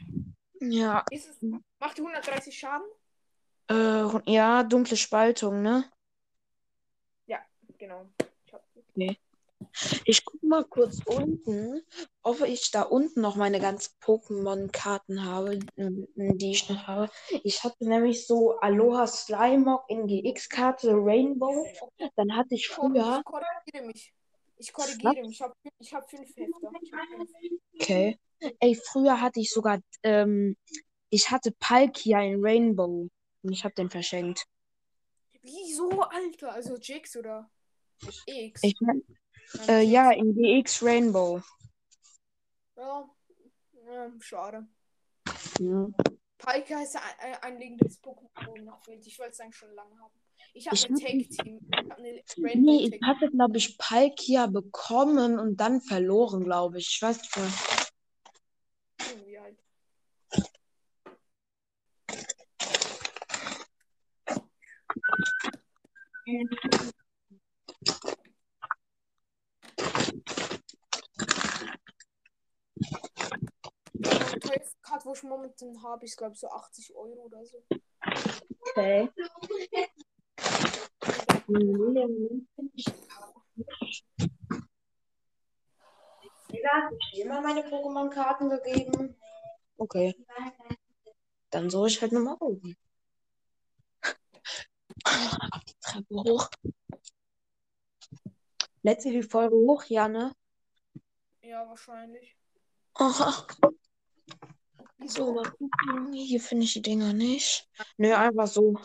Ja, 0.60 1.04
es, 1.10 1.30
macht 1.80 1.98
die 1.98 2.02
130 2.02 2.56
Schaden? 2.56 2.88
äh, 3.72 4.32
ja, 4.32 4.62
dunkle 4.64 4.98
Spaltung, 4.98 5.64
ne? 5.64 5.92
Genau. 7.84 8.06
Ich 8.46 8.54
hab, 8.54 8.64
Ich 10.06 10.24
guck 10.24 10.42
mal 10.42 10.64
kurz 10.64 11.02
unten, 11.06 11.82
ob 12.22 12.40
ich 12.40 12.72
da 12.72 12.84
unten 12.84 13.20
noch 13.20 13.36
meine 13.36 13.60
ganzen 13.60 13.92
Pokémon-Karten 14.00 15.26
habe, 15.26 15.60
m- 15.76 16.08
m- 16.16 16.38
die 16.38 16.52
ich 16.52 16.70
noch 16.70 16.88
habe. 16.88 17.10
Ich 17.44 17.62
hatte 17.62 17.86
nämlich 17.86 18.26
so 18.26 18.58
Aloha 18.60 19.06
Slimog 19.06 19.84
in 19.90 20.08
GX-Karte 20.08 20.92
Rainbow. 20.94 21.68
Dann 22.16 22.34
hatte 22.38 22.56
ich 22.56 22.70
früher. 22.70 23.18
ich 23.18 23.26
korrigiere 23.26 23.86
mich. 23.86 24.14
Ich 24.60 24.72
korrigiere 24.72 25.28
mich. 25.28 25.32
Ich 25.32 25.42
habe 25.42 25.54
ich 25.80 25.94
hab 25.94 26.10
fünf 26.10 26.34
fünf. 26.34 26.56
Okay. 27.82 28.18
Ey, 28.62 28.76
früher 28.76 29.20
hatte 29.20 29.42
ich 29.42 29.52
sogar, 29.52 29.82
ähm, 30.04 30.56
ich 31.10 31.30
hatte 31.32 31.52
Palkia 31.60 32.22
in 32.22 32.38
Rainbow. 32.42 33.10
Und 33.42 33.52
ich 33.52 33.66
habe 33.66 33.74
den 33.76 33.90
verschenkt. 33.90 34.46
Wieso, 35.42 35.90
Alter? 36.00 36.54
Also 36.54 36.78
Jix 36.78 37.18
oder 37.18 37.50
X? 38.26 38.62
Ich 38.64 38.76
mein, 38.82 39.04
äh, 39.68 39.84
ja, 39.84 40.12
in 40.12 40.36
GX 40.36 40.84
Rainbow. 40.84 41.42
Ja, 42.76 43.10
ja, 43.86 44.12
schade. 44.20 44.68
Ja. 45.60 45.88
Palkia 46.38 46.82
ist 46.82 46.96
ein, 46.96 47.36
ein, 47.42 47.58
legendäres 47.58 48.02
Pokémon, 48.04 48.62
noch 48.64 48.84
fehlt. 48.84 49.08
Ich 49.08 49.18
wollte 49.18 49.32
es 49.32 49.40
eigentlich 49.40 49.56
schon 49.56 49.74
lange 49.74 49.98
haben. 50.00 50.14
Ich 50.54 50.68
habe 50.68 50.78
ein 50.78 50.96
Tag-Team. 50.96 51.60
Ich 51.72 51.78
habe 51.78 51.96
eine 51.96 52.14
Nee, 52.14 52.24
Rainbow 52.38 52.96
ich 52.96 53.02
hatte, 53.02 53.30
glaube 53.30 53.58
ich, 53.58 53.78
Palkia 53.78 54.48
bekommen 54.48 55.40
und 55.40 55.56
dann 55.58 55.82
verloren, 55.82 56.44
glaube 56.44 56.80
ich. 56.80 56.90
Ich 56.90 57.02
weiß 57.02 57.22
nicht 57.22 57.38
mehr. 57.38 57.48
Wie 59.26 59.38
alt? 59.38 59.64
Meine 66.26 66.50
Karte, 74.94 75.06
wo 75.08 75.14
ich 75.14 75.24
momentan 75.24 75.82
habe, 75.82 76.06
ist 76.06 76.18
glaube 76.18 76.34
ich 76.34 76.40
so 76.40 76.48
80 76.48 76.96
Euro 76.96 77.24
oder 77.24 77.44
so. 77.44 77.64
Okay. 78.62 79.10
Hat 86.66 86.94
ich 86.94 87.12
dir 87.16 87.28
mal 87.28 87.42
meine 87.42 87.62
Pokémon-Karten 87.62 88.50
gegeben? 88.50 89.16
Okay. 89.78 90.16
Dann 91.50 91.72
soll 91.72 91.88
ich 91.88 92.00
halt 92.00 92.12
nochmal 92.12 92.38
oben. 92.40 92.78
Ab 95.06 95.62
die 95.68 95.76
Treppe 95.82 96.16
hoch. 96.16 96.50
Letzte 98.84 99.10
die 99.10 99.24
Folge 99.24 99.56
hoch, 99.56 99.84
ja, 99.86 100.08
ne? 100.08 100.36
Ja, 101.42 101.68
wahrscheinlich. 101.68 102.38
Aha. 102.94 103.48
So. 105.08 105.44
Hier 106.12 106.40
finde 106.40 106.66
ich 106.66 106.74
die 106.74 106.82
Dinger 106.82 107.14
nicht. 107.14 107.70
Nö, 107.98 108.14
einfach 108.14 108.48
so. 108.48 108.76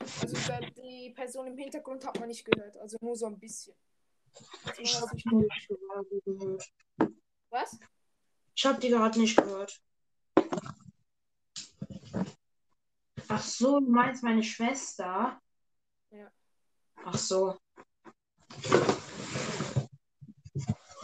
Also 0.00 0.36
die 0.76 1.12
Person 1.14 1.48
im 1.48 1.58
Hintergrund 1.58 2.04
hat 2.06 2.18
man 2.18 2.28
nicht 2.28 2.44
gehört. 2.44 2.76
Also 2.78 2.96
nur 3.00 3.16
so 3.16 3.26
ein 3.26 3.38
bisschen. 3.38 3.74
Also 4.64 4.82
Ich 4.82 5.00
habe 5.00 5.16
die 5.16 5.34
nicht 5.34 5.68
gehört. 5.68 6.72
Was? 7.50 7.78
Ich 8.54 8.66
habe 8.66 8.80
die 8.80 8.88
gerade 8.88 9.18
nicht 9.20 9.36
gehört. 9.36 9.80
Ach 13.28 13.42
so, 13.42 13.80
du 13.80 13.90
meinst 13.90 14.22
meine 14.22 14.42
Schwester? 14.42 15.40
Ja. 16.10 16.30
Ach 17.04 17.18
so. 17.18 17.58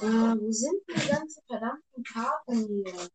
Äh, 0.01 0.07
wo 0.07 0.51
sind 0.51 0.83
die 0.89 1.09
ganzen 1.09 1.43
verdammten 1.47 2.03
Karten 2.03 2.67
hier? 2.67 3.09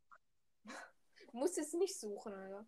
Du 1.32 1.38
musst 1.38 1.58
jetzt 1.58 1.74
nicht 1.76 1.98
suchen, 2.00 2.34
Alter. 2.34 2.66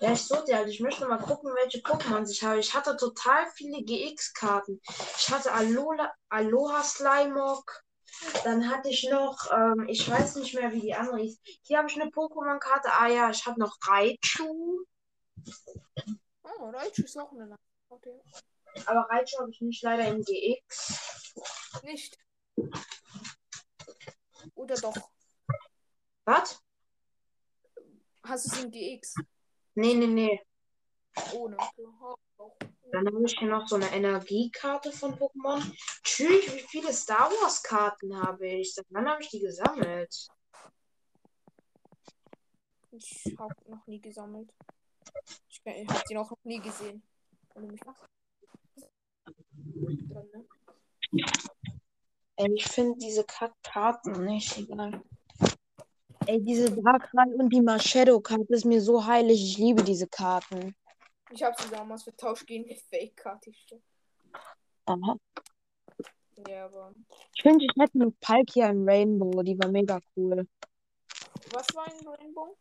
Ja, 0.00 0.12
ich 0.12 0.22
suche 0.22 0.44
die 0.44 0.54
halt. 0.54 0.68
Ich 0.68 0.80
möchte 0.80 1.06
mal 1.06 1.18
gucken, 1.18 1.54
welche 1.54 1.78
Pokémon 1.78 2.28
ich 2.30 2.42
habe. 2.42 2.60
Ich 2.60 2.74
hatte 2.74 2.96
total 2.96 3.46
viele 3.54 3.82
GX-Karten. 3.82 4.80
Ich 5.18 5.30
hatte 5.30 5.52
Alola, 5.52 6.12
Aloha 6.28 6.82
Slimog. 6.82 7.82
Dann 8.44 8.70
hatte 8.70 8.88
ich 8.88 9.08
noch, 9.10 9.50
ähm, 9.52 9.86
ich 9.88 10.08
weiß 10.08 10.36
nicht 10.36 10.54
mehr, 10.54 10.72
wie 10.72 10.80
die 10.80 10.94
andere 10.94 11.22
ist. 11.24 11.40
Hier 11.62 11.78
habe 11.78 11.88
ich 11.88 12.00
eine 12.00 12.10
Pokémon-Karte. 12.10 12.90
Ah 12.92 13.08
ja, 13.08 13.30
ich 13.30 13.44
habe 13.46 13.60
noch 13.60 13.76
Raichu. 13.86 14.84
Oh, 16.42 16.70
Raichu 16.70 17.02
ist 17.02 17.18
auch 17.18 17.32
eine 17.32 17.56
Okay. 17.88 18.20
Aber 18.86 19.08
Raichu 19.10 19.38
habe 19.38 19.50
ich 19.50 19.60
nicht 19.60 19.82
leider 19.82 20.08
in 20.08 20.22
GX. 20.22 21.34
Nicht. 21.82 22.18
Oder 24.54 24.76
doch? 24.76 24.96
Was? 26.24 26.65
Hast 28.28 28.46
du 28.46 28.56
es 28.56 28.64
in 28.64 28.70
GX? 28.70 29.14
Nee, 29.74 29.94
nee, 29.94 30.06
nee. 30.06 30.40
Ohne. 31.32 31.56
Oh. 32.38 32.56
Dann 32.92 33.06
habe 33.06 33.22
ich 33.24 33.38
hier 33.38 33.48
noch 33.48 33.66
so 33.66 33.76
eine 33.76 33.90
Energiekarte 33.92 34.92
von 34.92 35.14
Pokémon. 35.14 35.62
Tschüss, 36.02 36.54
wie 36.54 36.60
viele 36.68 36.92
Star 36.92 37.30
Wars-Karten 37.30 38.20
habe 38.20 38.46
ich? 38.46 38.74
Seit 38.74 38.86
wann 38.90 39.08
habe 39.08 39.22
ich 39.22 39.28
die 39.28 39.40
gesammelt? 39.40 40.28
Ich 42.92 43.36
habe 43.38 43.54
noch 43.68 43.86
nie 43.86 44.00
gesammelt. 44.00 44.52
Ich, 45.48 45.60
ich 45.64 45.88
habe 45.88 46.02
die 46.08 46.14
noch 46.14 46.32
nie 46.44 46.60
gesehen. 46.60 47.02
Ne? 47.54 47.76
Ich 52.54 52.64
finde 52.64 52.98
diese 52.98 53.24
Kack-Karten 53.24 54.24
nicht 54.24 54.56
egal. 54.58 55.02
Ey, 56.26 56.42
diese 56.42 56.70
Darkrai 56.70 57.28
und 57.36 57.50
die 57.50 57.60
Marshadow-Karte 57.60 58.52
ist 58.52 58.64
mir 58.64 58.80
so 58.80 59.04
heilig. 59.06 59.40
Ich 59.42 59.58
liebe 59.58 59.84
diese 59.84 60.08
Karten. 60.08 60.74
Ich 61.30 61.42
habe 61.42 61.54
sie 61.62 61.70
damals 61.70 62.02
vertauscht 62.02 62.46
gegen 62.46 62.64
eine 62.64 62.76
Fake-Karte. 62.90 63.52
Aha. 64.86 65.16
Ja, 66.48 66.66
aber. 66.66 66.92
Ich 67.34 67.42
finde, 67.42 67.64
ich 67.64 67.70
hätte 67.78 67.98
noch 67.98 68.12
Palkia 68.20 68.70
in 68.70 68.88
Rainbow. 68.88 69.42
Die 69.42 69.56
war 69.58 69.70
mega 69.70 70.00
cool. 70.16 70.46
Was 71.52 71.66
war 71.74 71.86
ein 71.86 72.06
Rainbow? 72.06 72.56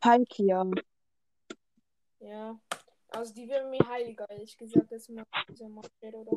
Palkia. 0.00 0.64
Ja. 2.20 2.60
Also 3.08 3.34
die 3.34 3.48
wäre 3.48 3.68
mir 3.68 3.86
heiliger, 3.88 4.28
ehrlich 4.30 4.56
gesagt, 4.56 4.92
als 4.92 5.08
mal 5.08 5.24
dieser 5.48 5.66
oder. 5.66 6.32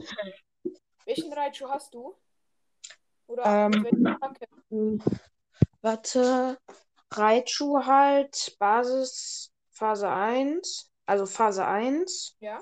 Welchen 1.05 1.32
Raichu 1.32 1.69
hast 1.69 1.93
du? 1.93 2.15
Oder 3.28 3.43
Ähm, 3.45 3.82
mit 3.82 3.93
welcher 3.93 4.23
Attacke? 4.23 4.47
Hm, 4.69 5.01
Warte. 5.86 6.58
Raichu 7.12 7.86
halt. 7.86 8.56
Basis 8.58 9.54
Phase 9.70 10.10
1. 10.10 10.92
Also 11.06 11.28
Phase 11.28 11.64
1. 11.64 12.36
Ja? 12.40 12.60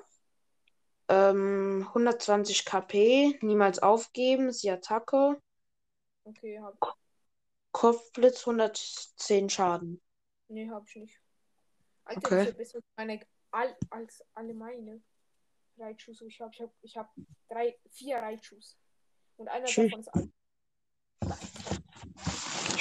Ähm, 1.07 1.85
120 1.87 2.65
KP. 2.65 3.39
Niemals 3.41 3.79
aufgeben. 3.79 4.49
Ist 4.49 4.61
die 4.63 4.71
Attacke. 4.71 5.41
Okay, 6.25 6.59
hab. 6.59 6.77
Kopfblitz 7.71 8.41
110 8.41 9.49
Schaden. 9.49 10.01
Nee, 10.49 10.69
hab 10.69 10.85
ich 10.89 10.95
nicht. 10.97 11.21
Alter, 12.03 12.27
Okay. 12.27 12.49
ich 12.49 12.57
besser 12.57 12.79
meine 12.97 13.21
all, 13.51 13.73
als 13.89 14.21
alle 14.33 14.53
meine 14.53 15.01
Raichus. 15.77 16.21
Ich 16.21 16.41
hab, 16.41 16.53
ich 16.53 16.61
hab, 16.61 16.71
ich 16.81 16.97
hab 16.97 17.09
drei, 17.49 17.79
vier 17.89 18.17
Raichus. 18.17 18.77
Und 19.37 19.47
einer 19.47 19.65
Tschüss. 19.65 19.85
davon 19.85 19.99
ist 20.01 20.13
alt. 20.13 20.29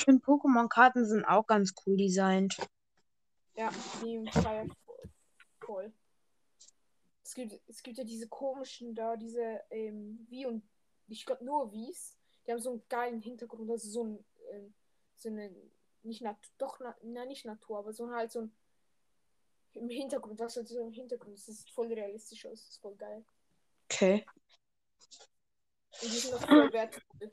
Ich 0.03 0.07
finde 0.07 0.24
Pokémon-Karten 0.24 1.07
sind 1.07 1.24
auch 1.24 1.46
ganz 1.46 1.72
cool 1.86 1.96
designt. 1.96 2.57
Ja, 3.55 3.70
die 4.03 4.28
feiert 4.32 4.68
voll. 4.84 5.11
voll. 5.61 5.92
Es 7.22 7.34
gibt, 7.34 7.61
es 7.68 7.84
gibt 7.84 7.98
ja 7.98 8.03
diese 8.03 8.26
komischen 8.26 8.96
da, 8.96 9.14
diese 9.14 9.61
ähm, 9.70 10.26
Wie 10.28 10.44
und 10.44 10.68
ich 11.07 11.24
glaube 11.24 11.44
nur 11.44 11.70
Wies. 11.70 12.16
Die 12.44 12.50
haben 12.50 12.59
so 12.59 12.70
einen 12.72 12.82
geilen 12.88 13.20
Hintergrund, 13.20 13.70
also 13.70 13.88
so 13.88 14.03
ein 14.03 14.24
ähm, 14.50 14.74
so 15.14 15.28
eine 15.28 15.55
nicht 16.03 16.20
Natur, 16.20 16.50
doch 16.59 16.80
na, 17.05 17.24
nicht 17.24 17.44
Natur, 17.44 17.78
aber 17.78 17.92
so 17.92 18.11
halt 18.11 18.32
so 18.32 18.40
ein 18.40 18.53
im 19.74 19.88
Hintergrund, 19.88 20.40
was 20.40 20.57
halt 20.57 20.66
so 20.66 20.80
im 20.80 20.92
Hintergrund 20.92 21.36
ist, 21.36 21.46
das 21.46 21.59
sieht 21.59 21.70
voll 21.70 21.92
realistisch 21.92 22.44
aus, 22.44 22.59
das 22.59 22.70
ist 22.70 22.80
voll 22.80 22.96
geil. 22.96 23.24
Okay. 23.84 24.26
Und 26.03 26.12
die 26.12 26.18
sind 26.18 26.34
auch 26.34 26.44
voll 26.44 26.72
wertvoll. 26.72 27.32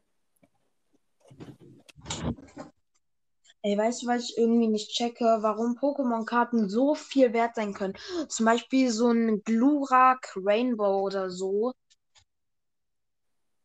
Ey, 3.61 3.77
weißt 3.77 4.03
du, 4.03 4.07
was 4.07 4.23
ich 4.29 4.37
irgendwie 4.37 4.67
nicht 4.67 4.91
checke? 4.91 5.25
Warum 5.41 5.75
Pokémon-Karten 5.77 6.69
so 6.69 6.95
viel 6.95 7.33
wert 7.33 7.55
sein 7.55 7.73
können? 7.73 7.93
Zum 8.29 8.45
Beispiel 8.45 8.89
so 8.89 9.09
ein 9.11 9.43
Glurak 9.43 10.33
Rainbow 10.37 11.01
oder 11.01 11.29
so. 11.29 11.73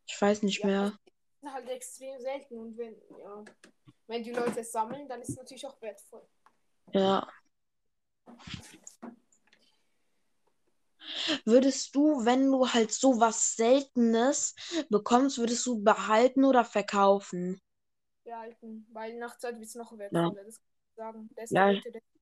Ich 0.06 0.20
weiß 0.20 0.42
nicht 0.42 0.60
Ja, 0.60 0.66
mehr. 0.66 0.92
Die 1.06 1.40
sind 1.46 1.52
halt 1.54 1.68
extrem 1.68 2.20
selten 2.20 2.58
und 2.58 2.76
wenn, 2.76 2.94
ja, 3.20 3.44
wenn 4.08 4.22
die 4.24 4.32
Leute 4.32 4.60
es 4.60 4.72
sammeln, 4.72 5.08
dann 5.08 5.22
ist 5.22 5.30
es 5.30 5.36
natürlich 5.36 5.66
auch 5.66 5.80
wertvoll. 5.80 6.22
Ja. 6.92 7.28
Würdest 11.44 11.94
du, 11.94 12.24
wenn 12.24 12.50
du 12.50 12.68
halt 12.68 12.92
so 12.92 13.20
was 13.20 13.54
Seltenes 13.54 14.54
bekommst, 14.90 15.38
würdest 15.38 15.64
du 15.66 15.82
behalten 15.82 16.44
oder 16.44 16.64
verkaufen? 16.64 17.60
Behalten, 18.24 18.86
weil 18.92 19.18
nach 19.18 19.38
Zeit 19.38 19.56
wird 19.56 19.68
es 19.68 19.74
noch 19.74 19.96
wertvoller. 19.96 20.44
Das 20.44 20.60
kann 20.60 20.70
ich 20.86 20.96
sagen. 20.96 21.30
Ja. 21.50 21.72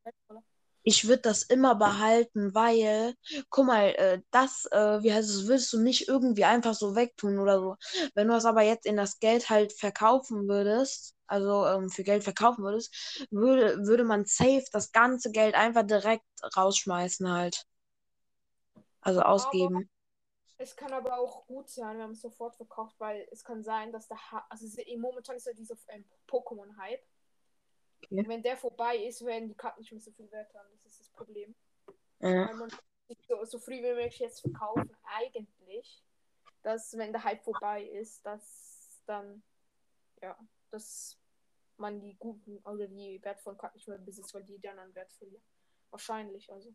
wertvoller. 0.04 0.42
Ich 0.84 1.06
würde 1.06 1.22
das 1.22 1.44
immer 1.44 1.76
behalten, 1.76 2.54
weil, 2.56 3.14
guck 3.50 3.66
mal, 3.66 3.90
äh, 3.90 4.20
das, 4.32 4.66
äh, 4.72 5.02
wie 5.02 5.12
heißt 5.12 5.30
es, 5.30 5.46
würdest 5.46 5.72
du 5.72 5.80
nicht 5.80 6.08
irgendwie 6.08 6.44
einfach 6.44 6.74
so 6.74 6.96
wegtun 6.96 7.38
oder 7.38 7.60
so. 7.60 7.76
Wenn 8.14 8.26
du 8.26 8.34
das 8.34 8.44
aber 8.44 8.62
jetzt 8.62 8.84
in 8.84 8.96
das 8.96 9.20
Geld 9.20 9.48
halt 9.48 9.72
verkaufen 9.72 10.48
würdest, 10.48 11.14
also 11.28 11.66
ähm, 11.66 11.88
für 11.88 12.02
Geld 12.02 12.24
verkaufen 12.24 12.64
würdest, 12.64 13.26
würde, 13.30 13.86
würde 13.86 14.02
man 14.02 14.24
safe 14.24 14.64
das 14.72 14.90
ganze 14.90 15.30
Geld 15.30 15.54
einfach 15.54 15.84
direkt 15.84 16.24
rausschmeißen 16.56 17.30
halt. 17.30 17.64
Also 19.02 19.22
ausgeben. 19.22 19.88
Es 20.62 20.76
kann 20.76 20.92
aber 20.92 21.18
auch 21.18 21.44
gut 21.46 21.68
sein, 21.68 21.98
wenn 21.98 22.04
man 22.04 22.12
es 22.12 22.20
sofort 22.20 22.54
verkauft, 22.54 22.94
weil 22.98 23.26
es 23.32 23.42
kann 23.42 23.64
sein, 23.64 23.90
dass 23.90 24.06
der 24.06 24.16
ha 24.30 24.46
also 24.48 24.66
momentan 24.96 25.34
ist 25.34 25.46
ja 25.46 25.52
dieser 25.52 25.76
ähm, 25.88 26.04
Pokémon-Hype. 26.28 27.02
Und 28.10 28.28
wenn 28.28 28.42
der 28.42 28.56
vorbei 28.56 28.96
ist, 28.96 29.24
werden 29.24 29.48
die 29.48 29.56
Karten 29.56 29.80
nicht 29.80 29.90
mehr 29.90 30.00
so 30.00 30.12
viel 30.12 30.30
wert 30.30 30.54
haben. 30.54 30.68
Das 30.84 30.92
ist 30.92 31.00
das 31.00 31.08
Problem. 31.08 31.54
Ja. 32.20 32.46
Weil 32.46 32.54
man 32.54 32.70
so, 33.26 33.44
so 33.44 33.58
früh 33.58 33.82
wie 33.82 33.92
möglich 33.92 34.20
jetzt 34.20 34.40
verkaufen, 34.40 34.90
eigentlich, 35.02 36.04
dass 36.62 36.96
wenn 36.96 37.12
der 37.12 37.24
Hype 37.24 37.42
vorbei 37.42 37.82
ist, 37.84 38.24
dass 38.24 39.02
dann, 39.06 39.42
ja, 40.20 40.38
dass 40.70 41.18
man 41.76 42.00
die 42.00 42.14
guten 42.14 42.58
oder 42.58 42.86
die 42.86 43.20
wertvollen 43.24 43.58
Karten 43.58 43.76
nicht 43.76 43.88
mehr 43.88 43.98
besitzt, 43.98 44.32
weil 44.34 44.44
die 44.44 44.60
dann 44.60 44.78
an 44.78 44.94
Wert 44.94 45.12
verlieren. 45.12 45.42
Wahrscheinlich, 45.90 46.52
also. 46.52 46.72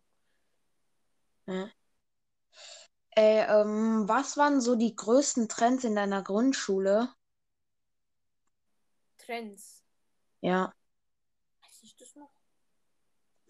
Äh, 3.18 3.46
ähm, 3.48 4.08
was 4.08 4.38
waren 4.38 4.62
so 4.62 4.76
die 4.76 4.96
größten 4.96 5.50
Trends 5.50 5.84
in 5.84 5.96
deiner 5.96 6.22
Grundschule? 6.22 7.10
Trends. 9.18 9.84
Ja. 10.42 10.72
Weiß 11.64 11.82
ich 11.82 11.96
das 11.96 12.16
noch? 12.16 12.30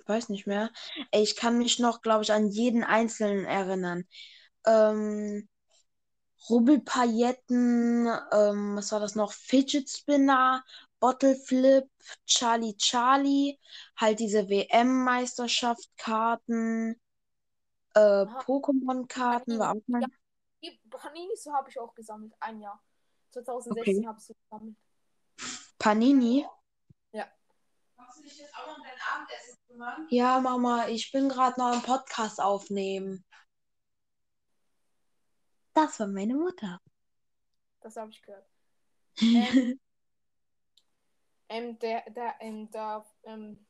weiß 0.06 0.30
nicht 0.30 0.48
mehr. 0.48 0.72
Ey, 1.12 1.22
ich 1.22 1.36
kann 1.36 1.58
mich 1.58 1.80
noch, 1.80 2.02
glaube 2.02 2.24
ich, 2.24 2.32
an 2.32 2.48
jeden 2.48 2.86
einzelnen 2.86 3.44
erinnern. 3.44 4.06
Ähm, 4.66 5.50
Rubbelpailletten, 6.50 8.08
ähm, 8.32 8.78
was 8.78 8.94
war 8.94 9.02
das 9.02 9.16
noch? 9.16 9.34
Fidget 9.34 9.90
Spinner, 9.90 10.64
Bottle 11.02 11.36
Flip, 11.36 11.90
Charlie 12.26 12.78
Charlie, 12.78 13.60
halt 13.98 14.22
diese 14.22 14.48
WM-Meisterschaft-Karten, 14.50 16.96
äh, 17.98 18.26
Pokémon-Karten 18.44 19.58
war 19.60 19.76
auch 19.76 19.88
mal. 19.88 20.02
Ja, 20.02 20.08
die 20.64 20.80
Paninis 20.90 21.44
so 21.44 21.54
habe 21.54 21.70
ich 21.70 21.80
auch 21.80 21.94
gesammelt. 21.94 22.34
Ein 22.40 22.62
Jahr. 22.62 22.82
2016 23.32 23.98
Okay. 23.98 24.08
habe 24.08 24.20
ich 24.20 24.26
sie 24.26 24.36
gesammelt. 24.36 24.76
Panini. 25.80 26.46
Ja. 27.12 27.28
Machst 27.96 28.20
du 28.20 28.24
dich 28.24 28.38
jetzt 28.38 28.56
auch 28.56 28.68
noch 28.68 28.84
dein 28.84 29.00
Abendessen 29.14 29.58
kümmern? 29.68 30.08
Ja, 30.10 30.40
Mama, 30.40 30.88
ich 30.88 31.12
bin 31.12 31.30
gerade 31.30 31.60
noch 31.60 31.74
im 31.74 31.82
Podcast 31.82 32.42
aufnehmen. 32.42 33.24
Das 35.74 36.00
war 36.00 36.08
meine 36.08 36.36
Mutter. 36.36 36.80
Das 37.82 37.96
habe 37.96 38.12
ich 38.12 38.22
gehört. 38.22 38.48
Ähm, 41.50 41.70
ähm, 41.70 41.80
der, 41.80 42.10
der, 42.10 42.36
ähm, 42.42 42.70
da, 42.72 43.06
ähm, 43.24 43.67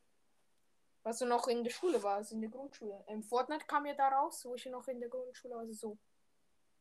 was 1.08 1.18
du 1.20 1.24
noch 1.26 1.48
in 1.48 1.64
der 1.64 1.70
Schule 1.70 2.02
warst, 2.02 2.32
in 2.32 2.40
der 2.42 2.50
Grundschule. 2.50 3.02
Ähm, 3.06 3.22
Fortnite 3.22 3.64
kam 3.66 3.86
ja 3.86 3.94
da 3.94 4.08
raus, 4.08 4.44
wo 4.44 4.54
ich 4.54 4.66
noch 4.66 4.86
in 4.88 5.00
der 5.00 5.08
Grundschule 5.08 5.54
war. 5.54 5.60
Also 5.60 5.72
so. 5.72 5.98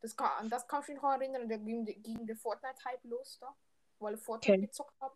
Das 0.02 0.16
kann, 0.16 0.30
an 0.38 0.50
das 0.50 0.68
kann 0.68 0.82
ich 0.82 0.90
mich 0.90 0.98
noch 1.02 1.12
erinnern. 1.12 1.48
Da 1.48 1.56
ging, 1.56 1.86
ging 1.86 2.28
der 2.28 2.36
Fortnite-Hype 2.36 3.06
los 3.06 3.38
da, 3.40 3.56
weil 4.00 4.18
Fortnite 4.18 4.54
Okay. 4.54 4.68
gezockt 4.68 4.94
haben. 5.00 5.16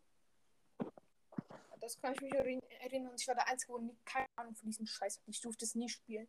Das 1.82 2.00
kann 2.00 2.14
ich 2.14 2.22
mich 2.22 2.34
erinn- 2.34 2.64
erinnern. 2.80 3.14
Ich 3.20 3.28
war 3.28 3.36
der 3.36 3.48
Einzige, 3.48 3.74
wo 3.74 3.80
nie 3.80 3.98
keine 4.06 4.28
Ahnung 4.38 4.56
von 4.56 4.70
diesem 4.70 4.86
Scheiß 4.86 5.18
hatte. 5.18 5.30
Ich 5.30 5.42
durfte 5.42 5.66
es 5.66 5.76
nie 5.76 5.90
spielen. 5.90 6.28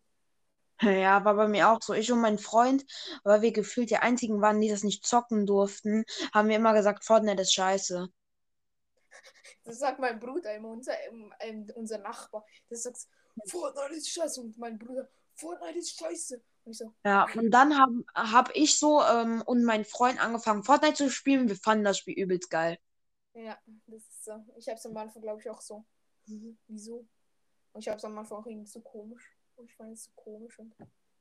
Ja, 0.80 1.24
war 1.24 1.35
bei 1.35 1.47
mir 1.47 1.70
auch 1.70 1.78
so. 1.80 1.93
Ich 1.95 2.11
und 2.11 2.20
mein 2.20 2.39
Freund, 2.39 2.85
weil 3.22 3.43
wir 3.43 3.53
gefühlt 3.53 3.91
die 3.91 3.99
einzigen 3.99 4.41
waren, 4.41 4.61
die 4.61 4.70
das 4.70 4.83
nicht 4.83 5.07
zocken 5.07 5.47
durften, 5.47 6.05
haben 6.35 6.49
wir 6.49 6.57
immer 6.57 6.72
gesagt, 6.74 7.05
Fortnite 7.05 7.43
ist 7.43 7.55
scheiße. 7.55 8.09
Das 9.65 9.79
sagt 9.79 9.99
mein 9.99 10.19
Bruder 10.19 10.55
immer, 10.55 10.69
unser, 10.71 10.95
unser 11.75 11.99
Nachbar. 11.99 12.45
Das 12.69 12.83
sagt, 12.83 13.07
Fortnite 13.47 13.95
ist 13.95 14.11
scheiße. 14.11 14.41
Und 14.41 14.59
mein 14.59 14.79
Bruder, 14.79 15.09
Fortnite 15.35 15.79
ist 15.79 15.99
scheiße. 15.99 16.43
Und 16.65 16.73
ich 16.73 16.79
so, 16.79 16.93
Ja, 17.05 17.27
und 17.35 17.51
dann 17.51 17.79
habe 17.79 18.05
hab 18.15 18.55
ich 18.55 18.79
so 18.79 19.03
ähm, 19.03 19.43
und 19.47 19.65
mein 19.65 19.85
Freund 19.85 20.23
angefangen, 20.23 20.63
Fortnite 20.65 20.95
zu 20.95 21.11
spielen. 21.11 21.49
Wir 21.49 21.57
fanden 21.57 21.85
das 21.85 21.99
Spiel 21.99 22.19
übelst 22.19 22.51
geil. 22.51 22.79
ja, 23.35 23.59
das 23.87 24.03
ist 24.03 24.25
so. 24.25 24.45
Ich 24.57 24.69
hab's 24.69 24.87
am 24.87 24.97
Anfang, 24.97 25.23
glaube 25.23 25.41
ich, 25.41 25.49
auch 25.51 25.61
so. 25.61 25.85
Wieso? 26.69 27.07
Und 27.73 27.81
ich 27.81 27.89
hab's 27.89 28.05
am 28.05 28.17
Anfang 28.19 28.39
auch 28.39 28.47
irgendwie 28.47 28.71
so 28.71 28.81
komisch. 28.81 29.33
Und 29.57 29.71
ich 29.71 29.77
fand 29.77 29.93
es 29.95 30.05
so 30.05 30.11
komisch. 30.15 30.59
Und 30.59 30.75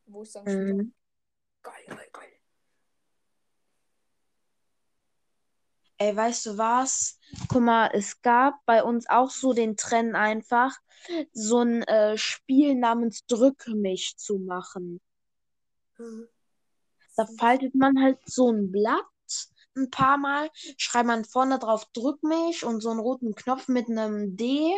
wo 0.06 0.24
ich 0.24 0.32
dann 0.32 0.46
Mhm. 0.46 0.94
geil, 1.64 1.86
geil, 1.88 2.10
geil. 2.12 2.41
Ey, 6.02 6.16
weißt 6.16 6.47
du 6.47 6.58
was? 6.58 7.20
Guck 7.47 7.62
mal, 7.62 7.91
es 7.93 8.24
gab 8.24 8.56
bei 8.66 8.84
uns 8.84 9.08
auch 9.08 9.30
so 9.30 9.54
den 9.54 9.78
Trend 9.78 10.16
einfach, 10.16 10.76
so 11.32 11.60
ein 11.60 11.84
äh, 11.84 12.18
Spiel 12.18 12.74
namens 12.74 13.24
Drück 13.28 13.68
mich 13.68 14.18
zu 14.18 14.39
machen. 14.39 14.99
Da 17.16 17.28
faltet 17.38 17.76
man 17.76 18.02
halt 18.02 18.18
so 18.26 18.52
ein 18.52 18.72
Blatt 18.72 19.06
ein 19.78 19.91
paar 19.91 20.18
Mal, 20.18 20.49
schreibt 20.76 21.06
man 21.06 21.24
vorne 21.24 21.60
drauf 21.60 21.86
Drück 21.93 22.24
mich 22.24 22.66
und 22.66 22.82
so 22.82 22.89
einen 22.89 22.99
roten 22.99 23.36
Knopf 23.36 23.68
mit 23.68 23.88
einem 23.88 24.36
D. 24.36 24.76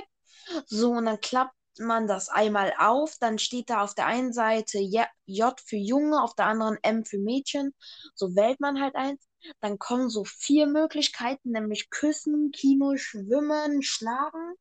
So, 0.65 0.91
und 0.91 1.05
dann 1.05 1.21
klappt 1.21 1.55
man 1.79 2.05
das 2.05 2.27
einmal 2.27 2.73
auf. 2.77 3.15
Dann 3.21 3.39
steht 3.39 3.69
da 3.69 3.81
auf 3.81 3.95
der 3.95 4.07
einen 4.07 4.33
Seite 4.33 4.77
J 4.79 5.61
für 5.61 5.77
Junge, 5.77 6.21
auf 6.21 6.35
der 6.35 6.47
anderen 6.47 6.77
M 6.81 7.05
für 7.05 7.17
Mädchen. 7.17 7.73
So 8.13 8.35
wählt 8.35 8.59
man 8.59 8.81
halt 8.81 8.95
eins. 8.95 9.25
Dann 9.61 9.79
kommen 9.79 10.09
so 10.09 10.23
vier 10.25 10.67
Möglichkeiten, 10.67 11.51
nämlich 11.51 11.89
küssen, 11.89 12.51
Kino, 12.51 12.97
schwimmen, 12.97 13.81
schlagen. 13.83 14.55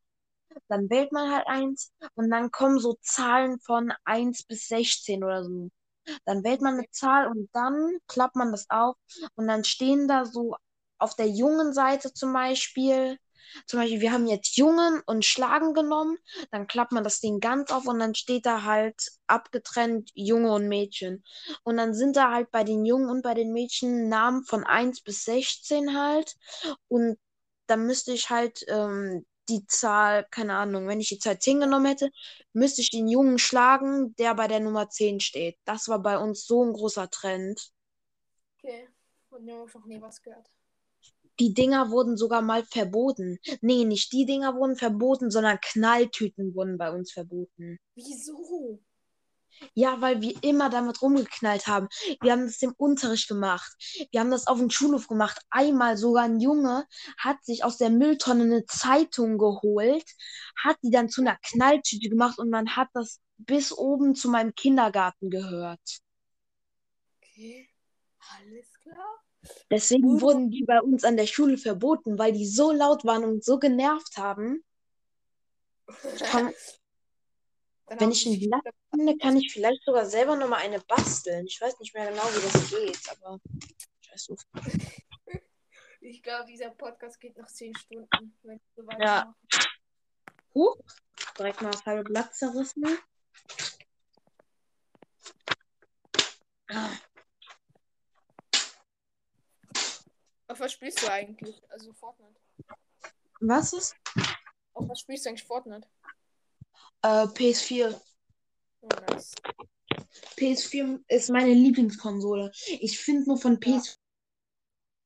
Dann 0.68 0.90
wählt 0.90 1.12
man 1.12 1.30
halt 1.32 1.46
eins 1.46 1.92
und 2.14 2.30
dann 2.30 2.50
kommen 2.50 2.78
so 2.78 2.96
Zahlen 3.02 3.60
von 3.60 3.92
1 4.04 4.42
bis 4.44 4.68
16 4.68 5.24
oder 5.24 5.44
so. 5.44 5.70
Dann 6.26 6.44
wählt 6.44 6.62
man 6.62 6.74
eine 6.78 6.90
Zahl 6.90 7.28
und 7.28 7.50
dann 7.54 7.98
klappt 8.08 8.36
man 8.36 8.52
das 8.52 8.68
auf 8.70 8.96
und 9.36 9.48
dann 9.48 9.64
stehen 9.64 10.08
da 10.08 10.24
so 10.26 10.56
auf 10.98 11.16
der 11.16 11.28
jungen 11.28 11.72
Seite 11.74 12.12
zum 12.14 12.32
Beispiel, 12.32 13.18
zum 13.66 13.80
Beispiel, 13.80 14.00
wir 14.00 14.12
haben 14.12 14.26
jetzt 14.26 14.56
Jungen 14.56 15.02
und 15.06 15.24
Schlagen 15.24 15.74
genommen, 15.74 16.18
dann 16.50 16.66
klappt 16.66 16.92
man 16.92 17.04
das 17.04 17.20
Ding 17.20 17.40
ganz 17.40 17.70
auf 17.70 17.86
und 17.86 17.98
dann 17.98 18.14
steht 18.14 18.46
da 18.46 18.62
halt 18.62 19.10
abgetrennt 19.26 20.10
Junge 20.14 20.52
und 20.52 20.68
Mädchen. 20.68 21.24
Und 21.64 21.76
dann 21.76 21.94
sind 21.94 22.16
da 22.16 22.32
halt 22.32 22.50
bei 22.50 22.64
den 22.64 22.84
Jungen 22.84 23.08
und 23.08 23.22
bei 23.22 23.34
den 23.34 23.52
Mädchen 23.52 24.08
Namen 24.08 24.44
von 24.44 24.64
1 24.64 25.02
bis 25.02 25.24
16 25.24 25.96
halt. 25.98 26.36
Und 26.88 27.18
dann 27.66 27.86
müsste 27.86 28.12
ich 28.12 28.30
halt 28.30 28.64
ähm, 28.68 29.26
die 29.48 29.66
Zahl, 29.66 30.26
keine 30.30 30.54
Ahnung, 30.54 30.88
wenn 30.88 31.00
ich 31.00 31.08
die 31.08 31.18
Zahl 31.18 31.38
10 31.38 31.60
genommen 31.60 31.86
hätte, 31.86 32.10
müsste 32.52 32.80
ich 32.80 32.90
den 32.90 33.08
Jungen 33.08 33.38
schlagen, 33.38 34.14
der 34.16 34.34
bei 34.34 34.48
der 34.48 34.60
Nummer 34.60 34.88
10 34.88 35.20
steht. 35.20 35.58
Das 35.64 35.88
war 35.88 36.00
bei 36.00 36.18
uns 36.18 36.46
so 36.46 36.64
ein 36.64 36.72
großer 36.72 37.10
Trend. 37.10 37.72
Okay. 38.58 38.88
Von 39.28 39.46
dem 39.46 39.58
habe 39.58 39.68
ich 39.68 39.74
noch 39.74 39.86
nie 39.86 40.00
was 40.00 40.22
gehört. 40.22 40.48
Die 41.40 41.54
Dinger 41.54 41.90
wurden 41.90 42.16
sogar 42.16 42.42
mal 42.42 42.64
verboten. 42.64 43.38
Nee, 43.60 43.84
nicht 43.84 44.12
die 44.12 44.26
Dinger 44.26 44.54
wurden 44.54 44.76
verboten, 44.76 45.30
sondern 45.30 45.58
Knalltüten 45.60 46.54
wurden 46.54 46.78
bei 46.78 46.90
uns 46.90 47.12
verboten. 47.12 47.78
Wieso? 47.94 48.80
Ja, 49.74 50.00
weil 50.00 50.20
wir 50.20 50.42
immer 50.42 50.70
damit 50.70 51.02
rumgeknallt 51.02 51.66
haben. 51.66 51.88
Wir 52.20 52.32
haben 52.32 52.46
das 52.46 52.60
im 52.62 52.72
Unterricht 52.76 53.28
gemacht. 53.28 53.72
Wir 54.10 54.20
haben 54.20 54.30
das 54.30 54.46
auf 54.46 54.58
dem 54.58 54.70
Schulhof 54.70 55.06
gemacht. 55.06 55.40
Einmal 55.50 55.96
sogar 55.96 56.24
ein 56.24 56.40
Junge 56.40 56.86
hat 57.18 57.44
sich 57.44 57.64
aus 57.64 57.78
der 57.78 57.90
Mülltonne 57.90 58.44
eine 58.44 58.66
Zeitung 58.66 59.38
geholt, 59.38 60.04
hat 60.62 60.76
die 60.82 60.90
dann 60.90 61.08
zu 61.08 61.20
einer 61.20 61.36
Knalltüte 61.42 62.08
gemacht 62.08 62.38
und 62.38 62.50
man 62.50 62.76
hat 62.76 62.88
das 62.94 63.20
bis 63.36 63.72
oben 63.72 64.14
zu 64.14 64.28
meinem 64.28 64.54
Kindergarten 64.54 65.30
gehört. 65.30 65.80
Okay, 67.18 67.68
alles 68.18 68.78
klar. 68.80 69.21
Deswegen 69.70 70.20
wurden 70.20 70.50
die 70.50 70.64
bei 70.64 70.80
uns 70.80 71.04
an 71.04 71.16
der 71.16 71.26
Schule 71.26 71.58
verboten, 71.58 72.18
weil 72.18 72.32
die 72.32 72.46
so 72.46 72.70
laut 72.72 73.04
waren 73.04 73.24
und 73.24 73.44
so 73.44 73.58
genervt 73.58 74.16
haben. 74.16 74.64
kann- 76.20 76.54
Wenn 77.88 78.10
ich 78.12 78.22
sie 78.22 78.30
ein 78.30 78.38
sich 78.40 78.48
Blatt 78.48 78.62
finde, 78.94 79.18
kann 79.18 79.36
ich 79.36 79.52
vielleicht 79.52 79.82
sogar 79.84 80.06
selber 80.06 80.36
nochmal 80.36 80.60
eine 80.60 80.80
basteln. 80.80 81.46
Ich 81.46 81.60
weiß 81.60 81.78
nicht 81.80 81.92
mehr 81.94 82.08
genau, 82.10 82.22
wie 82.22 82.42
das 82.50 82.70
geht, 82.70 83.00
aber 83.10 83.40
scheiß 84.00 84.26
drauf. 84.26 84.46
Ich 86.00 86.22
glaube, 86.22 86.46
dieser 86.46 86.70
Podcast 86.70 87.20
geht 87.20 87.36
noch 87.36 87.46
10 87.48 87.74
Stunden, 87.76 88.36
wenn 88.42 88.56
ich 88.56 88.62
so 88.76 88.84
Ja. 88.98 89.34
Huch, 90.54 90.76
direkt 91.38 91.60
mal 91.62 91.70
das 91.70 91.84
halbe 91.84 92.04
Blatt 92.04 92.34
zerrissen. 92.34 92.84
Ah, 96.70 96.90
Auf 100.52 100.60
was 100.60 100.72
spielst 100.72 101.02
du 101.02 101.10
eigentlich? 101.10 101.62
Also 101.70 101.94
Fortnite. 101.94 102.38
Was 103.40 103.72
ist? 103.72 103.96
Auf 104.74 104.86
was 104.86 105.00
spielst 105.00 105.24
du 105.24 105.30
eigentlich 105.30 105.44
Fortnite? 105.44 105.88
Äh, 107.00 107.24
PS4. 107.24 107.98
Oh, 108.82 108.88
nice. 109.08 109.34
PS4 110.36 111.02
ist 111.08 111.30
meine 111.30 111.54
Lieblingskonsole. 111.54 112.52
Ich 112.80 112.98
finde 112.98 113.28
nur 113.28 113.38
von 113.38 113.58
Ja. 113.62 113.78
PS4 113.78 113.96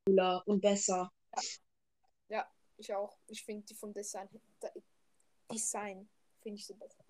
cooler 0.06 0.42
und 0.46 0.60
besser. 0.60 1.12
Ich 2.78 2.92
auch. 2.92 3.16
Ich 3.28 3.42
finde 3.42 3.64
die 3.64 3.74
vom 3.74 3.94
Design. 3.94 4.28
Design 5.50 6.08
finde 6.42 6.58
ich 6.58 6.66
so 6.66 6.74
besser. 6.74 7.02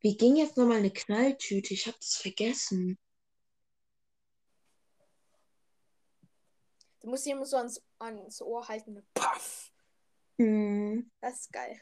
Wie 0.00 0.16
ging 0.16 0.36
jetzt 0.36 0.56
nochmal 0.56 0.78
eine 0.78 0.90
Knalltüte? 0.90 1.74
Ich 1.74 1.86
habe 1.86 1.96
das 1.98 2.16
vergessen. 2.16 2.98
Du 7.00 7.08
musst 7.08 7.24
sie 7.24 7.30
immer 7.30 7.46
so 7.46 7.56
ans, 7.56 7.82
ans 7.98 8.42
Ohr 8.42 8.68
halten. 8.68 9.02
Puff. 9.14 9.72
Hm. 10.38 11.10
Das 11.20 11.40
ist 11.40 11.52
geil. 11.52 11.80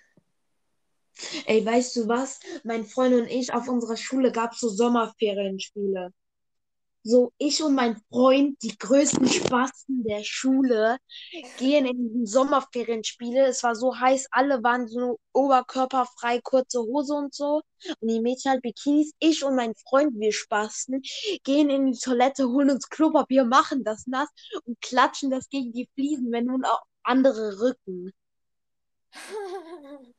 Ey, 1.46 1.64
weißt 1.64 1.96
du 1.96 2.08
was? 2.08 2.38
Mein 2.64 2.84
Freund 2.84 3.14
und 3.14 3.26
ich, 3.26 3.52
auf 3.52 3.68
unserer 3.68 3.96
Schule 3.96 4.30
gab 4.30 4.52
es 4.52 4.60
so 4.60 4.68
Sommerferienspiele. 4.68 6.12
So, 7.02 7.32
ich 7.38 7.62
und 7.62 7.74
mein 7.74 7.96
Freund, 8.10 8.62
die 8.62 8.76
größten 8.76 9.26
Spasten 9.28 10.04
der 10.04 10.22
Schule, 10.24 10.98
gehen 11.58 11.86
in 11.86 12.12
die 12.12 12.26
Sommerferienspiele. 12.26 13.46
Es 13.46 13.62
war 13.62 13.74
so 13.74 13.98
heiß, 13.98 14.28
alle 14.30 14.62
waren 14.62 14.88
so 14.88 15.18
oberkörperfrei, 15.32 16.40
kurze 16.42 16.80
Hose 16.80 17.14
und 17.14 17.34
so. 17.34 17.62
Und 18.00 18.08
die 18.08 18.20
Mädchen 18.20 18.50
halt 18.52 18.62
Bikinis. 18.62 19.12
Ich 19.20 19.42
und 19.44 19.56
mein 19.56 19.74
Freund, 19.76 20.18
wir 20.18 20.32
Spasten, 20.32 21.00
gehen 21.44 21.70
in 21.70 21.92
die 21.92 21.98
Toilette, 21.98 22.48
holen 22.48 22.70
uns 22.70 22.88
Klopapier, 22.88 23.44
machen 23.44 23.84
das 23.84 24.06
nass 24.06 24.28
und 24.64 24.80
klatschen 24.80 25.30
das 25.30 25.48
gegen 25.48 25.72
die 25.72 25.88
Fliesen, 25.94 26.30
wenn 26.32 26.46
nun 26.46 26.64
auch 26.64 26.82
andere 27.04 27.60
rücken. 27.60 28.12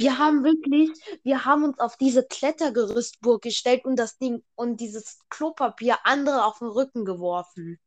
Wir 0.00 0.16
haben 0.16 0.44
wirklich, 0.44 0.90
wir 1.24 1.44
haben 1.44 1.64
uns 1.64 1.78
auf 1.80 1.96
diese 1.96 2.24
Klettergerüstburg 2.24 3.42
gestellt 3.42 3.84
und 3.84 3.96
das 3.96 4.16
Ding 4.16 4.44
und 4.54 4.78
dieses 4.80 5.18
Klopapier 5.28 5.98
andere 6.04 6.44
auf 6.44 6.60
den 6.60 6.68
Rücken 6.68 7.04
geworfen. 7.04 7.80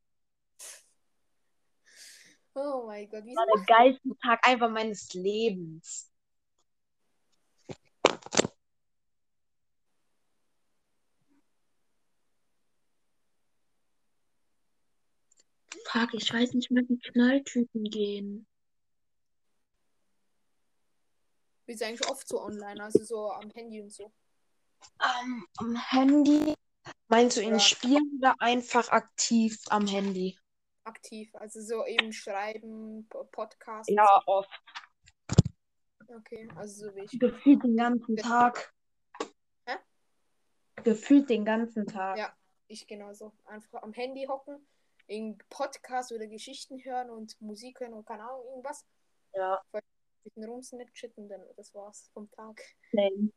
oh 2.56 2.84
mein 2.86 3.10
Gott, 3.10 3.24
wie 3.24 3.34
Das 3.34 3.38
war 3.38 3.46
der 3.56 3.66
geilste 3.66 4.10
Tag 4.22 4.46
einfach 4.46 4.70
meines 4.70 5.14
Lebens. 5.14 6.12
Fuck, 15.86 16.14
ich 16.14 16.34
weiß 16.34 16.54
nicht 16.54 16.72
mehr, 16.72 16.84
wie 16.88 17.00
Knalltüten 17.00 17.84
gehen. 17.86 18.48
Bist 21.72 21.82
du 21.82 21.86
eigentlich 21.86 22.10
oft 22.10 22.28
so 22.28 22.42
online, 22.42 22.84
also 22.84 23.02
so 23.04 23.32
am 23.32 23.50
Handy 23.52 23.82
und 23.82 23.94
so. 23.94 24.12
Ähm, 25.02 25.48
am 25.58 25.76
Handy? 25.76 26.54
Meinst 27.08 27.38
du 27.38 27.42
in 27.42 27.54
Ja. 27.54 27.60
Spielen 27.60 28.18
oder 28.20 28.36
einfach 28.40 28.90
aktiv 28.90 29.58
am 29.70 29.88
Handy? 29.88 30.38
Aktiv. 30.84 31.34
Also 31.36 31.62
so 31.62 31.86
eben 31.86 32.12
schreiben, 32.12 33.08
Po- 33.08 33.24
Podcast. 33.26 33.90
Ja, 33.90 34.22
oft. 34.26 34.50
Okay, 36.08 36.50
also 36.58 36.88
so 36.90 36.96
wie 36.96 37.06
ich. 37.06 37.18
Gefühlt 37.18 37.64
den 37.64 37.78
ganzen 37.78 38.18
Tag. 38.18 38.74
Hä? 39.66 39.78
Gefühlt 40.84 41.30
den 41.30 41.46
ganzen 41.46 41.88
Tag. 41.88 42.18
Ja. 42.18 42.34
Ich 42.68 42.86
genauso. 42.88 43.32
Einfach 43.46 43.82
am 43.84 43.94
Handy 43.94 44.26
hocken, 44.28 44.68
in 45.08 45.38
Podcast 45.50 46.12
oder 46.12 46.28
Geschichten 46.28 46.84
hören 46.84 47.10
und 47.10 47.40
Musik 47.42 47.80
hören 47.80 47.94
und 47.94 48.06
keine 48.06 48.24
Ahnung, 48.24 48.46
irgendwas. 48.48 48.86
Ja. 49.34 49.62
Bisschen 50.24 50.46
rumsnitchen 50.46 51.12
und 51.16 51.30
dann 51.30 51.42
das 51.58 51.74
war's 51.74 52.10
vom 52.14 52.30
Tag. 52.32 52.62
Same. 52.92 53.32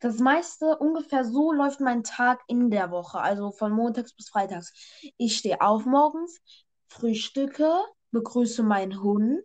Das 0.00 0.18
meiste, 0.18 0.76
ungefähr 0.78 1.24
so 1.24 1.52
läuft 1.52 1.80
mein 1.80 2.04
Tag 2.04 2.40
in 2.46 2.70
der 2.70 2.90
Woche, 2.90 3.20
also 3.20 3.50
von 3.50 3.72
montags 3.72 4.12
bis 4.12 4.28
freitags. 4.28 4.72
Ich 5.16 5.38
stehe 5.38 5.60
auf 5.60 5.86
morgens, 5.86 6.40
frühstücke, 6.88 7.72
begrüße 8.10 8.62
meinen 8.62 9.02
Hund, 9.02 9.44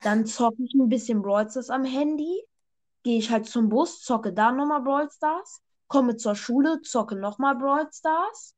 dann 0.00 0.26
zocke 0.26 0.62
ich 0.62 0.74
ein 0.74 0.88
bisschen 0.88 1.22
Brawl 1.22 1.48
Stars 1.50 1.70
am 1.70 1.84
Handy, 1.84 2.42
gehe 3.02 3.18
ich 3.18 3.30
halt 3.30 3.46
zum 3.46 3.68
Bus, 3.68 4.02
zocke 4.02 4.32
da 4.32 4.52
nochmal 4.52 4.82
Brawl 4.82 5.10
Stars, 5.10 5.62
komme 5.88 6.16
zur 6.16 6.34
Schule, 6.34 6.80
zocke 6.82 7.16
nochmal 7.16 7.56
Brawl 7.56 7.88
Stars. 7.92 8.54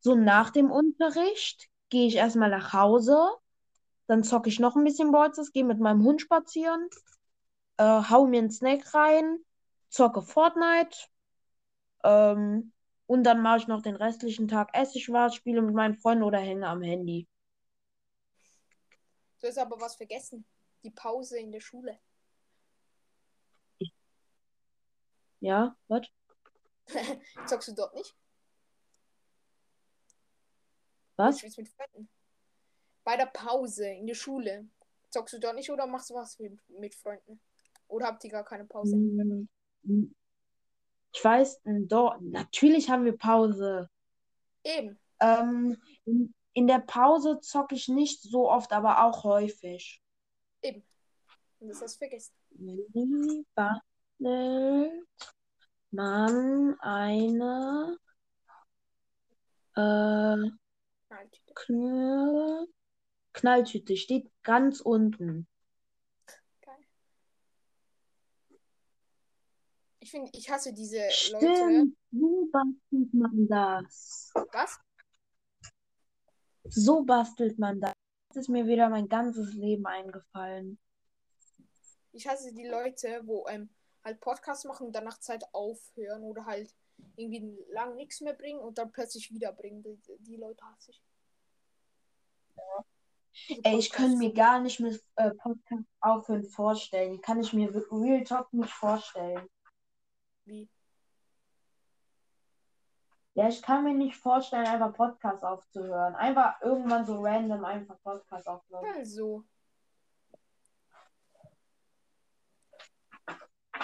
So 0.00 0.14
nach 0.14 0.50
dem 0.50 0.70
Unterricht 0.70 1.68
gehe 1.88 2.06
ich 2.06 2.16
erstmal 2.16 2.50
nach 2.50 2.72
Hause, 2.72 3.30
dann 4.06 4.24
zocke 4.24 4.48
ich 4.48 4.58
noch 4.58 4.76
ein 4.76 4.84
bisschen 4.84 5.08
Stars, 5.08 5.52
gehe 5.52 5.64
mit 5.64 5.78
meinem 5.78 6.04
Hund 6.04 6.20
spazieren, 6.20 6.88
äh, 7.76 7.84
hau 7.84 8.26
mir 8.26 8.38
einen 8.38 8.50
Snack 8.50 8.94
rein, 8.94 9.38
zocke 9.88 10.22
Fortnite. 10.22 10.96
Ähm, 12.04 12.72
und 13.06 13.24
dann 13.24 13.42
mache 13.42 13.58
ich 13.58 13.66
noch 13.68 13.82
den 13.82 13.96
restlichen 13.96 14.48
Tag, 14.48 14.70
esse 14.72 14.98
ich 14.98 15.10
was, 15.10 15.34
spiele 15.34 15.62
mit 15.62 15.74
meinen 15.74 15.94
Freunden 15.94 16.24
oder 16.24 16.38
hänge 16.38 16.66
am 16.66 16.82
Handy. 16.82 17.28
Du 19.40 19.48
hast 19.48 19.58
aber 19.58 19.80
was 19.80 19.96
vergessen. 19.96 20.44
Die 20.84 20.90
Pause 20.90 21.38
in 21.38 21.50
der 21.50 21.60
Schule. 21.60 21.98
Ja, 25.40 25.76
was? 25.88 26.06
Zockst 27.46 27.68
du 27.68 27.74
dort 27.74 27.94
nicht? 27.94 28.14
Was? 31.16 31.34
Ich 31.34 31.40
spiel's 31.40 31.56
mit 31.56 31.68
Freunden. 31.68 32.08
Bei 33.04 33.16
der 33.16 33.26
Pause 33.26 33.86
in 33.88 34.06
der 34.06 34.14
Schule. 34.14 34.68
Zockst 35.10 35.34
du 35.34 35.40
dort 35.40 35.56
nicht 35.56 35.70
oder 35.70 35.86
machst 35.86 36.10
du 36.10 36.14
was 36.14 36.38
mit, 36.38 36.58
mit 36.68 36.94
Freunden? 36.94 37.40
Oder 37.88 38.06
habt 38.06 38.24
ihr 38.24 38.30
gar 38.30 38.44
keine 38.44 38.64
Pause? 38.64 38.96
Mm. 38.96 40.14
Ich 41.14 41.22
weiß, 41.22 41.60
doch, 41.64 42.18
natürlich 42.20 42.88
haben 42.88 43.04
wir 43.04 43.16
Pause. 43.16 43.90
Eben. 44.64 44.98
Ähm, 45.20 45.76
in, 46.54 46.66
der 46.66 46.78
Pause 46.78 47.40
zocke 47.40 47.74
ich 47.74 47.88
nicht 47.88 48.22
so 48.22 48.50
oft, 48.50 48.72
aber 48.72 49.04
auch 49.04 49.24
häufig. 49.24 50.02
Eben. 50.62 50.82
Und 51.60 51.68
das 51.68 51.82
hast 51.82 51.96
du 51.96 51.98
vergessen. 51.98 52.32
Wie 52.50 53.44
bastelt 53.54 55.06
man 55.90 56.80
eine 56.80 57.98
äh, 59.76 60.50
Knalltüte. 61.54 62.68
Knall 63.32 63.62
Knalltüte? 63.62 63.96
Steht 63.96 64.30
ganz 64.42 64.80
unten. 64.80 65.46
Geil. 66.60 66.74
Ich 70.00 70.10
finde, 70.10 70.30
ich 70.34 70.50
hasse 70.50 70.72
diese 70.72 70.98
Leute. 71.30 71.56
Stimmt, 71.56 71.96
so 72.10 72.48
bastelt 72.52 73.14
man 73.14 73.48
das. 73.48 74.32
Was? 74.52 74.78
So 76.64 77.04
bastelt 77.04 77.58
man 77.58 77.80
das. 77.80 77.92
Jetzt 78.28 78.44
ist 78.44 78.48
mir 78.48 78.66
wieder 78.66 78.88
mein 78.88 79.08
ganzes 79.08 79.52
Leben 79.54 79.86
eingefallen. 79.86 80.78
Ich 82.12 82.26
hasse 82.26 82.52
die 82.52 82.66
Leute, 82.66 83.22
wo 83.24 83.46
ähm, 83.48 83.70
halt 84.04 84.20
Podcasts 84.20 84.64
machen 84.64 84.86
und 84.86 84.92
dann 84.92 85.04
nach 85.04 85.18
Zeit 85.18 85.44
aufhören 85.52 86.22
oder 86.22 86.44
halt 86.44 86.74
irgendwie 87.16 87.58
lang 87.70 87.96
nichts 87.96 88.20
mehr 88.20 88.34
bringen 88.34 88.60
und 88.60 88.78
dann 88.78 88.92
plötzlich 88.92 89.32
wieder 89.32 89.52
bringen. 89.52 89.82
Die, 89.82 89.98
die 90.18 90.36
Leute 90.36 90.64
hasse 90.64 90.90
ich. 90.90 91.02
Ey, 93.62 93.78
ich 93.78 93.90
könnte 93.90 94.16
mir 94.16 94.32
gar 94.32 94.60
nicht 94.60 94.80
mit 94.80 95.02
äh, 95.16 95.30
Podcast 95.30 95.84
aufhören 96.00 96.44
vorstellen. 96.44 97.20
Kann 97.20 97.40
ich 97.40 97.52
mir 97.52 97.72
Real 97.90 98.24
Talk 98.24 98.52
nicht 98.52 98.70
vorstellen. 98.70 99.48
Wie? 100.44 100.68
Ja, 103.34 103.48
ich 103.48 103.62
kann 103.62 103.84
mir 103.84 103.94
nicht 103.94 104.16
vorstellen, 104.16 104.66
einfach 104.66 104.92
Podcast 104.92 105.42
aufzuhören. 105.42 106.14
Einfach 106.14 106.60
irgendwann 106.60 107.06
so 107.06 107.22
random 107.22 107.64
einfach 107.64 107.98
Podcast 108.02 108.46
aufzuhören. 108.46 108.94
Also. 108.94 109.44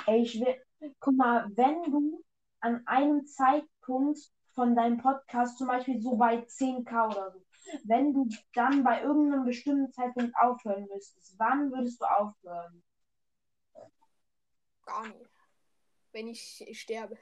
Ey, 0.07 0.23
ich 0.23 0.39
will, 0.41 0.63
guck 1.01 1.15
mal, 1.17 1.51
wenn 1.57 1.83
du 1.91 2.23
an 2.61 2.87
einem 2.87 3.27
Zeitpunkt 3.27 4.19
von 4.55 4.75
deinem 4.75 4.99
Podcast, 4.99 5.57
zum 5.57 5.69
Beispiel 5.69 6.01
so 6.01 6.17
bei 6.17 6.45
10k 6.45 7.07
oder 7.07 7.31
so, 7.31 7.43
wenn 7.85 8.13
du 8.13 8.29
dann 8.55 8.83
bei 8.83 9.03
irgendeinem 9.03 9.45
bestimmten 9.45 9.93
Zeitpunkt 9.93 10.35
aufhören 10.37 10.87
müsstest, 10.93 11.39
wann 11.39 11.71
würdest 11.73 12.01
du 12.01 12.05
aufhören? 12.05 12.83
Gar 14.85 15.09
nicht. 15.09 15.31
Wenn 16.13 16.29
ich, 16.29 16.65
ich 16.67 16.81
sterbe. 16.81 17.19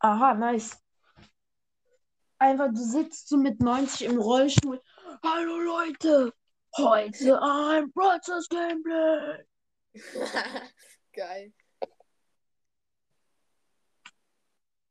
Aha, 0.00 0.34
nice. 0.34 0.82
Einfach, 2.38 2.68
du 2.68 2.84
sitzt 2.84 3.28
so 3.28 3.36
mit 3.36 3.60
90 3.60 4.06
im 4.06 4.18
Rollstuhl. 4.18 4.80
Hallo 5.24 5.58
Leute, 5.58 6.32
heute 6.76 7.40
ein 7.42 7.90
Brothers 7.92 8.48
Gameplay. 8.48 9.44
Geil. 11.12 11.52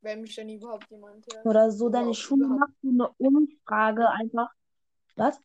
Wenn 0.00 0.20
mich 0.20 0.34
dann 0.36 0.48
überhaupt 0.48 0.88
jemand 0.90 1.26
hört. 1.32 1.44
Oder 1.44 1.70
so, 1.70 1.88
deine 1.88 2.14
Schule 2.14 2.46
macht 2.46 2.72
so 2.82 2.88
eine 2.88 3.08
Umfrage 3.18 4.08
einfach. 4.08 4.52
Was? 5.16 5.40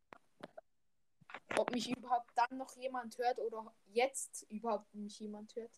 Ob 1.57 1.71
mich 1.71 1.89
überhaupt 1.95 2.31
dann 2.35 2.57
noch 2.57 2.75
jemand 2.77 3.17
hört 3.17 3.39
oder 3.39 3.73
jetzt 3.87 4.43
überhaupt 4.49 4.93
mich 4.93 5.19
jemand 5.19 5.55
hört. 5.55 5.71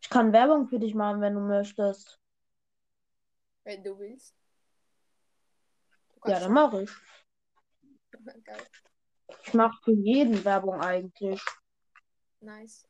Ich 0.00 0.08
kann 0.08 0.32
Werbung 0.32 0.68
für 0.68 0.78
dich 0.78 0.94
machen, 0.94 1.20
wenn 1.20 1.34
du 1.34 1.40
möchtest. 1.40 2.20
Wenn 3.64 3.82
du 3.82 3.98
willst. 3.98 4.36
Du 6.22 6.30
Ja, 6.30 6.38
dann 6.38 6.52
mache 6.52 6.82
ich. 6.82 6.90
Geil. 8.44 8.66
Ich 9.42 9.54
mache 9.54 9.76
für 9.82 9.92
jeden 9.92 10.44
Werbung 10.44 10.80
eigentlich. 10.80 11.44
Nice. 12.40 12.86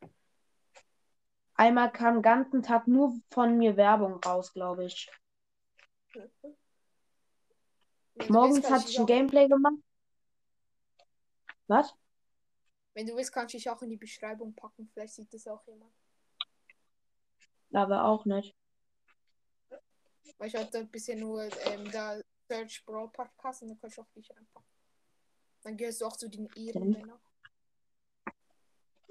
Einmal 1.57 1.91
kam 1.91 2.17
den 2.17 2.23
ganzen 2.23 2.63
Tag 2.63 2.87
nur 2.87 3.19
von 3.31 3.57
mir 3.57 3.77
Werbung 3.77 4.23
raus, 4.23 4.53
glaube 4.53 4.85
ich. 4.85 5.11
Wenn 6.13 6.31
du 8.27 8.33
Morgens 8.33 8.71
hatte 8.71 8.89
ich 8.89 8.99
ein 8.99 9.07
Gameplay 9.07 9.49
gemacht. 9.49 9.75
Was? 11.67 11.95
Wenn 12.95 13.07
du 13.07 13.17
willst, 13.17 13.33
kann 13.33 13.47
ich 13.47 13.53
dich 13.53 13.69
auch 13.69 13.81
in 13.83 13.91
die 13.91 13.97
Beschreibung 13.97 14.55
packen. 14.55 14.89
Vielleicht 14.93 15.15
sieht 15.15 15.33
das 15.33 15.47
auch 15.47 15.67
jemand. 15.67 15.93
Aber 17.73 18.05
auch 18.05 18.25
nicht. 18.25 18.55
Weil 20.39 20.49
ich 20.49 20.57
hatte 20.57 20.85
bisher 20.85 21.17
nur 21.17 21.43
ähm, 21.67 21.91
da 21.91 22.21
Search 22.49 22.85
Brawl 22.85 23.09
Podcast 23.09 23.63
und 23.63 23.69
dann 23.69 23.79
kann 23.79 23.91
ich 23.91 23.99
auch 23.99 24.09
dich 24.15 24.31
reinpacken. 24.31 24.69
Dann 25.63 25.77
gehörst 25.77 26.01
du 26.01 26.07
auch 26.07 26.17
zu 26.17 26.29
den 26.29 26.49
Ehrenmännern. 26.55 27.19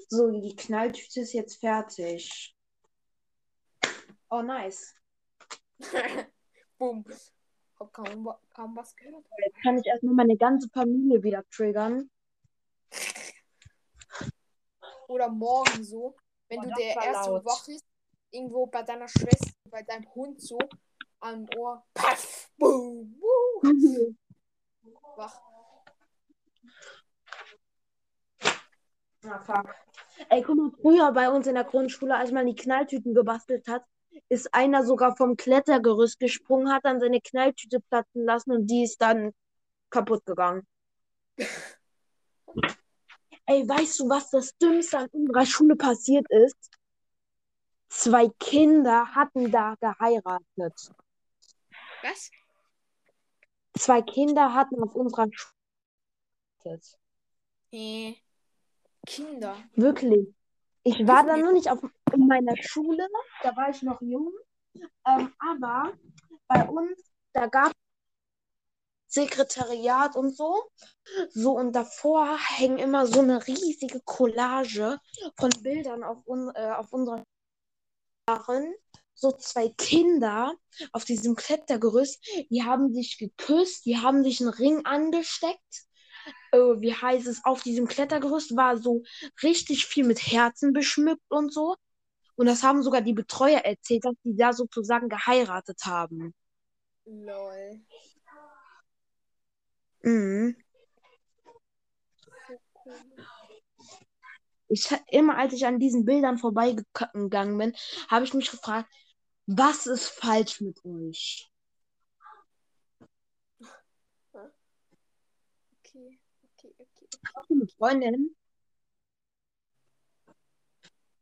So, 0.08 0.30
die 0.32 0.56
Knalltüte 0.56 1.22
ist 1.22 1.34
jetzt 1.34 1.60
fertig. 1.60 2.56
Oh, 4.30 4.42
nice. 4.42 4.96
Bumm. 6.78 7.06
Hab 7.80 7.92
kaum, 7.92 8.30
kaum 8.54 8.76
was 8.76 8.96
gehört. 8.96 9.26
Jetzt 9.46 9.62
kann 9.62 9.78
ich 9.78 9.86
erstmal 9.86 10.14
meine 10.16 10.38
ganze 10.38 10.70
Familie 10.70 11.22
wieder 11.24 11.44
triggern. 11.50 12.10
Oder 15.08 15.30
morgen 15.30 15.84
so, 15.84 16.16
wenn 16.48 16.60
Oh, 16.60 16.64
du 16.64 16.70
der 16.78 16.96
erste 16.96 17.32
laut. 17.32 17.46
wach 17.46 17.68
ist, 17.68 17.86
irgendwo 18.32 18.66
bei 18.68 18.84
deiner 18.84 19.08
Schwester, 19.08 19.52
bei 19.70 19.84
deinem 19.84 20.08
Hund 20.16 20.42
so 20.42 20.58
am 21.20 21.46
Ohr. 21.58 21.86
Paff, 21.94 22.50
boom, 22.58 23.20
boom, 23.20 23.62
wach. 25.16 25.42
Ah, 29.28 29.40
fuck. 29.40 29.76
Ey, 30.30 30.42
guck 30.42 30.58
mal, 30.58 30.72
früher 30.82 31.12
bei 31.12 31.30
uns 31.30 31.48
in 31.48 31.56
der 31.56 31.64
Grundschule, 31.64 32.16
als 32.16 32.32
man 32.32 32.46
die 32.48 32.56
Knalltüten 32.56 33.14
gebastelt 33.14 33.68
hat, 33.68 33.84
ist 34.30 34.54
einer 34.54 34.84
sogar 34.86 35.16
vom 35.16 35.36
Klettergerüst 35.36 36.20
gesprungen, 36.20 36.72
hat 36.72 36.86
dann 36.86 37.00
seine 37.00 37.22
Knalltüte 37.22 37.80
platzen 37.80 38.24
lassen 38.26 38.52
und 38.52 38.68
die 38.68 38.84
ist 38.84 39.02
dann 39.02 39.34
kaputt 39.90 40.26
gegangen. 40.26 40.66
Ey, 43.48 43.68
weißt 43.68 44.00
du, 44.00 44.10
was 44.10 44.32
das 44.32 44.58
Dümmste 44.58 44.98
an 44.98 45.08
unserer 45.12 45.46
Schule 45.46 45.76
passiert 45.76 46.26
ist? 46.30 46.72
Zwei 47.90 48.30
Kinder 48.40 49.14
hatten 49.14 49.52
da 49.52 49.76
geheiratet. 49.80 50.92
Was? 52.02 52.32
Zwei 53.78 54.02
Kinder 54.02 54.54
hatten 54.54 54.82
auf 54.82 54.96
unserer 54.96 55.28
Schule 55.32 55.54
geheiratet. 56.64 57.00
Äh, 57.72 58.16
Kinder. 59.06 59.56
Wirklich. 59.76 60.34
Ich 60.84 61.08
war 61.08 61.26
da 61.26 61.38
noch 61.38 61.52
nicht 61.52 61.70
auf, 61.70 61.80
in 62.14 62.28
meiner 62.28 62.56
Schule, 62.58 63.08
da 63.42 63.56
war 63.56 63.70
ich 63.70 63.82
noch 63.82 64.02
jung. 64.02 64.32
Ähm, 65.08 65.34
aber 65.40 65.94
bei 66.48 66.68
uns, 66.68 67.00
da 67.34 67.48
gab 67.48 67.68
es 67.68 67.74
Sekretariat 69.08 70.16
und 70.16 70.36
so. 70.36 70.70
So, 71.30 71.58
und 71.58 71.74
davor 71.74 72.38
hängen 72.38 72.78
immer 72.78 73.08
so 73.08 73.22
eine 73.22 73.46
riesige 73.48 74.02
Collage 74.02 75.00
von 75.38 75.50
Bildern 75.62 76.04
auf, 76.04 76.20
un, 76.28 76.52
äh, 76.54 76.72
auf 76.72 76.92
unserer 76.94 77.24
Darin 78.26 78.74
so 79.16 79.32
zwei 79.32 79.70
Kinder 79.70 80.54
auf 80.92 81.06
diesem 81.06 81.36
Klettergerüst, 81.36 82.20
die 82.50 82.64
haben 82.64 82.94
sich 82.94 83.18
geküsst, 83.18 83.86
die 83.86 83.98
haben 83.98 84.24
sich 84.24 84.42
einen 84.42 84.50
Ring 84.50 84.86
angesteckt. 84.86 85.85
Äh, 86.56 86.82
wie 86.82 86.94
heißt 86.94 87.28
es? 87.28 87.44
Auf 87.44 87.64
diesem 87.64 87.88
Klettergerüst 87.88 88.56
war 88.56 88.78
so 88.78 89.04
richtig 89.44 89.86
viel 89.86 90.06
mit 90.06 90.20
Herzen 90.20 90.74
beschmückt 90.74 91.24
und 91.30 91.54
so. 91.54 91.76
Und 92.36 92.48
das 92.48 92.64
haben 92.64 92.84
sogar 92.84 93.02
die 93.02 93.14
Betreuer 93.14 93.60
erzählt, 93.60 94.06
dass 94.06 94.16
die 94.24 94.36
da 94.36 94.54
sozusagen 94.54 95.10
geheiratet 95.10 95.80
haben. 95.86 96.34
Lol. 97.06 97.82
Mhm. 100.04 100.56
So 102.16 102.32
cool. 102.86 102.96
Ich, 104.68 104.90
immer 105.10 105.38
als 105.38 105.54
ich 105.54 105.66
an 105.66 105.80
diesen 105.80 106.06
Bildern 106.06 106.38
vorbeigegangen 106.38 107.58
bin, 107.58 107.76
habe 108.10 108.26
ich 108.26 108.34
mich 108.34 108.50
gefragt, 108.50 108.90
was 109.46 109.86
ist 109.86 110.10
falsch 110.10 110.60
mit 110.62 110.84
euch? 110.84 111.48
Du 117.12 117.54
eine 117.54 117.68
Freundin? 117.68 118.36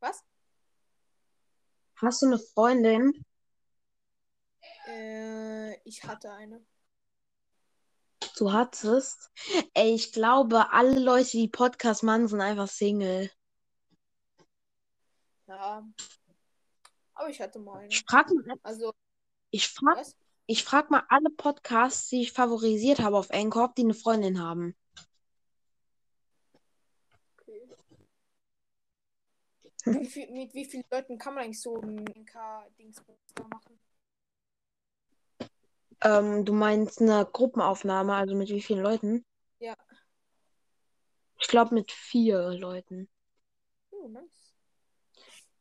Was? 0.00 0.22
Hast 1.96 2.22
du 2.22 2.26
eine 2.26 2.38
Freundin? 2.38 3.24
Äh, 4.86 5.80
ich 5.88 6.04
hatte 6.04 6.32
eine. 6.32 6.64
Du 8.36 8.52
hattest? 8.52 9.30
Ey, 9.74 9.94
ich 9.94 10.12
glaube, 10.12 10.72
alle 10.72 10.98
Leute, 10.98 11.30
die 11.32 11.48
Podcast 11.48 12.02
machen, 12.02 12.28
sind 12.28 12.40
einfach 12.40 12.68
Single. 12.68 13.30
Ja. 15.46 15.86
Aber 17.14 17.28
ich 17.28 17.40
hatte 17.40 17.58
mal 17.58 17.78
eine. 17.78 17.88
Ich 17.88 18.04
frag 18.08 18.30
mal, 18.30 18.58
Also, 18.62 18.92
ich 19.50 19.68
frag, 19.68 19.98
was? 19.98 20.16
ich 20.46 20.64
frag 20.64 20.90
mal 20.90 21.04
alle 21.08 21.30
Podcasts, 21.30 22.08
die 22.08 22.22
ich 22.22 22.32
favorisiert 22.32 22.98
habe 23.00 23.16
auf 23.16 23.30
Anchor, 23.30 23.64
ob 23.64 23.74
die 23.76 23.82
eine 23.82 23.94
Freundin 23.94 24.42
haben. 24.42 24.74
Wie 29.84 30.06
viel, 30.06 30.30
mit 30.30 30.54
wie 30.54 30.64
vielen 30.64 30.84
Leuten 30.90 31.18
kann 31.18 31.34
man 31.34 31.44
eigentlich 31.44 31.60
so 31.60 31.76
ein 31.76 32.04
da 32.06 33.48
machen? 33.48 33.78
Ähm, 36.02 36.44
du 36.44 36.52
meinst 36.52 37.00
eine 37.00 37.26
Gruppenaufnahme, 37.30 38.14
also 38.14 38.34
mit 38.34 38.48
wie 38.48 38.62
vielen 38.62 38.82
Leuten? 38.82 39.24
Ja. 39.58 39.76
Ich 41.40 41.48
glaube 41.48 41.74
mit 41.74 41.92
vier 41.92 42.50
Leuten. 42.50 43.08
Oh, 43.90 44.08
nice. 44.08 44.54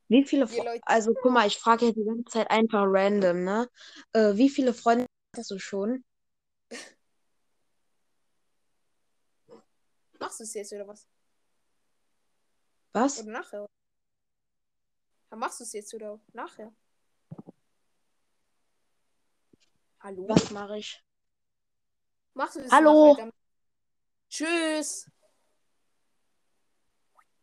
Wie 0.07 0.23
viele 0.25 0.47
Fre 0.47 0.63
Leute. 0.63 0.81
Also 0.85 1.13
guck 1.13 1.31
mal, 1.31 1.47
ich 1.47 1.57
frage 1.57 1.87
ja 1.87 1.91
die 1.91 2.03
ganze 2.03 2.25
Zeit 2.25 2.51
einfach 2.51 2.83
random, 2.85 3.43
ne? 3.43 3.69
Äh, 4.13 4.35
wie 4.35 4.49
viele 4.49 4.73
Freunde 4.73 5.05
hast 5.35 5.51
du 5.51 5.59
schon? 5.59 6.03
Machst 10.19 10.39
du 10.39 10.43
es 10.43 10.53
jetzt 10.53 10.71
oder 10.73 10.87
was? 10.87 11.07
Was? 12.93 13.21
Oder 13.21 13.31
nachher? 13.31 13.67
Ja, 15.33 15.37
machst 15.37 15.59
du 15.59 15.63
es 15.63 15.73
jetzt 15.73 15.91
oder 15.95 16.19
nachher? 16.31 16.71
Hallo? 19.99 20.29
Was 20.29 20.51
mache 20.51 20.77
ich? 20.77 21.03
Machst 22.35 22.57
du 22.57 22.61
das 22.61 22.71
Hallo? 22.71 23.13
nachher 23.13 23.23
dann? 23.23 23.33
Tschüss. 24.29 25.09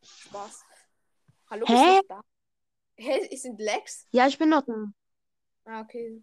Spaß. 0.05 0.64
Hallo, 1.51 1.66
bist 1.66 1.82
Hä? 1.82 2.01
du 2.03 2.07
da? 2.07 2.24
Hä, 2.95 3.28
es 3.34 3.43
sind 3.43 3.61
Lags? 3.61 4.07
Ja, 4.12 4.28
ich 4.28 4.38
bin 4.38 4.51
noch 4.51 4.62
da. 4.62 4.93
Ah, 5.64 5.80
okay. 5.80 6.22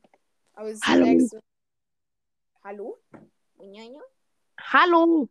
Aber 0.54 0.70
es 0.70 0.80
sind 0.80 0.88
Hallo? 0.88 1.06
Lags. 1.06 1.32
Hallo? 2.64 3.04
Hallo? 4.58 5.30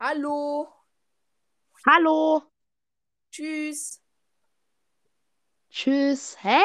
Hallo? 0.00 0.74
Hallo? 1.86 2.50
Tschüss. 3.30 4.01
Tschüss. 5.72 6.36
Hä? 6.42 6.60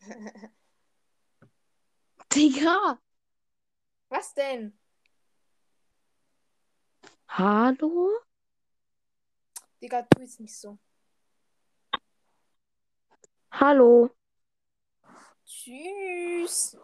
Digga. 2.32 3.00
Was 4.08 4.32
denn? 4.34 4.78
Hallo? 7.26 8.20
Digga, 9.82 10.02
tu 10.02 10.20
jetzt 10.22 10.38
nicht 10.38 10.54
so. 10.54 10.78
Hallo? 13.50 14.10
Tschüss. 15.44 16.76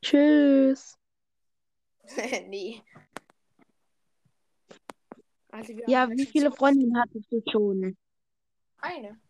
Tschüss. 0.00 0.98
nee. 2.48 2.82
Wir 5.50 5.88
Ja, 5.88 6.08
wie 6.08 6.24
viele 6.24 6.50
Freundinnen 6.50 6.98
hattest 6.98 7.30
du 7.30 7.42
schon? 7.50 7.96
Eine. 8.88 9.20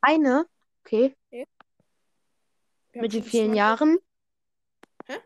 Eine? 0.00 0.46
Okay. 0.84 1.16
Haben 1.32 3.00
Mit 3.00 3.12
wie 3.12 3.22
vielen 3.22 3.50
zwei- 3.50 3.56
Jahren? 3.56 3.98
Hä? 5.06 5.18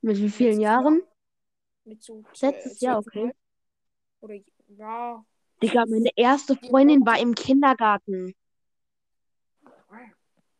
Mit 0.00 0.16
wie 0.18 0.30
vielen 0.30 0.58
Letztes 0.58 0.62
Jahr. 0.64 0.82
Jahren? 0.82 1.02
Mit 1.84 2.02
so 2.02 2.24
Letztes 2.40 2.82
äh, 2.82 2.84
Jahr, 2.84 2.98
okay. 2.98 3.32
Oder 4.20 4.34
ja. 4.68 5.24
Digga, 5.62 5.84
meine 5.86 6.10
erste 6.16 6.56
Freundin 6.56 7.06
war 7.06 7.20
im 7.20 7.34
Kindergarten. 7.36 8.34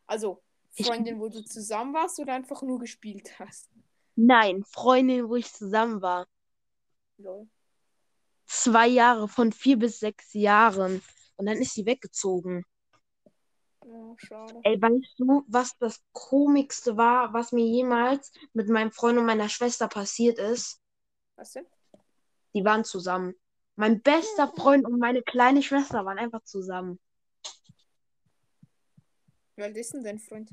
Also, 0.06 0.42
Freundin, 0.70 1.18
wo 1.18 1.28
du 1.28 1.42
zusammen 1.42 1.94
warst 1.94 2.20
oder 2.20 2.34
einfach 2.34 2.62
nur 2.62 2.78
gespielt 2.78 3.38
hast? 3.38 3.70
Nein, 4.14 4.62
Freundin, 4.64 5.28
wo 5.28 5.36
ich 5.36 5.52
zusammen 5.52 6.02
war. 6.02 6.28
Lol. 7.16 7.48
Zwei 8.54 8.86
Jahre, 8.86 9.28
von 9.28 9.50
vier 9.50 9.78
bis 9.78 9.98
sechs 9.98 10.34
Jahren. 10.34 11.02
Und 11.36 11.46
dann 11.46 11.56
ist 11.56 11.72
sie 11.72 11.86
weggezogen. 11.86 12.64
Ja, 13.82 14.14
schade. 14.18 14.60
Ey, 14.62 14.80
weißt 14.80 15.14
du, 15.16 15.42
was 15.48 15.74
das 15.78 16.02
Komischste 16.12 16.98
war, 16.98 17.32
was 17.32 17.52
mir 17.52 17.64
jemals 17.64 18.30
mit 18.52 18.68
meinem 18.68 18.92
Freund 18.92 19.18
und 19.18 19.24
meiner 19.24 19.48
Schwester 19.48 19.88
passiert 19.88 20.38
ist? 20.38 20.82
Was 21.36 21.52
denn? 21.52 21.66
Die 22.52 22.62
waren 22.62 22.84
zusammen. 22.84 23.34
Mein 23.76 24.02
bester 24.02 24.48
Freund 24.48 24.84
und 24.84 24.98
meine 24.98 25.22
kleine 25.22 25.62
Schwester 25.62 26.04
waren 26.04 26.18
einfach 26.18 26.44
zusammen. 26.44 27.00
Alt 29.56 29.76
ist 29.78 29.94
denn 29.94 30.04
dein 30.04 30.18
Freund? 30.18 30.50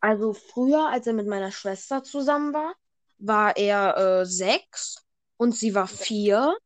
Also 0.00 0.34
früher, 0.34 0.90
als 0.90 1.06
er 1.06 1.14
mit 1.14 1.26
meiner 1.26 1.52
Schwester 1.52 2.02
zusammen 2.02 2.52
war, 2.52 2.74
war 3.16 3.56
er 3.56 3.96
äh, 3.96 4.26
sechs 4.26 5.05
und 5.36 5.52
sie 5.54 5.74
war 5.74 5.88
vier. 5.88 6.56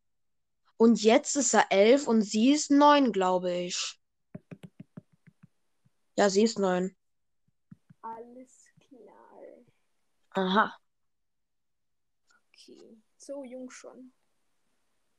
Und 0.77 1.03
jetzt 1.03 1.37
ist 1.37 1.53
er 1.55 1.67
elf 1.71 2.07
und 2.07 2.23
sie 2.23 2.53
ist 2.53 2.71
neun, 2.71 3.13
glaube 3.13 3.53
ich. 3.53 4.01
Ja, 6.17 6.31
sie 6.31 6.43
ist 6.43 6.59
neun. 6.59 6.97
Alles 8.03 8.67
klar. 8.89 9.41
Aha. 10.31 10.77
Okay. 12.49 12.99
So 13.17 13.45
jung 13.45 13.71
schon. 13.71 14.13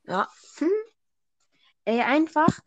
Ja. 0.03 0.27
Hm. 0.57 0.69
Ey, 1.85 2.01
einfach, 2.01 2.59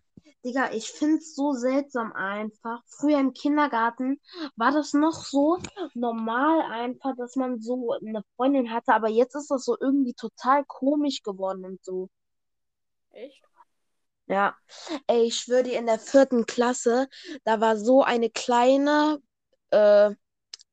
Digga, 0.45 0.73
ich 0.73 0.91
find's 0.91 1.35
so 1.35 1.53
seltsam 1.53 2.13
einfach. 2.13 2.83
Früher 2.87 3.19
im 3.19 3.33
Kindergarten 3.33 4.21
war 4.57 4.73
das 4.73 4.93
noch 4.93 5.25
so 5.25 5.59
normal 5.95 6.61
einfach, 6.71 7.17
dass 7.17 7.35
man 7.37 7.61
so 7.63 7.93
eine 7.93 8.23
Freundin 8.37 8.71
hatte, 8.71 8.93
aber 8.93 9.09
jetzt 9.09 9.35
ist 9.35 9.51
das 9.51 9.65
so 9.65 9.77
irgendwie 9.81 10.13
total 10.13 10.65
komisch 10.67 11.23
geworden 11.23 11.65
und 11.65 11.83
so. 11.83 12.11
Echt? 13.13 13.43
Ja. 14.27 14.55
Ey, 15.07 15.25
ich 15.25 15.37
schwöre 15.37 15.63
dir, 15.63 15.79
in 15.79 15.87
der 15.87 15.99
vierten 15.99 16.45
Klasse, 16.47 17.09
da 17.45 17.61
war 17.61 17.77
so 17.79 18.03
eine 18.03 18.29
kleine, 18.31 19.23
äh, 19.71 20.11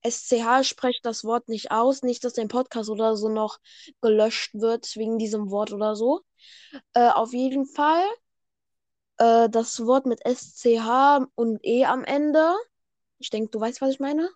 SCH 0.03 0.63
sprecht 0.63 1.05
das 1.05 1.23
Wort 1.23 1.47
nicht 1.47 1.71
aus, 1.71 2.01
nicht, 2.01 2.23
dass 2.23 2.33
dein 2.33 2.47
Podcast 2.47 2.89
oder 2.89 3.15
so 3.15 3.29
noch 3.29 3.59
gelöscht 4.01 4.53
wird 4.55 4.95
wegen 4.95 5.17
diesem 5.17 5.51
Wort 5.51 5.71
oder 5.71 5.95
so. 5.95 6.21
Äh, 6.93 7.09
auf 7.09 7.33
jeden 7.33 7.65
Fall 7.65 8.03
äh, 9.21 9.49
das 9.49 9.85
Wort 9.85 10.05
mit 10.07 10.25
SCH 10.25 11.27
und 11.35 11.59
E 11.63 11.85
am 11.85 12.03
Ende. 12.03 12.53
Ich 13.19 13.29
denke, 13.29 13.51
du 13.51 13.59
weißt, 13.59 13.81
was 13.81 13.91
ich 13.91 13.99
meine? 13.99 14.29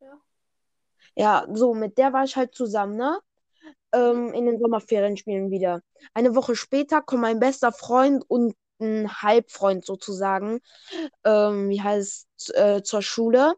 Ja. 0.00 0.20
Ja, 1.16 1.46
so, 1.52 1.74
mit 1.74 1.98
der 1.98 2.12
war 2.12 2.24
ich 2.24 2.36
halt 2.36 2.54
zusammen, 2.54 2.96
ne? 2.96 3.18
Ähm, 3.92 4.32
in 4.34 4.46
den 4.46 4.58
Sommerferien 4.60 5.16
spielen 5.16 5.50
wieder. 5.50 5.82
Eine 6.14 6.34
Woche 6.34 6.56
später 6.56 7.02
kommt 7.02 7.22
mein 7.22 7.40
bester 7.40 7.72
Freund 7.72 8.24
und 8.28 8.54
ein 8.80 9.22
Halbfreund 9.22 9.86
sozusagen, 9.86 10.60
ähm, 11.24 11.70
wie 11.70 11.80
heißt, 11.82 12.54
äh, 12.54 12.82
zur 12.82 13.02
Schule. 13.02 13.54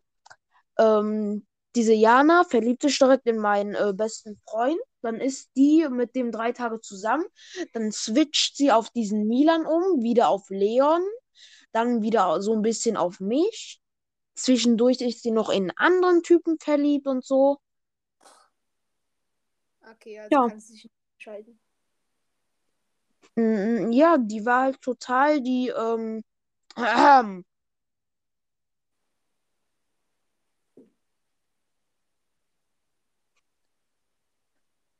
Ähm, 0.78 1.46
diese 1.76 1.94
Jana 1.94 2.44
verliebt 2.44 2.82
sich 2.82 2.98
direkt 2.98 3.26
in 3.26 3.38
meinen 3.38 3.74
äh, 3.74 3.92
besten 3.94 4.40
Freund. 4.48 4.78
Dann 5.02 5.20
ist 5.20 5.50
die 5.56 5.86
mit 5.90 6.14
dem 6.16 6.32
drei 6.32 6.52
Tage 6.52 6.80
zusammen. 6.80 7.24
Dann 7.72 7.92
switcht 7.92 8.56
sie 8.56 8.72
auf 8.72 8.90
diesen 8.90 9.26
Milan 9.28 9.66
um, 9.66 10.02
wieder 10.02 10.28
auf 10.28 10.50
Leon. 10.50 11.02
Dann 11.72 12.02
wieder 12.02 12.40
so 12.42 12.54
ein 12.54 12.62
bisschen 12.62 12.96
auf 12.96 13.20
mich. 13.20 13.80
Zwischendurch 14.34 15.00
ist 15.00 15.22
sie 15.22 15.30
noch 15.30 15.50
in 15.50 15.72
anderen 15.76 16.22
Typen 16.22 16.58
verliebt 16.58 17.06
und 17.06 17.24
so. 17.24 17.58
Okay, 19.92 20.18
also 20.18 20.34
Ja. 20.34 20.48
kannst 20.48 20.68
du 20.68 20.74
dich 20.74 20.84
nicht 20.84 20.94
entscheiden. 21.14 21.60
Mm, 23.36 23.92
Ja, 23.92 24.18
die 24.18 24.44
war 24.44 24.62
halt 24.62 24.80
total 24.82 25.40
die, 25.40 25.68
ähm, 25.68 26.22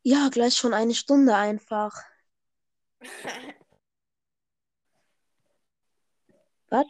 ja, 0.08 0.28
gleich 0.30 0.54
schon 0.54 0.72
eine 0.72 0.94
Stunde 0.94 1.34
einfach. 1.34 1.94
Was? 6.70 6.86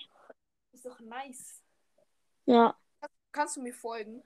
Ist 0.72 0.84
doch 0.86 1.00
nice. 1.00 1.62
Ja, 2.46 2.76
Kannst 3.32 3.56
du 3.56 3.62
mir 3.62 3.74
folgen? 3.74 4.22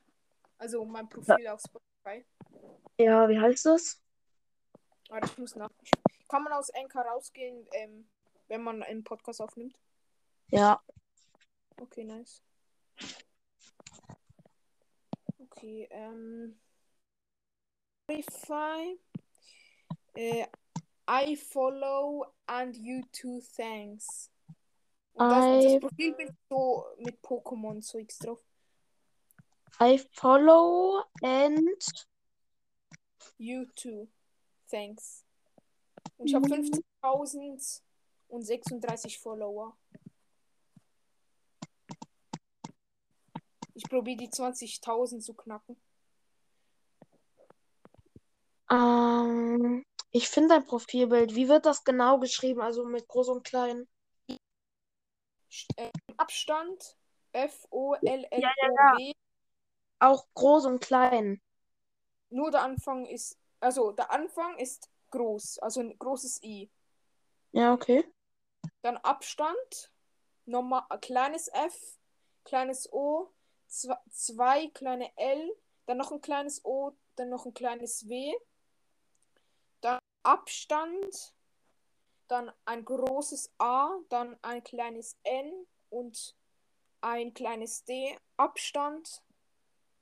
Also 0.59 0.85
mein 0.85 1.09
Profil 1.09 1.49
auf 1.49 1.61
Spotify. 1.61 2.25
ja, 2.99 3.29
wie 3.29 3.39
heißt 3.39 3.67
das? 3.67 4.01
Warte, 5.09 5.27
ich 5.31 5.39
muss 5.39 5.57
nach. 5.57 5.71
Kann 6.29 6.45
man 6.45 6.53
aus 6.53 6.71
Anchor 6.71 7.03
rausgehen, 7.03 7.67
ähm, 7.73 8.09
wenn 8.49 8.63
man 8.63 8.83
einen 8.83 9.05
Podcast 9.05 9.41
aufnimmt? 9.41 9.79
Ja, 10.49 10.81
Okay, 11.77 12.05
nice. 12.05 12.43
Okay, 15.39 15.89
ähm. 15.91 16.61
Spotify. 18.13 18.99
Äh, 20.15 20.47
I 21.09 21.37
follow 21.37 22.27
and 22.47 22.77
you 22.77 23.03
too, 23.13 23.41
thanks. 23.57 24.31
Und 25.15 25.29
das, 25.31 25.45
I- 25.45 25.63
das 25.65 25.81
Profilbild 25.81 26.33
so 26.49 26.87
mit 26.99 27.21
Pokémon-Zeugs 27.23 28.19
drauf. 28.19 28.39
I 29.81 29.99
follow 30.13 31.03
and 31.23 31.69
You 33.39 33.65
too, 33.77 34.09
thanks. 34.71 35.25
Und 36.19 36.27
ich 36.29 36.35
habe 36.35 36.49
Mhm. 36.49 36.71
50.036 37.03 39.19
Follower. 39.19 39.77
Ich 43.75 43.85
probiere 43.89 44.19
die 44.19 44.29
20.000 44.31 45.21
zu 45.23 45.35
knacken. 45.35 45.77
Ähm, 48.73 49.85
ich 50.11 50.29
finde 50.29 50.55
dein 50.55 50.65
Profilbild. 50.65 51.35
Wie 51.35 51.49
wird 51.49 51.67
das 51.67 51.85
genau 51.85 52.19
geschrieben? 52.19 52.61
Also 52.61 52.85
mit 52.85 53.07
groß 53.09 53.29
und 53.29 53.45
klein? 53.45 53.87
Äh, 55.77 55.91
Abstand 56.17 56.97
F-O-L-L-O-W. 57.33 59.13
Auch 59.99 60.27
groß 60.35 60.67
und 60.67 60.81
klein. 60.81 61.41
Nur 62.31 62.51
der 62.51 62.63
Anfang 62.63 63.07
ist, 63.07 63.39
also 63.61 63.93
der 63.93 64.11
Anfang 64.11 64.59
ist 64.59 64.91
groß, 65.11 65.59
also 65.59 65.81
ein 65.81 65.99
großes 65.99 66.43
I. 66.43 66.71
Ja, 67.53 67.75
okay. 67.75 68.05
Dann 68.83 68.97
Abstand, 68.99 69.93
nochmal 70.47 70.85
ein 70.89 71.01
kleines 71.01 71.49
F, 71.49 71.99
kleines 72.45 72.91
O, 72.93 73.31
zwei, 73.67 73.97
zwei 74.11 74.67
kleine 74.69 75.17
L, 75.17 75.55
dann 75.87 75.99
noch 75.99 76.11
ein 76.11 76.21
kleines 76.21 76.65
O, 76.65 76.93
dann 77.17 77.29
noch 77.29 77.47
ein 77.47 77.55
kleines 77.55 78.09
W, 78.09 78.35
Abstand, 80.23 81.35
dann 82.29 82.53
ein 82.65 82.85
großes 82.85 83.53
A, 83.59 83.99
dann 84.09 84.39
ein 84.43 84.63
kleines 84.65 85.19
N 85.23 85.67
und 85.91 86.37
ein 87.01 87.35
kleines 87.35 87.85
D, 87.85 88.17
Abstand, 88.37 89.23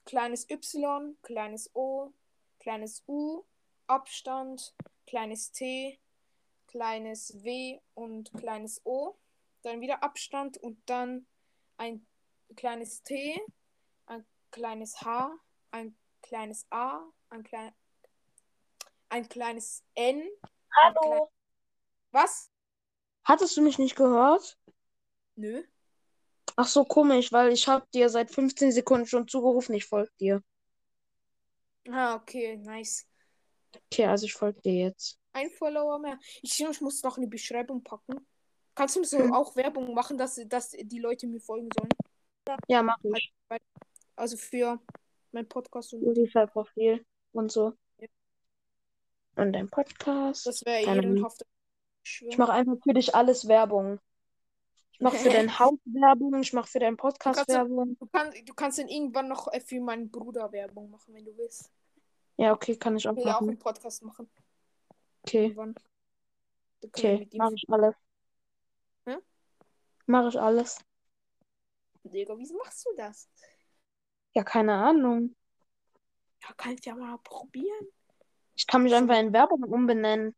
kleines 0.05 0.49
Y, 0.49 1.17
kleines 1.23 1.75
O, 1.75 2.13
kleines 2.59 3.03
U, 3.09 3.45
Abstand, 3.87 4.75
kleines 5.07 5.51
T, 5.53 5.99
kleines 6.67 7.43
W 7.43 7.81
und 7.95 8.33
kleines 8.35 8.81
O, 8.85 9.17
dann 9.63 9.81
wieder 9.81 10.03
Abstand 10.03 10.57
und 10.59 10.81
dann 10.87 11.27
ein 11.77 12.07
kleines 12.57 13.03
T, 13.03 13.41
ein 14.07 14.25
kleines 14.51 15.01
H, 15.01 15.33
ein 15.71 15.97
kleines 16.23 16.67
A, 16.71 17.03
ein, 17.31 17.43
klein, 17.43 17.73
ein 19.11 19.29
kleines 19.29 19.85
N. 19.95 20.21
ein 20.21 20.95
klein- 20.95 20.95
Hallo. 21.05 21.31
Was? 22.13 22.51
Hattest 23.25 23.57
du 23.57 23.63
mich 23.63 23.79
nicht 23.79 23.97
gehört? 23.97 24.59
Nö. 25.37 25.63
Ach 26.57 26.67
so, 26.67 26.85
komisch, 26.85 27.33
weil 27.33 27.53
ich 27.53 27.69
hab 27.69 27.91
dir 27.93 28.09
seit 28.09 28.31
15 28.31 28.73
Sekunden 28.73 29.07
schon 29.07 29.29
zugerufen, 29.29 29.75
ich 29.75 29.85
folge 29.87 30.11
dir. 30.19 30.43
Ah, 31.91 32.17
okay, 32.17 32.57
nice. 32.57 33.07
Okay, 33.87 34.07
also 34.07 34.27
ich 34.27 34.33
folge 34.35 34.61
dir 34.61 34.75
jetzt. 34.75 35.19
Ein 35.33 35.51
Follower 35.51 35.99
mehr. 35.99 36.19
Ich, 36.43 36.61
ich 36.61 36.81
muss 36.81 37.03
noch 37.03 37.17
in 37.17 37.23
die 37.23 37.29
Beschreibung 37.29 37.83
packen. 37.85 38.27
Kannst 38.75 38.97
du 38.97 39.05
so 39.05 39.19
Hm. 39.19 39.33
auch 39.33 39.55
Werbung 39.57 39.95
machen, 39.95 40.19
dass, 40.19 40.41
dass 40.47 40.71
die 40.71 40.99
Leute 40.99 41.27
mir 41.27 41.41
folgen 41.41 41.69
sollen? 41.79 42.59
Ja, 42.69 42.83
mach 42.83 42.97
ich. 43.15 43.33
Also 44.17 44.37
für 44.37 44.81
mein 45.33 45.49
Podcast 45.49 45.93
und 45.95 46.03
Spotify-Profil 46.03 47.05
und 47.33 47.53
so. 47.53 47.75
Und 49.41 49.53
dein 49.55 49.71
Podcast. 49.71 50.47
das 50.47 50.65
wäre 50.67 50.83
ehrenhaft. 50.83 51.47
Ich 52.05 52.37
mache 52.37 52.53
einfach 52.53 52.77
für 52.83 52.93
dich 52.93 53.15
alles 53.15 53.49
Werbung. 53.49 53.99
Ich 54.93 55.01
mache 55.01 55.17
für 55.17 55.31
dein 55.31 55.59
Haus 55.59 55.79
Werbung, 55.87 56.41
ich 56.43 56.53
mache 56.53 56.69
für 56.69 56.79
deinen 56.79 56.99
Podcast 56.99 57.49
ja- 57.49 57.55
Werbung. 57.55 57.97
Du, 57.99 58.07
kann, 58.07 58.35
du 58.45 58.53
kannst 58.55 58.79
dann 58.79 58.89
irgendwann 58.89 59.29
noch 59.29 59.51
äh, 59.51 59.61
für 59.61 59.81
meinen 59.81 60.11
Bruder 60.11 60.53
Werbung 60.53 60.91
machen, 60.91 61.15
wenn 61.15 61.25
du 61.25 61.35
willst. 61.39 61.71
Ja, 62.37 62.53
okay, 62.53 62.77
kann 62.77 62.97
ich 62.97 63.09
auch 63.09 63.13
Ich 63.13 63.19
will 63.19 63.25
ja 63.27 63.37
auch 63.37 63.41
machen. 63.41 63.49
einen 63.51 63.59
Podcast 63.59 64.03
machen. 64.03 64.31
Okay, 65.23 65.45
Irgendwann. 65.45 65.75
Okay, 66.85 67.29
mache 67.35 67.55
ich 67.55 67.65
alles. 67.69 67.95
Hä? 69.07 69.17
Mache 70.07 70.29
ich 70.29 70.39
alles. 70.41 70.79
Digga, 72.05 72.37
wieso 72.37 72.57
machst 72.59 72.87
du 72.87 72.91
das? 72.97 73.29
Ja, 74.35 74.43
keine 74.45 74.75
Ahnung. 74.75 75.35
Ja, 76.43 76.49
kannst 76.57 76.85
ja 76.85 76.95
mal 76.95 77.19
probieren. 77.25 77.87
Ich 78.61 78.67
kann 78.67 78.83
mich 78.83 78.95
einfach 78.95 79.19
in 79.19 79.33
Werbung 79.33 79.63
umbenennen. 79.65 80.37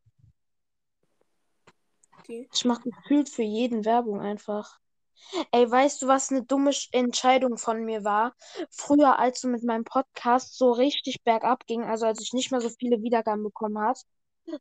Okay. 2.20 2.48
Ich 2.54 2.64
mache 2.64 2.88
gefühlt 2.88 3.28
für 3.28 3.42
jeden 3.42 3.84
Werbung 3.84 4.20
einfach. 4.20 4.78
Ey, 5.50 5.68
weißt 5.68 6.02
du, 6.02 6.06
was 6.06 6.30
eine 6.30 6.44
dumme 6.44 6.70
Sch- 6.70 6.86
Entscheidung 6.92 7.58
von 7.58 7.84
mir 7.84 8.04
war? 8.04 8.36
Früher, 8.70 9.18
als 9.18 9.40
du 9.40 9.48
mit 9.48 9.64
meinem 9.64 9.82
Podcast 9.82 10.56
so 10.56 10.70
richtig 10.70 11.24
bergab 11.24 11.66
ging, 11.66 11.82
also 11.82 12.06
als 12.06 12.20
ich 12.20 12.32
nicht 12.32 12.52
mehr 12.52 12.60
so 12.60 12.68
viele 12.68 13.02
Wiedergaben 13.02 13.42
bekommen 13.42 13.80
hat, 13.80 13.98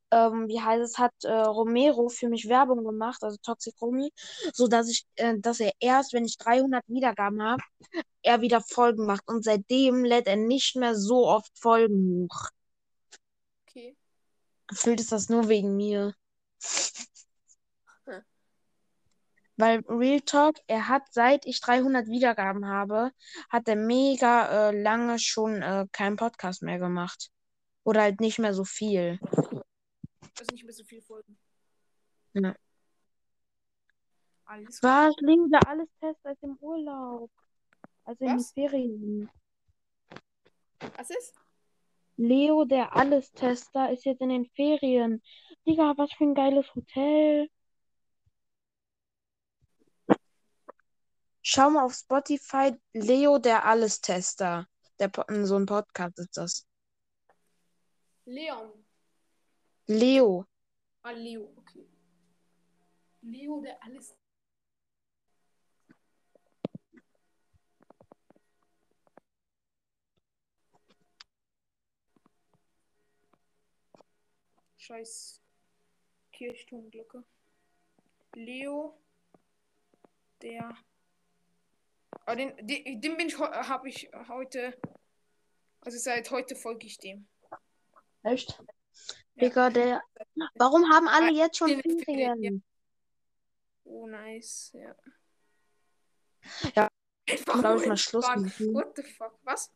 ähm, 0.09 0.47
wie 0.47 0.59
heißt 0.59 0.82
es, 0.82 0.97
hat 0.97 1.14
äh, 1.24 1.32
Romero 1.32 2.09
für 2.09 2.30
mich 2.30 2.49
Werbung 2.49 2.84
gemacht, 2.84 3.24
also 3.24 3.38
Toxic 3.43 3.80
Romy, 3.80 4.12
so 4.53 4.68
dass 4.68 4.89
ich, 4.89 5.05
äh, 5.18 5.38
dass 5.38 5.59
er 5.59 5.72
erst, 5.80 6.14
wenn 6.14 6.26
ich 6.26 6.39
300 6.39 6.84
Wiedergaben 6.88 7.43
habe, 7.43 7.62
er 8.24 8.41
wieder 8.41 8.62
Folgen 8.62 9.05
macht. 9.05 9.28
Und 9.28 9.43
seitdem 9.43 10.03
lädt 10.03 10.26
er 10.26 10.38
nicht 10.38 10.76
mehr 10.76 10.95
so 10.95 11.28
oft 11.28 11.51
Folgen 11.59 12.28
hoch. 12.28 12.49
Gefühlt 14.72 15.02
ist 15.02 15.12
das 15.12 15.28
nur 15.28 15.50
wegen 15.50 15.76
mir. 15.76 16.16
Hm. 18.06 18.24
Weil 19.58 19.80
Real 19.90 20.22
Talk, 20.22 20.56
er 20.68 20.88
hat, 20.88 21.04
seit 21.12 21.46
ich 21.46 21.60
300 21.60 22.08
Wiedergaben 22.08 22.66
habe, 22.66 23.12
hat 23.50 23.68
er 23.68 23.76
mega 23.76 24.70
äh, 24.70 24.82
lange 24.82 25.20
schon 25.20 25.62
äh, 25.62 25.88
keinen 25.92 26.16
Podcast 26.16 26.64
mehr 26.64 26.80
gemacht. 26.80 27.32
Oder 27.84 28.04
halt 28.04 28.22
nicht 28.22 28.40
mehr 28.40 28.54
so 28.54 28.64
viel. 28.64 29.20
Also 30.40 30.52
nicht 30.54 30.64
mehr 30.64 30.74
so 30.74 30.86
viel 30.86 31.02
Folgen. 31.02 31.38
Ja. 32.34 32.56
Alles. 34.46 34.82
Was? 34.82 35.14
Der 35.18 35.68
alles 35.68 35.90
Test 36.00 36.26
als 36.26 36.42
im 36.44 36.56
Urlaub. 36.62 37.30
Also 38.06 38.24
in 38.24 38.30
den 38.30 38.40
Was? 38.40 38.54
Ferien. 38.54 39.30
Was 40.96 41.10
ist? 41.10 41.36
Leo, 42.22 42.66
der 42.66 42.96
Alles-Tester, 42.96 43.92
ist 43.92 44.06
jetzt 44.06 44.22
in 44.22 44.30
den 44.30 44.46
Ferien. 44.46 45.24
Digga, 45.66 45.96
was 45.98 46.14
für 46.14 46.26
ein 46.26 46.36
geiles 46.36 46.68
Hotel. 46.76 47.50
Schau 51.42 51.72
mal 51.72 51.84
auf 51.84 51.96
Spotify, 51.96 52.76
Leo, 52.94 53.40
der 53.40 53.66
Alles-Tester. 53.66 54.68
Der, 55.00 55.12
so 55.46 55.56
ein 55.56 55.66
Podcast 55.66 56.20
ist 56.20 56.38
das. 56.38 56.68
Leon. 58.26 58.86
Leo. 59.88 60.46
Ah, 61.02 61.12
Leo, 61.12 61.52
okay. 61.58 61.88
Leo, 63.22 63.62
der 63.62 63.84
alles. 63.84 64.16
Scheiß 74.92 75.42
Kirchturmglocke. 76.34 77.24
Leo, 78.36 79.02
der. 80.42 80.78
Ah, 82.26 82.36
den, 82.36 82.54
den, 82.68 83.00
den 83.00 83.16
bin 83.16 83.28
ich, 83.28 83.39
habe 83.39 83.88
ich 83.88 84.12
heute. 84.28 84.78
Also 85.80 85.98
seit 85.98 86.30
heute 86.30 86.58
folge 86.58 86.88
ich 86.88 86.98
dem. 86.98 87.26
Echt? 88.24 88.50
Ja. 89.36 89.48
Digga, 89.48 89.70
der. 89.70 90.04
Warum 90.56 90.84
haben 90.92 91.08
alle 91.08 91.28
Ah, 91.28 91.46
jetzt 91.46 91.58
schon 91.58 91.70
den 91.70 91.82
Ferien, 91.82 92.04
Ferien? 92.04 92.64
Oh, 93.86 94.08
nice, 94.08 94.74
ja. 94.74 94.94
Ja, 96.76 96.89
Einfach 97.30 97.60
glaub 97.62 97.76
nur 97.76 97.82
ich, 97.84 97.88
mal 97.88 97.98
Schluss 97.98 98.28
machen. 98.28 98.74
What 98.74 98.98
the 98.98 99.04
fuck? 99.04 99.39
Was? 99.44 99.72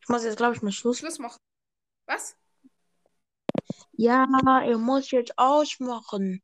Ich 0.00 0.08
muss 0.08 0.22
jetzt, 0.22 0.36
glaube 0.36 0.54
ich, 0.54 0.62
mal 0.62 0.70
Schluss. 0.70 0.98
Schluss 0.98 1.18
machen. 1.18 1.40
Was? 2.06 2.39
Ja, 4.00 4.24
er 4.64 4.78
muss 4.78 5.10
jetzt 5.10 5.36
ausmachen. 5.36 6.42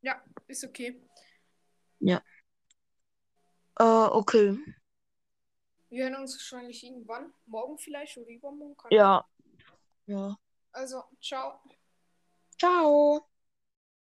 Ja, 0.00 0.22
ist 0.46 0.62
okay. 0.62 1.02
Äh, 3.80 3.82
okay. 3.82 4.56
Wir 5.88 6.04
hören 6.04 6.14
uns 6.20 6.36
wahrscheinlich 6.36 6.84
irgendwann. 6.84 7.34
Morgen 7.46 7.78
vielleicht 7.78 8.16
oder 8.16 8.28
übermorgen. 8.28 8.76
Ja. 8.90 9.26
Ja. 10.06 10.38
Also, 10.70 11.02
ciao. 11.20 11.60
Ciao. 12.60 13.26